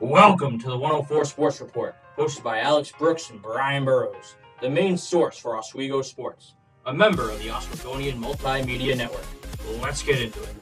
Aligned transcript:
Welcome 0.00 0.58
to 0.58 0.68
the 0.68 0.76
104 0.76 1.24
Sports 1.24 1.60
Report, 1.60 1.94
hosted 2.16 2.42
by 2.42 2.60
Alex 2.60 2.92
Brooks 2.98 3.30
and 3.30 3.40
Brian 3.40 3.84
Burrows, 3.84 4.34
the 4.60 4.68
main 4.68 4.96
source 4.96 5.38
for 5.38 5.56
Oswego 5.56 6.02
sports, 6.02 6.54
a 6.86 6.92
member 6.92 7.30
of 7.30 7.38
the 7.38 7.48
Oswegonian 7.48 8.18
Multimedia 8.18 8.96
Network. 8.96 9.24
Let's 9.80 10.02
get 10.02 10.20
into 10.20 10.42
it. 10.42 10.54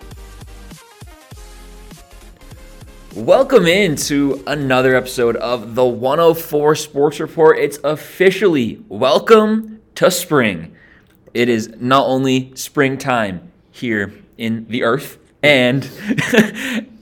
Welcome 3.15 3.67
into 3.67 4.43
another 4.47 4.95
episode 4.95 5.37
of 5.37 5.75
the 5.75 5.85
104 5.85 6.75
Sports 6.75 7.21
Report. 7.21 7.59
It's 7.59 7.79
officially 7.83 8.85
welcome 8.89 9.81
to 9.95 10.11
spring. 10.11 10.77
It 11.33 11.49
is 11.49 11.75
not 11.79 12.07
only 12.07 12.53
springtime 12.57 13.51
here 13.71 14.13
in 14.37 14.67
the 14.69 14.83
earth, 14.83 15.19
and 15.43 15.85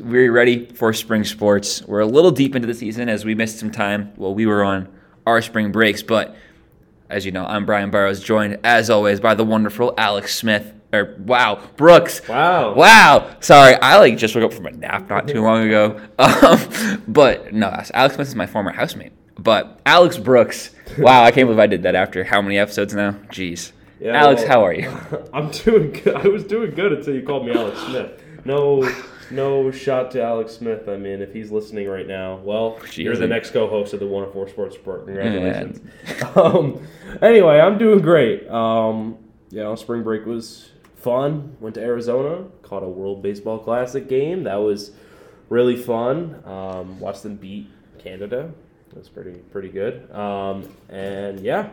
we're 0.00 0.32
ready 0.32 0.66
for 0.66 0.92
spring 0.92 1.24
sports. 1.24 1.82
We're 1.86 2.00
a 2.00 2.06
little 2.06 2.30
deep 2.30 2.54
into 2.56 2.66
the 2.66 2.74
season 2.74 3.08
as 3.08 3.24
we 3.24 3.34
missed 3.34 3.58
some 3.58 3.70
time. 3.70 4.12
Well, 4.16 4.34
we 4.34 4.46
were 4.46 4.64
on 4.64 4.88
our 5.26 5.42
spring 5.42 5.70
breaks, 5.72 6.02
but 6.02 6.34
as 7.08 7.26
you 7.26 7.32
know, 7.32 7.44
I'm 7.44 7.66
Brian 7.66 7.90
Burrows, 7.90 8.20
joined 8.22 8.58
as 8.64 8.90
always 8.90 9.20
by 9.20 9.34
the 9.34 9.44
wonderful 9.44 9.94
Alex 9.98 10.34
Smith. 10.34 10.72
Or 10.92 11.14
wow, 11.20 11.62
Brooks. 11.76 12.26
Wow. 12.28 12.74
Wow. 12.74 13.36
Sorry, 13.40 13.74
I 13.76 13.98
like 13.98 14.16
just 14.18 14.34
woke 14.34 14.44
up 14.44 14.52
from 14.52 14.66
a 14.66 14.72
nap 14.72 15.08
not 15.08 15.28
too 15.28 15.40
long 15.42 15.66
ago. 15.66 16.00
Um, 16.18 17.02
but 17.06 17.52
no, 17.52 17.68
Alex 17.94 18.16
Smith 18.16 18.28
is 18.28 18.34
my 18.34 18.46
former 18.46 18.72
housemate. 18.72 19.12
But 19.38 19.80
Alex 19.86 20.16
Brooks. 20.18 20.70
Wow, 20.98 21.22
I 21.22 21.30
can't 21.30 21.46
believe 21.46 21.60
I 21.60 21.68
did 21.68 21.84
that 21.84 21.94
after 21.94 22.24
how 22.24 22.42
many 22.42 22.58
episodes 22.58 22.92
now? 22.94 23.12
Jeez. 23.28 23.70
Yeah, 24.00 24.20
Alex, 24.20 24.40
well- 24.40 24.48
how 24.48 24.64
are 24.66 24.72
you? 24.72 24.90
I'm 25.32 25.52
doing 25.52 25.92
good. 25.92 26.16
I 26.16 26.26
was 26.26 26.42
doing 26.42 26.72
good 26.72 26.92
until 26.92 27.14
you 27.14 27.22
called 27.22 27.46
me 27.46 27.52
Alex 27.52 27.78
Smith. 27.82 28.20
No, 28.44 28.82
no 29.30 29.70
shot 29.70 30.10
to 30.12 30.22
Alex 30.22 30.52
Smith. 30.52 30.88
I 30.88 30.96
mean, 30.96 31.20
if 31.20 31.32
he's 31.32 31.50
listening 31.50 31.88
right 31.88 32.06
now, 32.06 32.36
well, 32.36 32.78
She 32.90 33.02
you're 33.02 33.16
the 33.16 33.26
next 33.26 33.52
co-host 33.52 33.92
of 33.92 34.00
the 34.00 34.06
104 34.06 34.48
Sports 34.48 34.76
Report. 34.76 35.06
Congratulations. 35.06 35.80
um, 36.36 36.86
anyway, 37.22 37.60
I'm 37.60 37.78
doing 37.78 38.00
great. 38.00 38.48
Um, 38.48 39.18
you 39.50 39.58
know, 39.58 39.74
spring 39.74 40.02
break 40.02 40.26
was 40.26 40.70
fun. 40.96 41.56
Went 41.60 41.74
to 41.74 41.82
Arizona, 41.82 42.44
caught 42.62 42.82
a 42.82 42.88
World 42.88 43.22
Baseball 43.22 43.58
Classic 43.58 44.08
game. 44.08 44.44
That 44.44 44.56
was 44.56 44.92
really 45.48 45.76
fun. 45.76 46.42
Um, 46.44 47.00
watched 47.00 47.22
them 47.22 47.36
beat 47.36 47.68
Canada. 47.98 48.50
That 48.90 48.98
was 48.98 49.08
pretty 49.08 49.38
pretty 49.52 49.68
good. 49.68 50.10
Um, 50.12 50.68
and 50.88 51.40
yeah, 51.40 51.70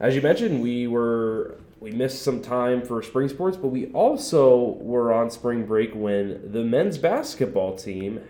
as 0.00 0.14
you 0.14 0.22
mentioned, 0.22 0.62
we 0.62 0.86
were 0.86 1.56
we 1.82 1.90
missed 1.90 2.22
some 2.22 2.40
time 2.40 2.80
for 2.80 3.02
spring 3.02 3.28
sports, 3.28 3.56
but 3.56 3.68
we 3.68 3.86
also 3.86 4.76
were 4.80 5.12
on 5.12 5.30
spring 5.30 5.66
break 5.66 5.92
when 5.94 6.52
the 6.52 6.62
men's 6.62 6.96
basketball 6.96 7.74
team 7.74 8.20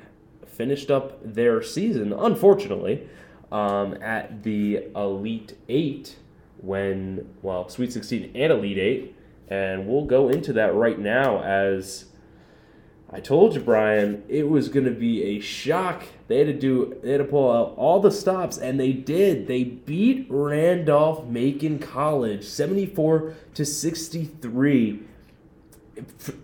finished 0.46 0.90
up 0.90 1.18
their 1.22 1.62
season, 1.62 2.14
unfortunately, 2.14 3.06
um, 3.52 3.94
at 4.02 4.42
the 4.42 4.88
Elite 4.96 5.58
Eight. 5.68 6.16
When 6.62 7.28
well, 7.42 7.68
Sweet 7.68 7.92
Sixteen 7.92 8.30
and 8.34 8.52
Elite 8.52 8.78
Eight, 8.78 9.16
and 9.48 9.86
we'll 9.86 10.06
go 10.06 10.28
into 10.30 10.54
that 10.54 10.74
right 10.74 10.98
now 10.98 11.42
as. 11.42 12.06
I 13.14 13.20
told 13.20 13.54
you, 13.54 13.60
Brian, 13.60 14.22
it 14.28 14.48
was 14.48 14.68
going 14.70 14.86
to 14.86 14.90
be 14.90 15.22
a 15.36 15.40
shock. 15.40 16.02
They 16.28 16.38
had 16.38 16.46
to 16.46 16.54
do, 16.54 16.96
they 17.02 17.10
had 17.12 17.18
to 17.18 17.24
pull 17.24 17.50
out 17.52 17.74
all 17.76 18.00
the 18.00 18.10
stops, 18.10 18.56
and 18.56 18.80
they 18.80 18.92
did. 18.92 19.46
They 19.46 19.64
beat 19.64 20.26
Randolph 20.30 21.26
Macon 21.26 21.78
College, 21.78 22.42
seventy-four 22.44 23.34
to 23.54 23.64
sixty-three, 23.66 25.02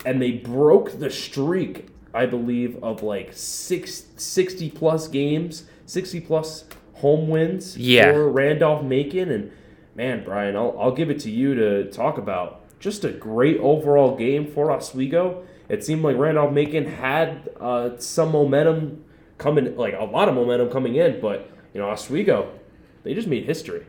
and 0.04 0.20
they 0.20 0.32
broke 0.32 0.98
the 0.98 1.10
streak, 1.10 1.88
I 2.12 2.26
believe, 2.26 2.82
of 2.82 3.02
like 3.02 3.30
six, 3.32 4.04
60 4.16 4.70
plus 4.70 5.08
games, 5.08 5.64
sixty 5.86 6.20
plus 6.20 6.64
home 6.94 7.28
wins 7.28 7.78
Yeah. 7.78 8.12
for 8.12 8.28
Randolph 8.28 8.84
Macon, 8.84 9.30
and 9.30 9.50
man, 9.94 10.22
Brian, 10.24 10.54
I'll, 10.56 10.76
I'll 10.78 10.94
give 10.94 11.08
it 11.10 11.20
to 11.20 11.30
you 11.30 11.54
to 11.54 11.90
talk 11.90 12.18
about. 12.18 12.60
Just 12.78 13.04
a 13.04 13.10
great 13.10 13.58
overall 13.58 14.16
game 14.16 14.46
for 14.46 14.70
Oswego. 14.70 15.44
It 15.68 15.84
seemed 15.84 16.02
like 16.02 16.16
Randolph 16.16 16.52
Macon 16.52 16.86
had 16.86 17.50
uh, 17.60 17.98
some 17.98 18.32
momentum 18.32 19.04
coming, 19.36 19.76
like 19.76 19.94
a 19.94 20.04
lot 20.04 20.28
of 20.28 20.34
momentum 20.34 20.70
coming 20.70 20.96
in, 20.96 21.20
but 21.20 21.50
you 21.74 21.80
know 21.80 21.88
Oswego, 21.90 22.52
they 23.04 23.14
just 23.14 23.28
made 23.28 23.44
history. 23.44 23.84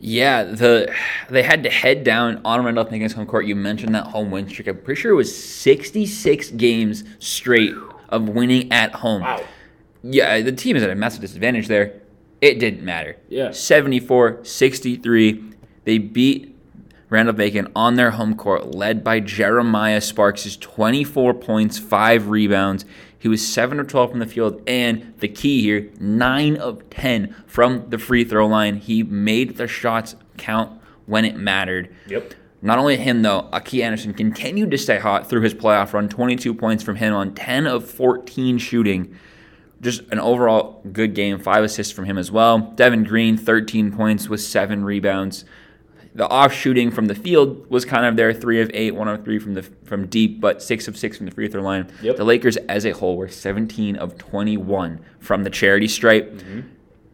Yeah, 0.00 0.44
the 0.44 0.94
they 1.28 1.42
had 1.42 1.64
to 1.64 1.70
head 1.70 2.04
down 2.04 2.40
on 2.44 2.64
Randolph 2.64 2.90
Macon's 2.90 3.12
home 3.12 3.26
court. 3.26 3.46
You 3.46 3.56
mentioned 3.56 3.94
that 3.94 4.06
home 4.08 4.30
win 4.30 4.48
streak. 4.48 4.68
I'm 4.68 4.78
pretty 4.78 5.00
sure 5.00 5.12
it 5.12 5.16
was 5.16 5.36
66 5.36 6.50
games 6.50 7.04
straight 7.18 7.74
of 8.08 8.28
winning 8.28 8.70
at 8.70 8.94
home. 8.94 9.22
Wow. 9.22 9.44
Yeah, 10.02 10.40
the 10.40 10.52
team 10.52 10.76
is 10.76 10.82
at 10.82 10.90
a 10.90 10.94
massive 10.94 11.20
disadvantage 11.20 11.66
there. 11.66 12.00
It 12.40 12.60
didn't 12.60 12.84
matter. 12.84 13.16
Yeah. 13.28 13.50
74 13.50 14.44
63. 14.44 15.44
They 15.84 15.98
beat 15.98 16.47
Randolph 17.10 17.38
Macon 17.38 17.68
on 17.74 17.94
their 17.94 18.12
home 18.12 18.36
court, 18.36 18.74
led 18.74 19.02
by 19.02 19.20
Jeremiah 19.20 20.00
Sparks' 20.00 20.56
24 20.56 21.34
points, 21.34 21.78
5 21.78 22.28
rebounds. 22.28 22.84
He 23.18 23.28
was 23.28 23.46
7 23.46 23.80
of 23.80 23.88
12 23.88 24.10
from 24.10 24.18
the 24.20 24.26
field, 24.26 24.62
and 24.66 25.14
the 25.18 25.28
key 25.28 25.62
here 25.62 25.90
9 25.98 26.56
of 26.56 26.88
10 26.90 27.34
from 27.46 27.88
the 27.88 27.98
free 27.98 28.24
throw 28.24 28.46
line. 28.46 28.76
He 28.76 29.02
made 29.02 29.56
the 29.56 29.66
shots 29.66 30.16
count 30.36 30.80
when 31.06 31.24
it 31.24 31.36
mattered. 31.36 31.94
Yep. 32.06 32.34
Not 32.60 32.78
only 32.78 32.96
him, 32.96 33.22
though, 33.22 33.48
Aki 33.52 33.82
Anderson 33.82 34.14
continued 34.14 34.70
to 34.72 34.78
stay 34.78 34.98
hot 34.98 35.28
through 35.28 35.42
his 35.42 35.54
playoff 35.54 35.92
run. 35.92 36.08
22 36.08 36.52
points 36.54 36.82
from 36.82 36.96
him 36.96 37.14
on 37.14 37.34
10 37.34 37.66
of 37.66 37.88
14 37.88 38.58
shooting. 38.58 39.16
Just 39.80 40.02
an 40.10 40.18
overall 40.18 40.80
good 40.92 41.14
game. 41.14 41.38
Five 41.38 41.62
assists 41.62 41.92
from 41.92 42.04
him 42.04 42.18
as 42.18 42.32
well. 42.32 42.58
Devin 42.58 43.04
Green, 43.04 43.36
13 43.36 43.92
points 43.92 44.28
with 44.28 44.40
seven 44.40 44.84
rebounds. 44.84 45.44
The 46.18 46.28
off 46.28 46.52
shooting 46.52 46.90
from 46.90 47.06
the 47.06 47.14
field 47.14 47.70
was 47.70 47.84
kind 47.84 48.04
of 48.04 48.16
there, 48.16 48.34
three 48.34 48.60
of 48.60 48.72
eight, 48.74 48.92
one 48.96 49.06
of 49.06 49.24
three 49.24 49.38
from 49.38 49.54
the 49.54 49.62
from 49.62 50.08
deep, 50.08 50.40
but 50.40 50.60
six 50.60 50.88
of 50.88 50.96
six 50.96 51.16
from 51.16 51.26
the 51.26 51.32
free 51.32 51.46
throw 51.46 51.62
line. 51.62 51.92
Yep. 52.02 52.16
The 52.16 52.24
Lakers 52.24 52.56
as 52.68 52.84
a 52.84 52.90
whole 52.90 53.16
were 53.16 53.28
17 53.28 53.94
of 53.94 54.18
21 54.18 54.98
from 55.20 55.44
the 55.44 55.50
charity 55.50 55.86
stripe. 55.86 56.32
Mm-hmm. 56.32 56.60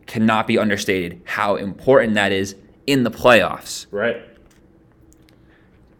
Cannot 0.06 0.46
be 0.46 0.56
understated 0.58 1.20
how 1.24 1.56
important 1.56 2.14
that 2.14 2.32
is 2.32 2.56
in 2.86 3.04
the 3.04 3.10
playoffs. 3.10 3.84
Right. 3.90 4.22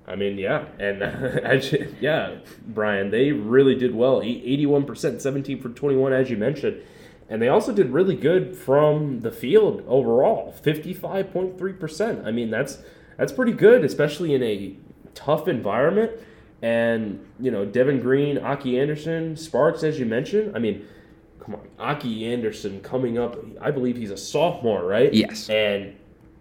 I 0.06 0.16
mean, 0.16 0.38
yeah, 0.38 0.64
and 0.78 1.62
you- 1.72 1.94
yeah, 2.00 2.36
Brian, 2.66 3.10
they 3.10 3.32
really 3.32 3.74
did 3.74 3.94
well. 3.94 4.22
Eighty-one 4.22 4.84
percent, 4.86 5.20
seventeen 5.20 5.60
for 5.60 5.68
twenty-one, 5.68 6.14
as 6.14 6.30
you 6.30 6.38
mentioned, 6.38 6.80
and 7.28 7.40
they 7.40 7.48
also 7.48 7.72
did 7.72 7.90
really 7.90 8.16
good 8.16 8.56
from 8.56 9.20
the 9.20 9.30
field 9.30 9.84
overall, 9.86 10.52
fifty-five 10.52 11.32
point 11.32 11.58
three 11.58 11.72
percent. 11.72 12.26
I 12.26 12.30
mean, 12.30 12.50
that's 12.50 12.78
that's 13.16 13.32
pretty 13.32 13.52
good, 13.52 13.84
especially 13.84 14.34
in 14.34 14.42
a 14.42 14.76
tough 15.14 15.48
environment. 15.48 16.12
And 16.62 17.24
you 17.40 17.50
know, 17.50 17.64
Devin 17.64 18.00
Green, 18.00 18.38
Aki 18.38 18.78
Anderson, 18.78 19.36
Sparks, 19.36 19.82
as 19.82 19.98
you 19.98 20.06
mentioned. 20.06 20.56
I 20.56 20.58
mean, 20.58 20.86
come 21.40 21.54
on, 21.54 21.68
Aki 21.78 22.32
Anderson 22.32 22.80
coming 22.80 23.18
up. 23.18 23.36
I 23.60 23.70
believe 23.70 23.96
he's 23.96 24.10
a 24.10 24.16
sophomore, 24.16 24.84
right? 24.84 25.12
Yes. 25.12 25.48
And 25.48 25.96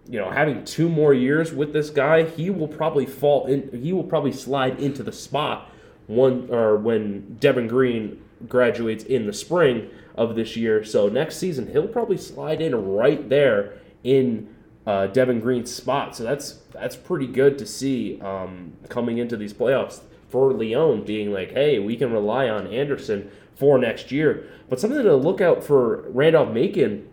you 0.08 0.18
know, 0.18 0.30
having 0.30 0.64
two 0.64 0.88
more 0.88 1.14
years 1.14 1.52
with 1.52 1.72
this 1.72 1.88
guy, 1.88 2.24
he 2.24 2.50
will 2.50 2.68
probably 2.68 3.06
fall 3.06 3.46
in. 3.46 3.70
He 3.82 3.92
will 3.92 4.04
probably 4.04 4.32
slide 4.32 4.80
into 4.80 5.02
the 5.02 5.12
spot 5.12 5.70
one 6.06 6.48
or 6.50 6.76
when 6.76 7.36
Devin 7.40 7.68
Green 7.68 8.22
graduates 8.46 9.04
in 9.04 9.26
the 9.26 9.32
spring 9.32 9.88
of 10.14 10.36
this 10.36 10.56
year. 10.56 10.84
So 10.84 11.08
next 11.08 11.36
season, 11.36 11.72
he'll 11.72 11.88
probably 11.88 12.16
slide 12.16 12.60
in 12.60 12.74
right 12.74 13.28
there 13.28 13.74
in 14.02 14.54
uh, 14.86 15.08
Devin 15.08 15.40
Green's 15.40 15.72
spot. 15.72 16.16
So 16.16 16.24
that's 16.24 16.60
that's 16.72 16.96
pretty 16.96 17.26
good 17.26 17.58
to 17.58 17.66
see 17.66 18.20
um, 18.20 18.74
coming 18.88 19.18
into 19.18 19.36
these 19.36 19.52
playoffs 19.52 20.00
for 20.28 20.52
Leone, 20.52 21.04
being 21.04 21.32
like, 21.32 21.52
hey, 21.52 21.78
we 21.78 21.96
can 21.96 22.12
rely 22.12 22.48
on 22.48 22.66
Anderson 22.66 23.30
for 23.54 23.78
next 23.78 24.10
year. 24.10 24.48
But 24.68 24.80
something 24.80 25.02
to 25.02 25.16
look 25.16 25.40
out 25.40 25.62
for 25.62 26.08
Randolph 26.10 26.52
Macon 26.52 27.08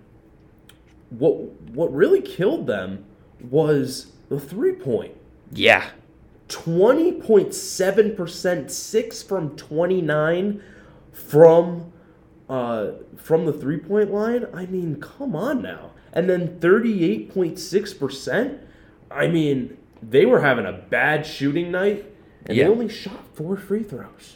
what 1.11 1.33
what 1.73 1.93
really 1.93 2.21
killed 2.21 2.65
them 2.67 3.05
was 3.39 4.13
the 4.29 4.39
three 4.39 4.73
point. 4.73 5.15
Yeah. 5.51 5.89
20.7%, 6.47 8.69
6 8.69 9.23
from 9.23 9.55
29 9.55 10.61
from 11.13 11.90
uh 12.51 12.92
from 13.15 13.45
the 13.45 13.53
three 13.53 13.77
point 13.77 14.12
line. 14.13 14.45
I 14.53 14.65
mean, 14.68 14.98
come 15.00 15.36
on 15.36 15.62
now. 15.62 15.92
And 16.13 16.30
then 16.30 16.59
38.6%. 16.59 18.59
I 19.09 19.27
mean, 19.27 19.77
they 20.01 20.25
were 20.25 20.42
having 20.42 20.65
a 20.65 20.74
bad 20.74 21.25
shooting 21.25 21.71
night 21.71 22.06
and 22.45 22.57
Yeah. 22.57 22.65
they 22.65 22.69
only 22.69 22.89
shot 22.89 23.24
four 23.33 23.56
free 23.56 23.83
throws. 23.83 24.36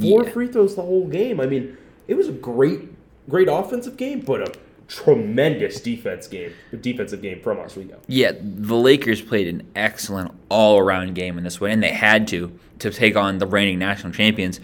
Four 0.00 0.24
Yeah. 0.24 0.30
free 0.30 0.48
throws 0.48 0.74
the 0.74 0.82
whole 0.82 1.06
game. 1.08 1.40
I 1.40 1.46
mean, 1.46 1.76
it 2.08 2.14
was 2.16 2.28
a 2.28 2.32
great 2.32 2.80
great 3.28 3.48
offensive 3.50 3.96
game, 3.96 4.20
but 4.20 4.40
a 4.40 4.52
tremendous 4.86 5.80
defense 5.80 6.28
game, 6.28 6.52
defensive 6.80 7.20
game 7.20 7.40
from 7.40 7.58
Oswego. 7.58 7.96
Yeah, 8.06 8.30
the 8.40 8.76
Lakers 8.76 9.20
played 9.20 9.48
an 9.48 9.64
excellent 9.74 10.30
all-around 10.48 11.16
game 11.16 11.36
in 11.38 11.42
this 11.42 11.60
one, 11.60 11.72
and 11.72 11.82
they 11.82 11.90
had 11.90 12.28
to 12.28 12.52
to 12.78 12.90
take 12.90 13.16
on 13.16 13.38
the 13.38 13.46
reigning 13.46 13.78
national 13.80 14.12
champions. 14.12 14.60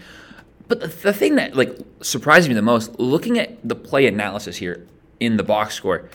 But 0.67 0.79
the, 0.81 0.87
the 0.87 1.13
thing 1.13 1.35
that 1.35 1.55
like 1.55 1.77
surprised 2.01 2.47
me 2.47 2.55
the 2.55 2.61
most, 2.61 2.99
looking 2.99 3.37
at 3.39 3.57
the 3.67 3.75
play 3.75 4.05
analysis 4.07 4.57
here 4.57 4.85
in 5.19 5.37
the 5.37 5.43
box 5.43 5.75
score, 5.75 6.09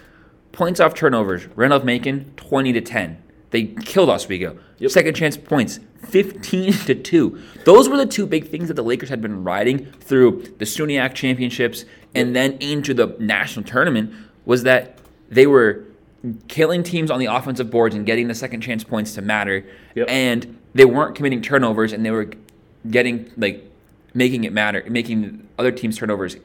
points 0.52 0.80
off 0.80 0.94
turnovers, 0.94 1.46
Randolph 1.56 1.84
Macon 1.84 2.32
twenty 2.36 2.72
to 2.72 2.80
ten. 2.80 3.22
They 3.50 3.64
killed 3.64 4.10
Oswego. 4.10 4.58
Yep. 4.78 4.90
Second 4.90 5.14
chance 5.14 5.36
points, 5.36 5.80
fifteen 6.08 6.72
to 6.72 6.94
two. 6.94 7.40
Those 7.64 7.88
were 7.88 7.96
the 7.96 8.06
two 8.06 8.26
big 8.26 8.48
things 8.48 8.68
that 8.68 8.74
the 8.74 8.82
Lakers 8.84 9.08
had 9.08 9.20
been 9.22 9.42
riding 9.44 9.86
through 9.92 10.42
the 10.58 10.64
SUNYAC 10.64 11.14
championships 11.14 11.84
and 12.14 12.36
then 12.36 12.52
into 12.60 12.92
the 12.94 13.16
national 13.18 13.64
tournament. 13.64 14.12
Was 14.44 14.62
that 14.64 14.98
they 15.30 15.46
were 15.46 15.84
killing 16.48 16.82
teams 16.82 17.10
on 17.10 17.20
the 17.20 17.26
offensive 17.26 17.70
boards 17.70 17.94
and 17.94 18.04
getting 18.04 18.28
the 18.28 18.34
second 18.34 18.60
chance 18.60 18.82
points 18.82 19.14
to 19.14 19.22
matter, 19.22 19.64
Yep. 19.94 20.08
and 20.10 20.58
they 20.74 20.84
weren't 20.84 21.14
committing 21.14 21.40
turnovers 21.42 21.92
and 21.92 22.04
they 22.04 22.10
were 22.10 22.30
getting 22.90 23.30
like 23.36 23.67
making 24.18 24.44
it 24.44 24.52
matter, 24.52 24.84
making 24.88 25.48
other 25.58 25.70
teams' 25.72 25.96
turnovers 25.96 26.36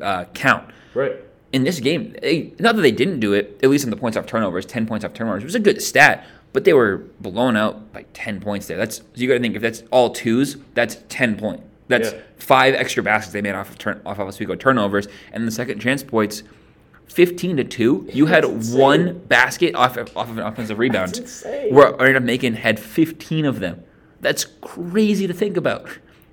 uh, 0.00 0.24
count. 0.34 0.68
Right. 0.94 1.14
In 1.52 1.64
this 1.64 1.78
game, 1.80 2.14
they, 2.20 2.52
not 2.58 2.74
that 2.76 2.82
they 2.82 2.90
didn't 2.92 3.20
do 3.20 3.32
it, 3.32 3.58
at 3.62 3.70
least 3.70 3.84
in 3.84 3.90
the 3.90 3.96
points 3.96 4.16
off 4.16 4.26
turnovers, 4.26 4.66
ten 4.66 4.86
points 4.86 5.04
off 5.04 5.12
turnovers, 5.14 5.42
it 5.42 5.46
was 5.46 5.54
a 5.54 5.60
good 5.60 5.80
stat, 5.80 6.26
but 6.52 6.64
they 6.64 6.72
were 6.72 7.04
blown 7.20 7.56
out 7.56 7.92
by 7.92 8.02
ten 8.12 8.40
points 8.40 8.66
there. 8.66 8.76
That's 8.76 9.02
you 9.14 9.28
got 9.28 9.34
to 9.34 9.40
think 9.40 9.54
if 9.56 9.62
that's 9.62 9.82
all 9.90 10.10
twos, 10.10 10.56
that's 10.74 10.98
ten 11.08 11.36
point. 11.38 11.62
That's 11.86 12.12
Yeah. 12.12 12.18
five 12.36 12.74
extra 12.74 13.02
baskets 13.02 13.32
they 13.32 13.40
made 13.40 13.54
off 13.54 13.70
of 13.70 13.78
turn 13.78 14.00
off 14.04 14.18
of 14.18 14.26
Oswego 14.28 14.56
turnovers, 14.56 15.06
and 15.32 15.46
the 15.46 15.52
second 15.52 15.78
chance 15.80 16.02
points. 16.02 16.42
15 17.08 17.56
to 17.56 17.64
2 17.64 18.10
you 18.12 18.26
had 18.26 18.44
one 18.74 19.18
basket 19.28 19.74
off 19.74 19.96
of, 19.96 20.14
off 20.14 20.28
of 20.28 20.36
an 20.36 20.44
offensive 20.44 20.78
rebound 20.78 21.08
That's 21.14 21.42
insane. 21.42 21.74
where 21.74 21.94
Randolph 21.94 22.24
Macon 22.24 22.52
had 22.52 22.78
15 22.78 23.46
of 23.46 23.60
them. 23.60 23.82
That's 24.20 24.44
crazy 24.60 25.26
to 25.26 25.32
think 25.32 25.56
about. 25.56 25.88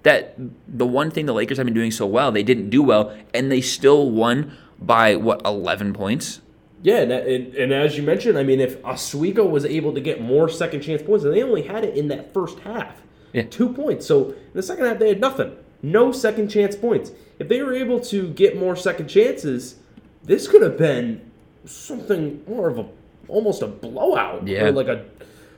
That 0.05 0.35
the 0.67 0.85
one 0.85 1.09
thing 1.09 1.25
the 1.25 1.33
Lakers 1.33 1.57
have 1.57 1.65
been 1.65 1.73
doing 1.73 1.89
so 1.89 2.05
well, 2.05 2.31
they 2.31 2.43
didn't 2.43 2.69
do 2.69 2.83
well, 2.83 3.11
and 3.33 3.51
they 3.51 3.59
still 3.59 4.11
won 4.11 4.55
by 4.79 5.15
what 5.15 5.41
11 5.43 5.93
points. 5.93 6.41
Yeah, 6.83 6.97
and, 6.97 7.11
and, 7.11 7.55
and 7.55 7.73
as 7.73 7.97
you 7.97 8.03
mentioned, 8.03 8.37
I 8.37 8.43
mean, 8.43 8.59
if 8.59 8.77
Oswego 8.85 9.47
was 9.47 9.65
able 9.65 9.95
to 9.95 9.99
get 9.99 10.21
more 10.21 10.47
second 10.47 10.81
chance 10.81 11.01
points, 11.01 11.25
and 11.25 11.33
they 11.33 11.41
only 11.41 11.63
had 11.63 11.83
it 11.83 11.97
in 11.97 12.07
that 12.09 12.31
first 12.35 12.59
half, 12.59 13.01
Yeah. 13.33 13.43
two 13.49 13.73
points. 13.73 14.05
So 14.05 14.29
in 14.29 14.35
the 14.53 14.61
second 14.61 14.85
half, 14.85 14.99
they 14.99 15.09
had 15.09 15.19
nothing, 15.19 15.55
no 15.81 16.11
second 16.11 16.49
chance 16.49 16.75
points. 16.75 17.11
If 17.39 17.47
they 17.47 17.63
were 17.63 17.73
able 17.73 17.99
to 18.01 18.29
get 18.29 18.55
more 18.55 18.75
second 18.75 19.07
chances, 19.07 19.77
this 20.23 20.47
could 20.47 20.61
have 20.61 20.77
been 20.77 21.19
something 21.65 22.43
more 22.47 22.69
of 22.69 22.77
a 22.77 22.85
almost 23.27 23.63
a 23.63 23.67
blowout, 23.67 24.47
Yeah. 24.47 24.69
like 24.69 24.87
a 24.87 25.03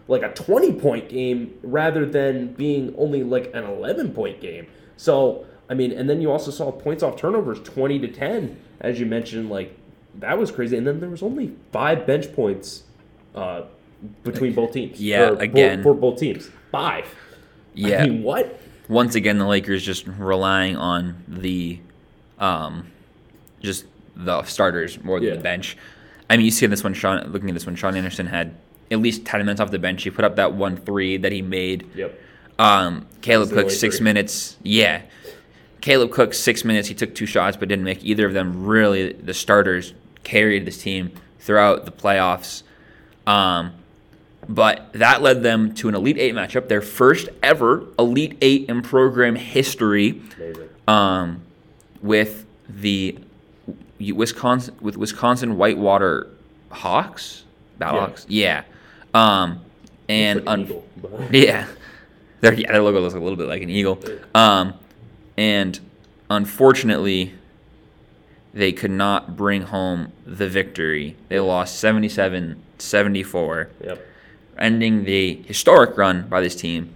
like 0.07 0.23
a 0.23 0.33
twenty 0.33 0.73
point 0.73 1.09
game 1.09 1.57
rather 1.63 2.05
than 2.05 2.53
being 2.53 2.93
only 2.97 3.23
like 3.23 3.51
an 3.53 3.63
eleven 3.63 4.11
point 4.11 4.39
game. 4.41 4.67
So 4.97 5.45
I 5.69 5.73
mean, 5.73 5.91
and 5.91 6.09
then 6.09 6.21
you 6.21 6.31
also 6.31 6.51
saw 6.51 6.71
points 6.71 7.03
off 7.03 7.17
turnovers, 7.17 7.59
twenty 7.61 7.99
to 7.99 8.07
ten, 8.07 8.59
as 8.79 8.99
you 8.99 9.05
mentioned, 9.05 9.49
like 9.49 9.77
that 10.15 10.37
was 10.37 10.51
crazy. 10.51 10.77
And 10.77 10.87
then 10.87 10.99
there 10.99 11.09
was 11.09 11.21
only 11.23 11.53
five 11.71 12.07
bench 12.07 12.33
points 12.33 12.83
uh, 13.35 13.63
between 14.23 14.53
both 14.53 14.73
teams. 14.73 14.99
Yeah, 14.99 15.29
for, 15.29 15.43
again. 15.43 15.83
for 15.83 15.93
both 15.93 16.19
teams, 16.19 16.49
five. 16.71 17.05
Yeah. 17.73 18.03
I 18.03 18.07
mean, 18.07 18.23
what? 18.23 18.59
Once 18.89 19.15
again, 19.15 19.37
the 19.37 19.45
Lakers 19.45 19.83
just 19.83 20.07
relying 20.07 20.77
on 20.77 21.21
the, 21.27 21.79
um, 22.39 22.87
just 23.61 23.85
the 24.15 24.41
starters 24.43 25.03
more 25.03 25.19
than 25.19 25.29
Yeah. 25.29 25.35
the 25.35 25.41
bench. 25.41 25.77
I 26.29 26.37
mean, 26.37 26.45
you 26.45 26.51
see 26.51 26.65
in 26.65 26.71
this 26.71 26.83
one, 26.83 26.93
Sean. 26.93 27.31
Looking 27.31 27.49
at 27.49 27.53
this 27.53 27.65
one, 27.65 27.75
Sean 27.75 27.95
Anderson 27.95 28.25
had 28.27 28.55
at 28.91 28.99
least 28.99 29.25
10 29.25 29.41
minutes 29.41 29.59
off 29.59 29.71
the 29.71 29.79
bench. 29.79 30.03
He 30.03 30.09
put 30.09 30.25
up 30.25 30.35
that 30.37 30.53
one 30.53 30.77
three 30.77 31.17
that 31.17 31.31
he 31.31 31.41
made. 31.41 31.87
Yep. 31.95 32.19
Um, 32.59 33.05
Caleb 33.21 33.51
Cook 33.51 33.69
six 33.69 33.97
three. 33.97 34.03
minutes. 34.05 34.57
Yeah, 34.63 35.03
Caleb 35.81 36.11
Cook 36.11 36.33
six 36.33 36.63
minutes. 36.65 36.87
He 36.87 36.95
took 36.95 37.13
two 37.13 37.25
shots 37.25 37.57
but 37.57 37.69
didn't 37.69 37.85
make 37.85 38.03
either 38.03 38.25
of 38.25 38.33
them. 38.33 38.65
Really, 38.65 39.13
the 39.13 39.33
starters 39.33 39.93
carried 40.23 40.65
this 40.65 40.81
team 40.81 41.11
throughout 41.39 41.85
the 41.85 41.91
playoffs. 41.91 42.63
Um, 43.25 43.73
but 44.49 44.91
that 44.93 45.21
led 45.21 45.43
them 45.43 45.73
to 45.75 45.89
an 45.89 45.95
Elite 45.95 46.17
Eight 46.17 46.33
matchup, 46.33 46.67
their 46.67 46.81
first 46.81 47.29
ever 47.43 47.83
Elite 47.99 48.37
Eight 48.41 48.69
in 48.69 48.81
program 48.81 49.35
history, 49.35 50.21
um, 50.87 51.41
with 52.01 52.45
the 52.69 53.19
Wisconsin 53.99 54.75
with 54.81 54.97
Wisconsin 54.97 55.57
Whitewater 55.57 56.27
Hawks, 56.71 57.43
Battlehawks. 57.79 58.25
Yeah. 58.27 58.63
Um, 59.17 59.61
and 60.09 60.45
like 60.45 60.53
an 60.57 60.61
un- 60.61 60.65
eagle, 60.65 60.83
yeah, 61.31 61.67
their 62.41 62.53
yeah 62.53 62.71
their 62.71 62.81
logo 62.81 63.01
looks 63.01 63.13
a 63.15 63.19
little 63.19 63.37
bit 63.37 63.47
like 63.47 63.61
an 63.61 63.69
eagle. 63.69 63.99
Um, 64.35 64.73
and 65.37 65.79
unfortunately, 66.29 67.33
they 68.53 68.71
could 68.71 68.91
not 68.91 69.35
bring 69.35 69.63
home 69.63 70.11
the 70.25 70.47
victory. 70.47 71.15
They 71.29 71.39
lost 71.39 71.83
77-74, 71.83 73.67
Yep. 73.83 74.05
ending 74.57 75.03
the 75.03 75.35
historic 75.45 75.97
run 75.97 76.27
by 76.27 76.41
this 76.41 76.55
team. 76.55 76.93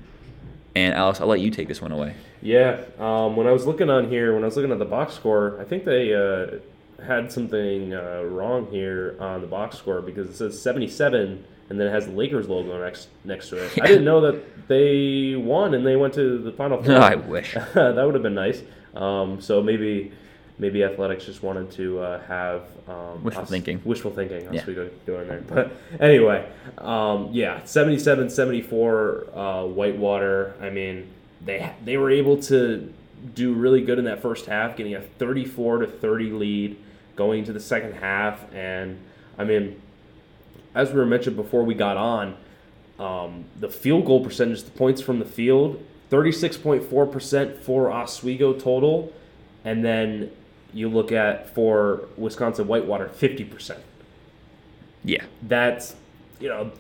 And 0.76 0.96
Alex, 0.96 1.20
I'll 1.22 1.28
let 1.28 1.42
you 1.42 1.52
take 1.52 1.68
this 1.68 1.82
one 1.82 1.92
away. 1.92 2.16
Yeah, 2.42 2.82
um, 2.98 3.36
when 3.36 3.46
I 3.46 3.52
was 3.52 3.68
looking 3.68 3.90
on 3.90 4.10
here, 4.10 4.34
when 4.34 4.42
I 4.44 4.46
was 4.46 4.56
looking 4.56 4.72
at 4.72 4.80
the 4.80 4.86
box 4.86 5.14
score, 5.14 5.60
I 5.62 5.66
think 5.66 5.86
they 5.86 6.14
uh, 6.16 6.58
had 7.06 7.32
something 7.32 7.94
uh, 7.94 8.24
wrong 8.24 8.68
here 8.72 9.16
on 9.20 9.42
the 9.42 9.48
box 9.48 9.78
score 9.78 10.02
because 10.02 10.28
it 10.28 10.36
says 10.36 10.60
77 10.60 11.44
and 11.72 11.80
then 11.80 11.88
it 11.88 11.92
has 11.92 12.06
the 12.06 12.12
Lakers 12.12 12.50
logo 12.50 12.78
next 12.84 13.08
next 13.24 13.48
to 13.50 13.56
it. 13.64 13.72
I 13.82 13.88
didn't 13.88 14.04
know 14.04 14.20
that 14.30 14.68
they 14.68 15.36
won 15.38 15.74
and 15.74 15.88
they 15.88 15.96
went 15.96 16.14
to 16.16 16.38
the 16.38 16.52
final 16.52 16.84
four. 16.84 16.96
I 16.98 17.16
wish. 17.16 17.54
that 17.74 17.96
would 17.96 18.14
have 18.14 18.22
been 18.24 18.36
nice. 18.36 18.62
Um, 18.94 19.40
so 19.40 19.64
maybe 19.64 20.12
maybe 20.60 20.84
athletics 20.84 21.24
just 21.26 21.42
wanted 21.44 21.72
to 21.72 22.00
uh, 22.00 22.22
have 22.24 22.64
um, 22.90 23.24
Wishful 23.24 23.46
thinking. 23.46 23.82
Wishful 23.86 24.12
thinking. 24.12 24.44
That's 24.44 24.56
Yeah. 24.56 24.60
what 24.60 24.68
we 24.68 24.74
go 24.76 24.90
doing 25.06 25.28
there. 25.30 25.44
But 25.48 25.72
anyway, 26.02 26.46
um, 26.78 27.30
yeah, 27.32 27.64
77, 27.64 28.30
74, 28.30 29.28
uh, 29.34 29.66
Whitewater. 29.68 30.54
I 30.62 30.70
mean, 30.72 31.08
they 31.46 31.72
they 31.86 31.96
were 31.96 32.12
able 32.12 32.36
to 32.44 32.94
do 33.34 33.54
really 33.54 33.82
good 33.82 33.98
in 33.98 34.04
that 34.06 34.22
first 34.22 34.46
half, 34.46 34.76
getting 34.76 34.94
a 34.96 35.02
34 35.02 35.78
to 35.80 35.88
30 35.88 36.32
lead 36.32 36.78
going 37.16 37.40
into 37.40 37.54
the 37.54 37.60
second 37.62 37.94
half, 37.94 38.54
and 38.54 39.00
I 39.38 39.46
mean, 39.46 39.82
as 40.74 40.92
we 40.92 41.00
were 41.00 41.06
mentioned 41.06 41.36
before 41.36 41.64
we 41.64 41.74
got 41.74 41.98
on, 41.98 42.38
um, 43.00 43.46
the 43.60 43.70
field 43.70 44.06
goal 44.06 44.24
percentage, 44.24 44.64
the 44.64 44.72
points 44.72 45.02
from 45.02 45.20
the 45.20 45.26
field, 45.26 45.84
36.4% 46.12 47.58
for 47.58 47.92
Oswego 47.92 48.54
total. 48.54 49.12
And 49.66 49.84
then 49.84 50.32
you 50.74 50.90
look 50.90 51.12
at 51.12 51.54
for 51.54 52.06
Wisconsin 52.18 52.68
Whitewater, 52.68 53.08
50%. 53.08 53.78
Yeah. 55.04 55.24
That's, 55.42 55.96
you 56.40 56.50
know, 56.50 56.72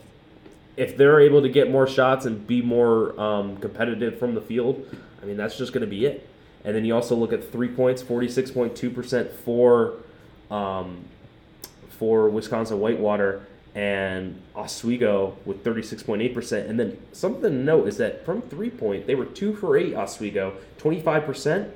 if 0.77 0.95
they're 0.95 1.19
able 1.19 1.41
to 1.41 1.49
get 1.49 1.69
more 1.69 1.87
shots 1.87 2.25
and 2.25 2.45
be 2.45 2.61
more 2.61 3.19
um, 3.19 3.57
competitive 3.57 4.17
from 4.19 4.35
the 4.35 4.41
field, 4.41 4.85
I 5.21 5.25
mean, 5.25 5.37
that's 5.37 5.57
just 5.57 5.73
going 5.73 5.81
to 5.81 5.87
be 5.87 6.05
it. 6.05 6.27
And 6.63 6.75
then 6.75 6.85
you 6.85 6.93
also 6.93 7.15
look 7.15 7.33
at 7.33 7.51
three 7.51 7.67
points, 7.67 8.03
46.2% 8.03 9.31
for 9.31 9.95
um, 10.51 11.05
for 11.89 12.29
Wisconsin 12.29 12.79
Whitewater 12.79 13.45
and 13.73 14.39
Oswego 14.55 15.37
with 15.45 15.63
36.8%. 15.63 16.69
And 16.69 16.77
then 16.79 16.97
something 17.13 17.41
to 17.43 17.49
note 17.49 17.87
is 17.87 17.95
that 17.97 18.25
from 18.25 18.41
three 18.41 18.69
point, 18.69 19.07
they 19.07 19.15
were 19.15 19.25
two 19.25 19.55
for 19.55 19.77
eight, 19.77 19.95
Oswego, 19.95 20.53
25%. 20.79 21.69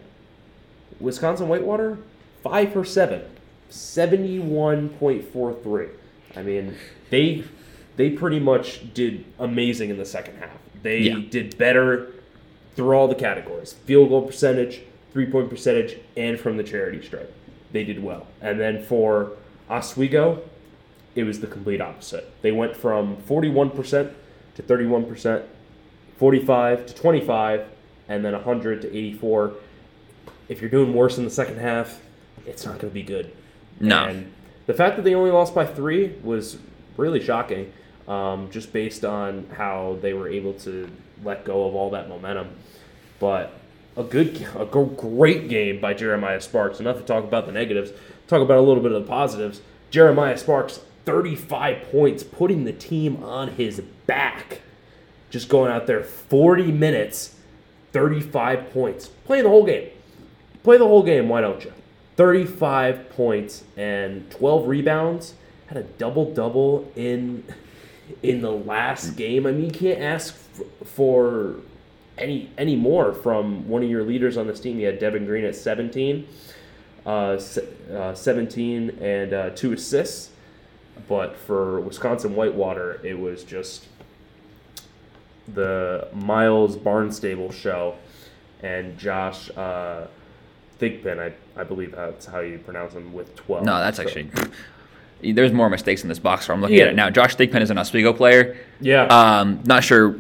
Wisconsin 1.00 1.48
Whitewater, 1.48 1.98
five 2.44 2.74
for 2.74 2.84
seven, 2.86 3.22
71.43. 3.70 5.90
I 6.36 6.42
mean, 6.44 6.76
they 7.10 7.44
they 7.98 8.10
pretty 8.10 8.40
much 8.40 8.94
did 8.94 9.24
amazing 9.40 9.90
in 9.90 9.98
the 9.98 10.06
second 10.06 10.38
half. 10.38 10.52
They 10.84 11.00
Yeah. 11.00 11.20
did 11.30 11.58
better 11.58 12.08
through 12.76 12.96
all 12.98 13.08
the 13.08 13.16
categories 13.16 13.74
field 13.86 14.10
goal 14.10 14.22
percentage, 14.24 14.82
three 15.14 15.26
point 15.26 15.50
percentage, 15.50 15.98
and 16.18 16.40
from 16.40 16.58
the 16.58 16.64
charity 16.64 17.02
stripe. 17.06 17.32
They 17.72 17.84
did 17.84 18.04
well. 18.04 18.28
And 18.42 18.60
then 18.60 18.82
for 18.84 19.32
Oswego, 19.70 20.42
it 21.16 21.24
was 21.24 21.40
the 21.40 21.48
complete 21.48 21.82
opposite. 21.82 22.32
They 22.42 22.52
went 22.52 22.76
from 22.76 23.18
41% 23.18 24.14
to 24.56 24.64
31%, 24.64 25.44
45 26.18 26.86
to 26.86 26.94
25, 26.94 27.66
and 28.08 28.24
then 28.24 28.34
100 28.34 28.82
to 28.82 28.88
84. 28.96 29.54
If 30.50 30.62
you're 30.62 30.70
doing 30.70 30.94
worse 30.94 31.18
in 31.18 31.24
the 31.24 31.30
second 31.30 31.58
half, 31.58 32.02
it's 32.46 32.66
not 32.66 32.80
going 32.80 32.92
to 32.92 32.94
be 32.94 33.04
good. 33.04 33.34
No. 33.80 34.06
And 34.06 34.34
the 34.68 34.74
fact 34.74 34.96
that 34.98 35.04
they 35.04 35.16
only 35.16 35.32
lost 35.32 35.56
by 35.56 35.66
three 35.66 36.16
was 36.24 36.58
really 36.98 37.24
shocking, 37.24 37.72
um, 38.08 38.50
just 38.52 38.72
based 38.72 39.04
on 39.04 39.48
how 39.56 39.98
they 40.02 40.14
were 40.14 40.30
able 40.30 40.54
to 40.54 40.90
let 41.24 41.46
go 41.46 41.68
of 41.68 41.76
all 41.76 41.90
that 41.92 42.10
momentum. 42.10 42.50
But 43.20 43.54
a 43.98 44.04
good, 44.04 44.48
a 44.58 44.66
great 44.66 45.48
game 45.50 45.80
by 45.80 45.94
Jeremiah 45.94 46.42
Sparks. 46.42 46.80
Enough 46.80 46.98
to 46.98 47.04
talk 47.04 47.24
about 47.24 47.46
the 47.46 47.52
negatives. 47.52 47.92
Talk 48.28 48.42
about 48.42 48.58
a 48.58 48.62
little 48.62 48.84
bit 48.84 48.92
of 48.92 49.04
the 49.04 49.08
positives. 49.08 49.62
Jeremiah 49.90 50.38
Sparks, 50.38 50.82
35 51.06 51.92
points, 51.92 52.24
putting 52.24 52.66
the 52.66 52.74
team 52.74 53.24
on 53.24 53.50
his 53.50 53.82
back. 54.08 54.62
Just 55.30 55.50
going 55.50 55.72
out 55.72 55.88
there 55.88 56.04
40 56.04 56.72
minutes, 56.72 57.36
35 57.94 58.72
points, 58.72 59.08
playing 59.08 59.44
the 59.44 59.50
whole 59.50 59.66
game. 59.66 59.90
play 60.64 60.78
the 60.78 60.88
whole 60.88 61.04
game. 61.04 61.30
Why 61.30 61.42
don't 61.42 61.64
you? 61.64 61.74
35 62.16 63.10
points 63.10 63.64
and 63.76 64.30
12 64.32 64.68
rebounds. 64.68 65.34
Had 65.68 65.78
a 65.78 65.84
double 65.84 66.34
double 66.34 66.92
in 66.96 67.44
in 68.22 68.42
the 68.42 68.52
last 68.52 69.16
game. 69.16 69.48
I 69.48 69.52
mean, 69.52 69.66
you 69.66 69.72
can't 69.72 70.00
ask 70.00 70.36
for 70.84 71.56
any 72.18 72.50
any 72.58 72.76
more 72.76 73.14
from 73.14 73.68
one 73.68 73.84
of 73.84 73.90
your 73.90 74.04
leaders 74.04 74.38
on 74.38 74.48
this 74.48 74.60
team. 74.60 74.80
You 74.80 74.86
had 74.88 75.00
Devin 75.00 75.26
Green 75.26 75.44
at 75.44 75.56
17, 75.56 76.28
uh, 77.06 77.10
uh, 77.92 78.14
17 78.14 78.90
and 79.02 79.34
uh, 79.34 79.50
two 79.52 79.74
assists. 79.74 80.30
But 81.08 81.36
for 81.36 81.80
Wisconsin 81.82 82.36
Whitewater, 82.36 83.00
it 83.04 83.20
was 83.20 83.44
just 83.44 83.86
the 85.54 86.08
Miles 86.14 86.76
Barnstable 86.76 87.52
show 87.52 87.96
and 88.64 88.98
Josh 88.98 89.50
uh, 89.56 90.08
Thigpen. 90.80 91.20
I, 91.20 91.34
I 91.60 91.64
believe 91.64 91.92
that's 91.92 92.26
how 92.26 92.40
you 92.40 92.58
pronounce 92.58 92.94
him 92.94 93.14
with 93.14 93.36
12. 93.36 93.66
No, 93.66 93.80
that's 93.80 93.98
So- 93.98 94.04
actually. 94.04 94.30
There's 95.34 95.54
more 95.54 95.70
mistakes 95.70 96.04
in 96.04 96.10
this 96.10 96.20
box 96.20 96.44
score. 96.44 96.56
I'm 96.56 96.62
looking 96.62 96.78
Yeah. 96.78 96.84
at 96.84 96.90
it 96.90 96.96
now. 96.96 97.10
Josh 97.10 97.36
Thigpen 97.36 97.62
is 97.62 97.72
an 97.72 97.78
Oswego 97.78 98.12
player. 98.14 98.58
Yeah. 98.82 99.06
Um, 99.06 99.62
not 99.66 99.84
sure 99.84 100.18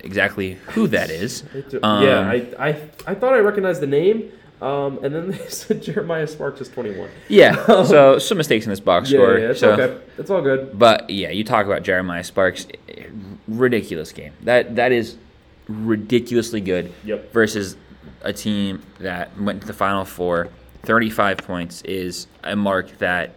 exactly 0.00 0.52
who 0.68 0.86
that 0.88 1.10
is. 1.10 1.42
Um, 1.82 2.04
yeah, 2.04 2.20
I, 2.30 2.68
I 2.68 2.68
I 3.06 3.14
thought 3.14 3.32
I 3.32 3.38
recognized 3.38 3.80
the 3.80 3.86
name, 3.86 4.30
um, 4.64 4.98
and 5.04 5.14
then 5.14 5.30
they 5.32 5.48
said 5.48 5.82
Jeremiah 5.82 6.26
Sparks 6.26 6.60
is 6.60 6.68
21. 6.68 7.08
Yeah. 7.28 7.54
So 7.84 8.18
some 8.18 8.38
mistakes 8.38 8.64
in 8.66 8.70
this 8.70 8.80
box 8.80 9.10
Yeah, 9.10 9.18
score. 9.18 9.38
yeah, 9.38 9.50
it's 9.50 9.60
so, 9.60 9.72
okay. 9.72 10.04
It's 10.18 10.30
all 10.30 10.40
good. 10.42 10.78
But 10.78 11.10
yeah, 11.10 11.30
you 11.30 11.44
talk 11.44 11.66
about 11.66 11.82
Jeremiah 11.82 12.24
Sparks, 12.24 12.66
ridiculous 13.48 14.12
game. 14.12 14.32
That 14.42 14.76
that 14.76 14.92
is 14.92 15.16
ridiculously 15.68 16.60
good. 16.60 16.92
Yep. 17.04 17.32
Versus 17.32 17.76
a 18.22 18.32
team 18.32 18.82
that 19.00 19.38
went 19.40 19.60
to 19.62 19.66
the 19.66 19.72
final 19.72 20.04
four. 20.04 20.48
35 20.84 21.38
points 21.38 21.82
is 21.82 22.26
a 22.42 22.54
mark 22.56 22.90
that 22.98 23.34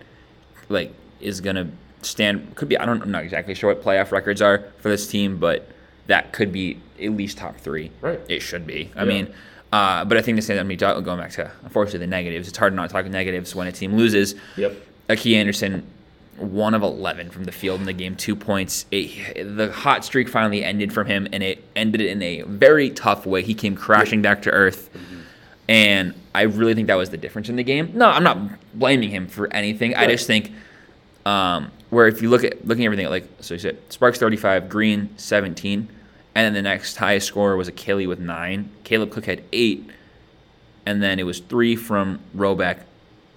like 0.70 0.94
is 1.22 1.40
gonna 1.42 1.70
stand. 2.02 2.56
Could 2.56 2.68
be. 2.70 2.78
I 2.78 2.86
don't. 2.86 3.02
I'm 3.02 3.12
not 3.12 3.24
exactly 3.24 3.54
sure 3.56 3.74
what 3.74 3.84
playoff 3.84 4.12
records 4.12 4.42
are 4.42 4.66
for 4.80 4.90
this 4.90 5.08
team, 5.08 5.38
but 5.38 5.68
that 6.08 6.32
could 6.34 6.52
be 6.52 6.80
at 7.02 7.12
least 7.12 7.38
top 7.38 7.58
three. 7.58 7.92
Right. 8.02 8.20
It 8.30 8.42
should 8.42 8.66
be. 8.68 8.92
I 8.96 9.04
Yeah. 9.04 9.08
mean. 9.10 9.34
Uh, 9.72 10.06
but 10.06 10.18
I 10.18 10.22
think 10.22 10.38
the 10.38 10.42
same. 10.42 10.60
I 10.60 10.64
mean, 10.64 10.78
going 10.78 11.04
back 11.04 11.32
to 11.32 11.52
unfortunately 11.64 12.00
the 12.00 12.08
negatives. 12.08 12.48
It's 12.48 12.58
hard 12.58 12.74
not 12.74 12.90
to 12.90 12.94
talk 12.94 13.06
negatives 13.06 13.54
when 13.54 13.68
a 13.68 13.72
team 13.72 13.96
loses. 13.96 14.36
Yep. 14.56 14.76
Aki 15.10 15.36
Anderson, 15.36 15.86
one 16.38 16.74
of 16.74 16.84
eleven 16.84 17.30
from 17.30 17.44
the 17.44 17.52
field 17.52 17.82
in 17.82 17.86
the 17.86 17.94
game, 17.94 18.16
two 18.16 18.36
points. 18.36 18.86
It, 18.92 19.58
the 19.58 19.72
hot 19.72 20.06
streak 20.06 20.30
finally 20.30 20.64
ended 20.64 20.94
from 20.94 21.08
him, 21.08 21.28
and 21.34 21.44
it 21.44 21.64
ended 21.76 22.02
in 22.02 22.22
a 22.22 22.44
very 22.44 22.90
tough 22.92 23.26
way. 23.26 23.42
He 23.42 23.54
came 23.54 23.76
crashing 23.76 24.22
back 24.22 24.42
to 24.44 24.52
earth, 24.52 24.90
and 25.68 26.14
I 26.34 26.44
really 26.44 26.74
think 26.74 26.88
that 26.88 26.96
was 26.96 27.10
the 27.10 27.18
difference 27.18 27.50
in 27.50 27.58
the 27.58 27.64
game. 27.64 27.92
No, 27.94 28.08
I'm 28.08 28.24
not 28.24 28.38
blaming 28.74 29.10
him 29.10 29.28
for 29.28 29.52
anything. 29.54 29.96
I 29.96 30.08
just 30.08 30.28
think 30.28 30.52
um, 31.26 31.72
where 31.90 32.08
if 32.08 32.22
you 32.22 32.30
look 32.30 32.46
at 32.46 32.66
looking 32.66 32.86
at 32.86 32.88
everything 32.88 33.10
like 33.10 33.28
so 33.42 33.54
you 33.54 33.60
said 33.60 33.78
Sparks 33.90 34.18
35, 34.18 34.70
Green 34.70 35.10
17, 35.18 35.90
and 36.38 36.46
then 36.46 36.54
the 36.54 36.70
next 36.70 36.98
highest 36.98 37.26
scorer 37.26 37.58
was 37.58 37.68
Achille 37.68 38.08
with 38.08 38.20
nine. 38.20 38.70
Caleb 38.84 39.10
Cook 39.10 39.26
had 39.26 39.44
eight, 39.52 39.90
and 40.86 41.02
then 41.02 41.18
it 41.18 41.24
was 41.24 41.40
three 41.40 41.76
from 41.76 42.20
Roback, 42.36 42.82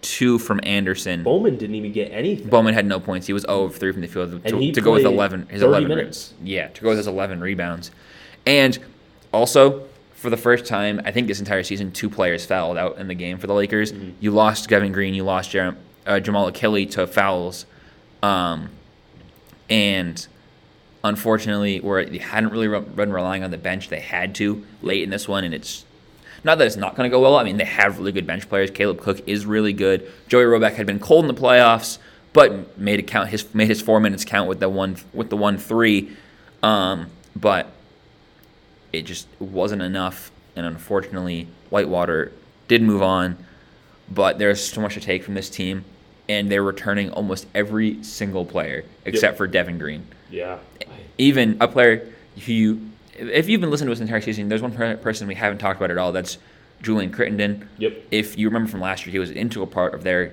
two 0.03 0.39
from 0.39 0.61
Anderson. 0.65 1.23
Bowman 1.23 1.57
didn't 1.57 1.77
even 1.77 1.93
get 1.93 2.13
anything. 2.13 2.51
Bowman 2.51 2.75
had 2.75 2.85
no 2.85 3.01
points. 3.01 3.27
He 3.27 3.33
was 3.33 3.45
0 3.45 3.63
of 3.65 3.77
3 3.77 3.93
from 3.93 4.03
the 4.03 4.07
field 4.07 4.45
to, 4.45 4.73
to 4.73 4.81
go 4.83 4.93
with 4.93 5.07
11. 5.07 5.47
His 5.49 5.63
30 5.63 5.65
11 5.65 5.89
re- 5.89 5.97
minutes. 5.97 6.35
Yeah, 6.45 6.69
to 6.69 6.83
go 6.83 6.91
with 6.91 6.99
his 6.99 7.07
11 7.07 7.41
rebounds. 7.41 7.91
And 8.45 8.79
also, 9.33 9.87
for 10.13 10.29
the 10.29 10.37
first 10.37 10.67
time, 10.67 11.01
I 11.07 11.11
think 11.11 11.27
this 11.27 11.39
entire 11.39 11.63
season, 11.63 11.93
two 11.93 12.11
players 12.11 12.45
fouled 12.45 12.77
out 12.77 12.99
in 12.99 13.09
the 13.09 13.15
game 13.15 13.39
for 13.39 13.47
the 13.47 13.55
Lakers. 13.55 13.93
Mm-hmm. 13.95 14.11
You 14.21 14.31
lost 14.33 14.69
Kevin 14.69 14.93
Green. 14.93 15.15
You 15.15 15.25
lost 15.25 15.53
Jer- 15.53 15.75
uh, 16.07 16.21
Jamal 16.21 16.49
Achille 16.49 16.85
to 16.85 17.07
fouls. 17.07 17.65
Um, 18.23 18.69
and 19.71 20.27
unfortunately, 21.03 21.81
where 21.81 22.05
they 22.05 22.19
hadn't 22.19 22.51
really 22.51 22.69
re- 22.69 22.81
been 22.81 23.13
relying 23.13 23.43
on 23.43 23.51
the 23.51 23.59
bench, 23.59 23.89
they 23.89 24.01
had 24.01 24.35
to 24.37 24.65
late 24.83 25.03
in 25.03 25.11
this 25.11 25.27
one, 25.27 25.45
and 25.45 25.55
it's 25.55 25.85
not 26.45 26.59
that 26.59 26.67
it's 26.67 26.77
not 26.77 26.97
going 26.97 27.11
to 27.11 27.15
go 27.15 27.21
well. 27.21 27.37
I 27.37 27.45
mean, 27.45 27.57
they 27.57 27.65
have 27.65 27.99
really 27.99 28.13
good 28.13 28.27
bench 28.27 28.49
players. 28.49 28.71
Caleb 28.71 29.01
Cook 29.01 29.27
is 29.27 29.45
really 29.47 29.73
good. 29.73 30.11
Joey 30.29 30.45
Roback 30.45 30.75
had 30.75 30.87
been 30.87 30.99
cold 30.99 31.25
in 31.25 31.35
the 31.35 31.41
playoffs, 31.41 31.99
but 32.33 32.79
made 32.79 32.99
it 32.99 33.07
count. 33.07 33.29
His 33.29 33.53
made 33.55 33.69
his 33.69 33.81
four 33.81 34.01
minutes 34.01 34.25
count 34.25 34.49
with 34.49 34.61
the 34.61 34.69
one 34.69 34.97
with 35.13 35.31
the 35.31 35.37
one 35.37 35.59
three, 35.59 36.17
um, 36.63 37.09
but 37.35 37.71
it 38.93 39.03
just 39.03 39.27
wasn't 39.39 39.83
enough. 39.83 40.31
And 40.57 40.67
unfortunately, 40.67 41.49
Whitewater 41.71 42.33
did 42.69 42.83
move 42.83 43.03
on, 43.03 43.39
but 44.11 44.39
there's 44.39 44.63
so 44.63 44.81
much 44.81 44.95
to 44.95 45.01
take 45.01 45.23
from 45.23 45.35
this 45.35 45.49
team, 45.49 45.85
and 46.29 46.51
they're 46.51 46.63
returning 46.63 47.11
almost 47.11 47.47
every 47.55 48.03
single 48.03 48.45
player 48.45 48.85
except 49.05 49.37
for 49.37 49.47
Devin 49.47 49.79
Green 49.79 50.07
Yeah. 50.31 50.59
even 51.19 51.57
a 51.61 51.69
player 51.69 52.09
who 52.47 52.53
you, 52.53 52.91
if 53.19 53.49
you've 53.49 53.61
been 53.61 53.71
listening 53.71 53.89
to 53.89 53.93
us 53.93 53.99
the 53.99 54.05
entire 54.05 54.21
season, 54.21 54.49
there's 54.49 54.63
one 54.63 54.73
person 54.73 55.27
we 55.27 55.35
haven't 55.35 55.59
talked 55.59 55.79
about 55.79 55.91
at 55.91 55.99
all. 55.99 56.13
That's 56.13 56.39
Julian 56.83 57.13
Crittenden. 57.13 57.69
Yep. 57.79 58.05
If 58.11 58.39
you 58.39 58.49
remember 58.49 58.71
from 58.71 58.81
last 58.81 59.05
year, 59.05 59.13
he 59.13 59.19
was 59.19 59.31
an 59.31 59.37
integral 59.37 59.67
part 59.67 59.95
of 59.95 60.03
their 60.03 60.33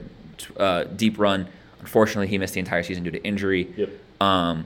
uh, 0.57 0.83
deep 0.85 1.19
run. 1.19 1.47
Unfortunately, 1.79 2.27
he 2.27 2.37
missed 2.37 2.53
the 2.53 2.59
entire 2.59 2.83
season 2.83 3.03
due 3.03 3.11
to 3.11 3.23
injury. 3.23 3.73
Yep. 3.75 3.89
Um, 4.21 4.65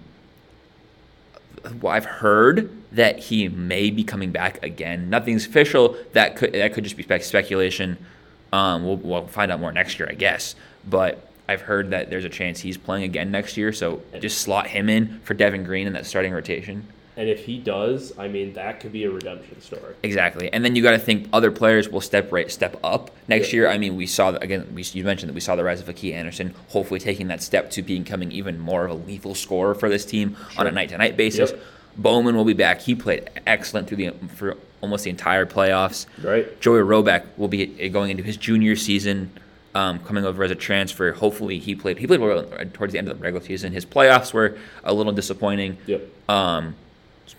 well, 1.82 1.94
I've 1.94 2.06
heard 2.06 2.70
that 2.92 3.20
he 3.20 3.48
may 3.48 3.90
be 3.90 4.04
coming 4.04 4.32
back 4.32 4.64
again. 4.64 5.10
Nothing's 5.10 5.46
official. 5.46 5.96
That 6.14 6.36
could 6.36 6.54
that 6.54 6.74
could 6.74 6.84
just 6.84 6.98
be 6.98 7.04
spec- 7.04 7.24
speculation. 7.24 7.98
Um, 8.52 8.84
we'll, 8.86 8.98
we'll 8.98 9.28
find 9.28 9.52
out 9.52 9.60
more 9.60 9.72
next 9.72 9.98
year, 10.00 10.10
I 10.10 10.14
guess. 10.14 10.56
But 10.88 11.26
I've 11.48 11.62
heard 11.62 11.92
that 11.92 12.10
there's 12.10 12.26
a 12.26 12.30
chance 12.30 12.60
he's 12.62 12.78
playing 12.78 13.04
again 13.04 13.32
next 13.32 13.58
year. 13.58 13.74
So 13.74 14.02
just 14.20 14.40
slot 14.40 14.68
him 14.68 14.90
in 14.90 15.20
for 15.24 15.34
Devin 15.34 15.64
Green 15.64 15.88
in 15.88 15.94
that 15.94 16.06
starting 16.06 16.32
rotation. 16.34 16.88
And 17.18 17.28
if 17.28 17.44
he 17.46 17.60
does, 17.60 18.18
I 18.18 18.30
mean, 18.30 18.54
that 18.54 18.80
could 18.80 18.94
be 18.94 19.04
a 19.04 19.12
redemption 19.12 19.60
story. 19.62 19.96
Exactly, 20.02 20.52
and 20.52 20.64
then 20.64 20.78
you 20.78 20.82
got 20.82 20.92
to 20.92 20.98
think 20.98 21.28
other 21.34 21.52
players 21.52 21.90
will 21.90 22.00
step 22.00 22.32
right, 22.32 22.50
step 22.50 22.80
up 22.86 23.12
next 23.28 23.50
Yeah. 23.52 23.58
year. 23.58 23.70
I 23.70 23.78
mean, 23.78 23.98
we 23.98 24.08
saw 24.08 24.30
again. 24.30 24.72
We, 24.74 24.84
you 24.84 25.04
mentioned 25.04 25.30
that 25.30 25.34
we 25.34 25.42
saw 25.42 25.58
the 25.58 25.64
rise 25.64 25.82
of 25.82 25.90
Aki 25.90 26.14
Anderson, 26.14 26.56
hopefully 26.70 27.02
taking 27.02 27.28
that 27.28 27.44
step 27.44 27.70
to 27.72 27.82
becoming 27.82 28.32
even 28.32 28.58
more 28.60 28.86
of 28.86 28.92
a 28.92 28.94
lethal 28.94 29.36
scorer 29.36 29.76
for 29.76 29.90
this 29.90 30.06
team 30.06 30.38
on 30.58 30.68
a 30.68 30.72
night-to-night 30.72 31.18
basis. 31.18 31.52
Yep. 31.52 31.62
Bowman 31.98 32.36
will 32.38 32.46
be 32.46 32.54
back. 32.54 32.80
He 32.80 32.96
played 32.96 33.30
excellent 33.46 33.90
through 33.90 33.98
the 33.98 34.12
for 34.36 34.56
almost 34.80 35.04
the 35.04 35.10
entire 35.10 35.46
playoffs. 35.46 36.06
Right. 36.24 36.60
Joey 36.62 36.80
Roback 36.80 37.26
will 37.36 37.50
be 37.50 37.90
going 37.90 38.10
into 38.12 38.24
his 38.24 38.38
junior 38.38 38.78
season, 38.78 39.32
um, 39.76 40.00
coming 40.00 40.26
over 40.26 40.44
as 40.44 40.52
a 40.52 40.56
transfer. 40.56 41.12
Hopefully, 41.14 41.60
he 41.60 41.76
played. 41.76 41.98
He 41.98 42.08
played 42.08 42.20
well 42.20 42.44
towards 42.74 42.94
the 42.94 43.00
end 43.00 43.08
of 43.08 43.18
the 43.18 43.24
regular 43.24 43.46
season. 43.46 43.74
His 43.74 43.86
playoffs 43.86 44.34
were 44.34 44.58
a 44.84 44.94
little 44.94 45.14
disappointing. 45.14 45.78
Yep. 45.88 46.02
Um, 46.30 46.76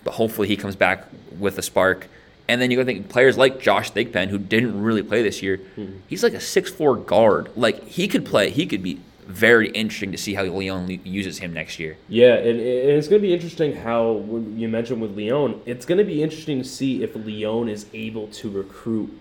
but 0.03 0.15
hopefully 0.15 0.47
he 0.47 0.57
comes 0.57 0.75
back 0.75 1.05
with 1.39 1.57
a 1.57 1.61
spark. 1.61 2.07
And 2.47 2.61
then 2.61 2.71
you 2.71 2.77
got 2.77 2.83
to 2.83 2.85
think 2.87 3.07
players 3.07 3.37
like 3.37 3.61
Josh 3.61 3.91
Thigpen, 3.91 4.27
who 4.27 4.37
didn't 4.37 4.81
really 4.81 5.01
play 5.01 5.23
this 5.23 5.41
year. 5.41 5.61
He's 6.07 6.23
like 6.23 6.33
a 6.33 6.41
six 6.41 6.69
four 6.69 6.97
guard. 6.97 7.49
Like 7.55 7.87
he 7.87 8.07
could 8.07 8.25
play. 8.25 8.49
He 8.49 8.65
could 8.65 8.83
be 8.83 8.99
very 9.27 9.69
interesting 9.69 10.11
to 10.11 10.17
see 10.17 10.33
how 10.33 10.43
Leone 10.43 10.99
uses 11.05 11.39
him 11.39 11.53
next 11.53 11.79
year. 11.79 11.97
Yeah, 12.09 12.35
and, 12.35 12.59
and 12.59 12.59
it's 12.59 13.07
going 13.07 13.21
to 13.21 13.27
be 13.27 13.33
interesting 13.33 13.75
how 13.75 14.17
you 14.55 14.67
mentioned 14.67 15.01
with 15.01 15.15
Leone, 15.15 15.61
it's 15.65 15.85
going 15.85 15.97
to 15.97 16.03
be 16.03 16.21
interesting 16.21 16.61
to 16.61 16.67
see 16.67 17.03
if 17.03 17.15
Leone 17.15 17.69
is 17.69 17.85
able 17.93 18.27
to 18.27 18.49
recruit 18.49 19.17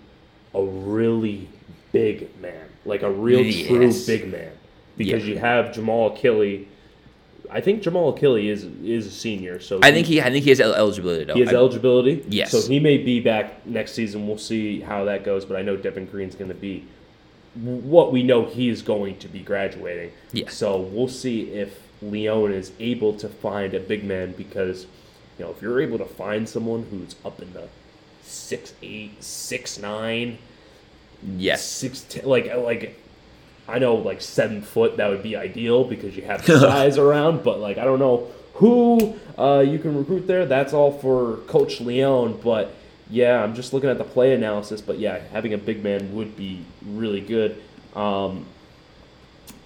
a 0.54 0.62
really 0.62 1.48
big 1.92 2.28
man, 2.40 2.66
like 2.84 3.02
a 3.02 3.10
real 3.10 3.38
true 3.66 3.92
big 4.06 4.30
man, 4.30 4.50
because 4.96 5.24
Yeah. 5.26 5.34
you 5.34 5.38
have 5.38 5.72
Jamal 5.74 6.14
Achille. 6.14 6.64
I 7.50 7.60
think 7.60 7.82
Jamal 7.82 8.14
Achille 8.14 8.36
is 8.36 8.64
is 8.84 9.06
a 9.06 9.10
senior, 9.10 9.60
so 9.60 9.78
I 9.82 9.92
think 9.92 10.06
he. 10.06 10.20
I 10.22 10.30
think 10.30 10.44
he 10.44 10.50
has 10.50 10.60
el- 10.60 10.74
eligibility. 10.74 11.24
Though. 11.24 11.34
he 11.34 11.40
has 11.40 11.50
I- 11.50 11.54
eligibility. 11.56 12.24
Yes. 12.28 12.50
So 12.50 12.66
he 12.66 12.80
may 12.80 12.96
be 12.98 13.20
back 13.20 13.66
next 13.66 13.92
season. 13.92 14.26
We'll 14.26 14.38
see 14.38 14.80
how 14.80 15.04
that 15.04 15.22
goes. 15.24 15.44
But 15.44 15.56
I 15.58 15.62
know 15.62 15.76
Devin 15.76 16.06
Green's 16.06 16.34
going 16.34 16.48
to 16.50 16.54
be 16.56 16.84
what 17.54 18.10
we 18.12 18.22
know 18.22 18.46
he 18.46 18.70
is 18.70 18.80
going 18.80 19.18
to 19.18 19.28
be 19.28 19.40
graduating. 19.40 20.12
Yeah. 20.32 20.48
So 20.48 20.80
we'll 20.80 21.08
see 21.08 21.50
if 21.50 21.80
Leone 22.00 22.52
is 22.52 22.72
able 22.80 23.12
to 23.14 23.28
find 23.28 23.74
a 23.74 23.80
big 23.80 24.04
man 24.04 24.32
because, 24.38 24.86
you 25.38 25.44
know, 25.44 25.50
if 25.50 25.60
you're 25.60 25.80
able 25.82 25.98
to 25.98 26.06
find 26.06 26.48
someone 26.48 26.86
who's 26.90 27.14
up 27.24 27.42
in 27.42 27.52
the 27.52 27.68
six 28.22 28.72
eight, 28.82 29.22
six 29.22 29.78
nine, 29.78 30.38
yes. 31.36 31.64
six 31.64 32.02
ten, 32.02 32.24
like 32.24 32.54
like. 32.54 32.98
I 33.68 33.78
know, 33.78 33.94
like 33.94 34.20
seven 34.20 34.60
foot, 34.60 34.96
that 34.96 35.08
would 35.08 35.22
be 35.22 35.36
ideal 35.36 35.84
because 35.84 36.16
you 36.16 36.24
have 36.24 36.44
the 36.44 36.58
size 36.60 36.98
around. 36.98 37.44
But 37.44 37.60
like, 37.60 37.78
I 37.78 37.84
don't 37.84 38.00
know 38.00 38.28
who 38.54 39.16
uh, 39.38 39.60
you 39.60 39.78
can 39.78 39.96
recruit 39.96 40.26
there. 40.26 40.46
That's 40.46 40.72
all 40.72 40.92
for 40.92 41.36
Coach 41.46 41.80
Leone. 41.80 42.40
But 42.42 42.74
yeah, 43.08 43.42
I'm 43.42 43.54
just 43.54 43.72
looking 43.72 43.88
at 43.88 43.98
the 43.98 44.04
play 44.04 44.34
analysis. 44.34 44.80
But 44.80 44.98
yeah, 44.98 45.18
having 45.32 45.54
a 45.54 45.58
big 45.58 45.82
man 45.82 46.14
would 46.14 46.36
be 46.36 46.64
really 46.84 47.20
good. 47.20 47.62
Um, 47.94 48.46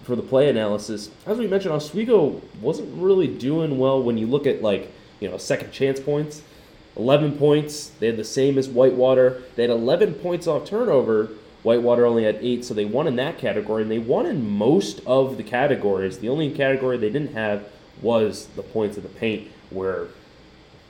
for 0.05 0.15
the 0.15 0.23
play 0.23 0.49
analysis, 0.49 1.11
as 1.27 1.37
we 1.37 1.49
mentioned, 1.49 1.75
Oswego 1.75 2.41
wasn't 2.61 3.03
really 3.03 3.27
doing 3.27 3.77
well 3.77 4.01
when 4.01 4.17
you 4.19 4.27
look 4.27 4.47
at 4.47 4.63
like 4.63 4.93
you 5.21 5.29
know 5.29 5.39
second 5.39 5.73
chance 5.73 5.99
points. 5.99 6.43
11 6.97 7.37
points. 7.37 7.89
They 8.01 8.07
had 8.07 8.17
the 8.17 8.25
same 8.25 8.57
as 8.57 8.69
Whitewater. 8.71 9.43
They 9.55 9.65
had 9.65 9.71
11 9.71 10.15
points 10.15 10.47
off 10.47 10.65
turnover, 10.65 11.29
Whitewater 11.67 12.07
only 12.07 12.23
had 12.23 12.39
eight, 12.43 12.65
so 12.65 12.75
they 12.75 12.85
won 12.85 13.09
in 13.09 13.17
that 13.17 13.39
category, 13.39 13.83
and 13.83 13.91
they 13.91 13.99
won 13.99 14.25
in 14.25 14.49
most 14.49 15.01
of 15.05 15.37
the 15.37 15.43
categories. 15.43 16.21
The 16.21 16.29
only 16.29 16.49
category 16.53 16.97
they 16.97 17.11
didn't 17.11 17.35
have 17.35 17.69
was 18.01 18.47
the 18.55 18.63
points 18.63 18.97
of 18.97 19.03
the 19.03 19.09
paint, 19.09 19.51
where 19.71 20.07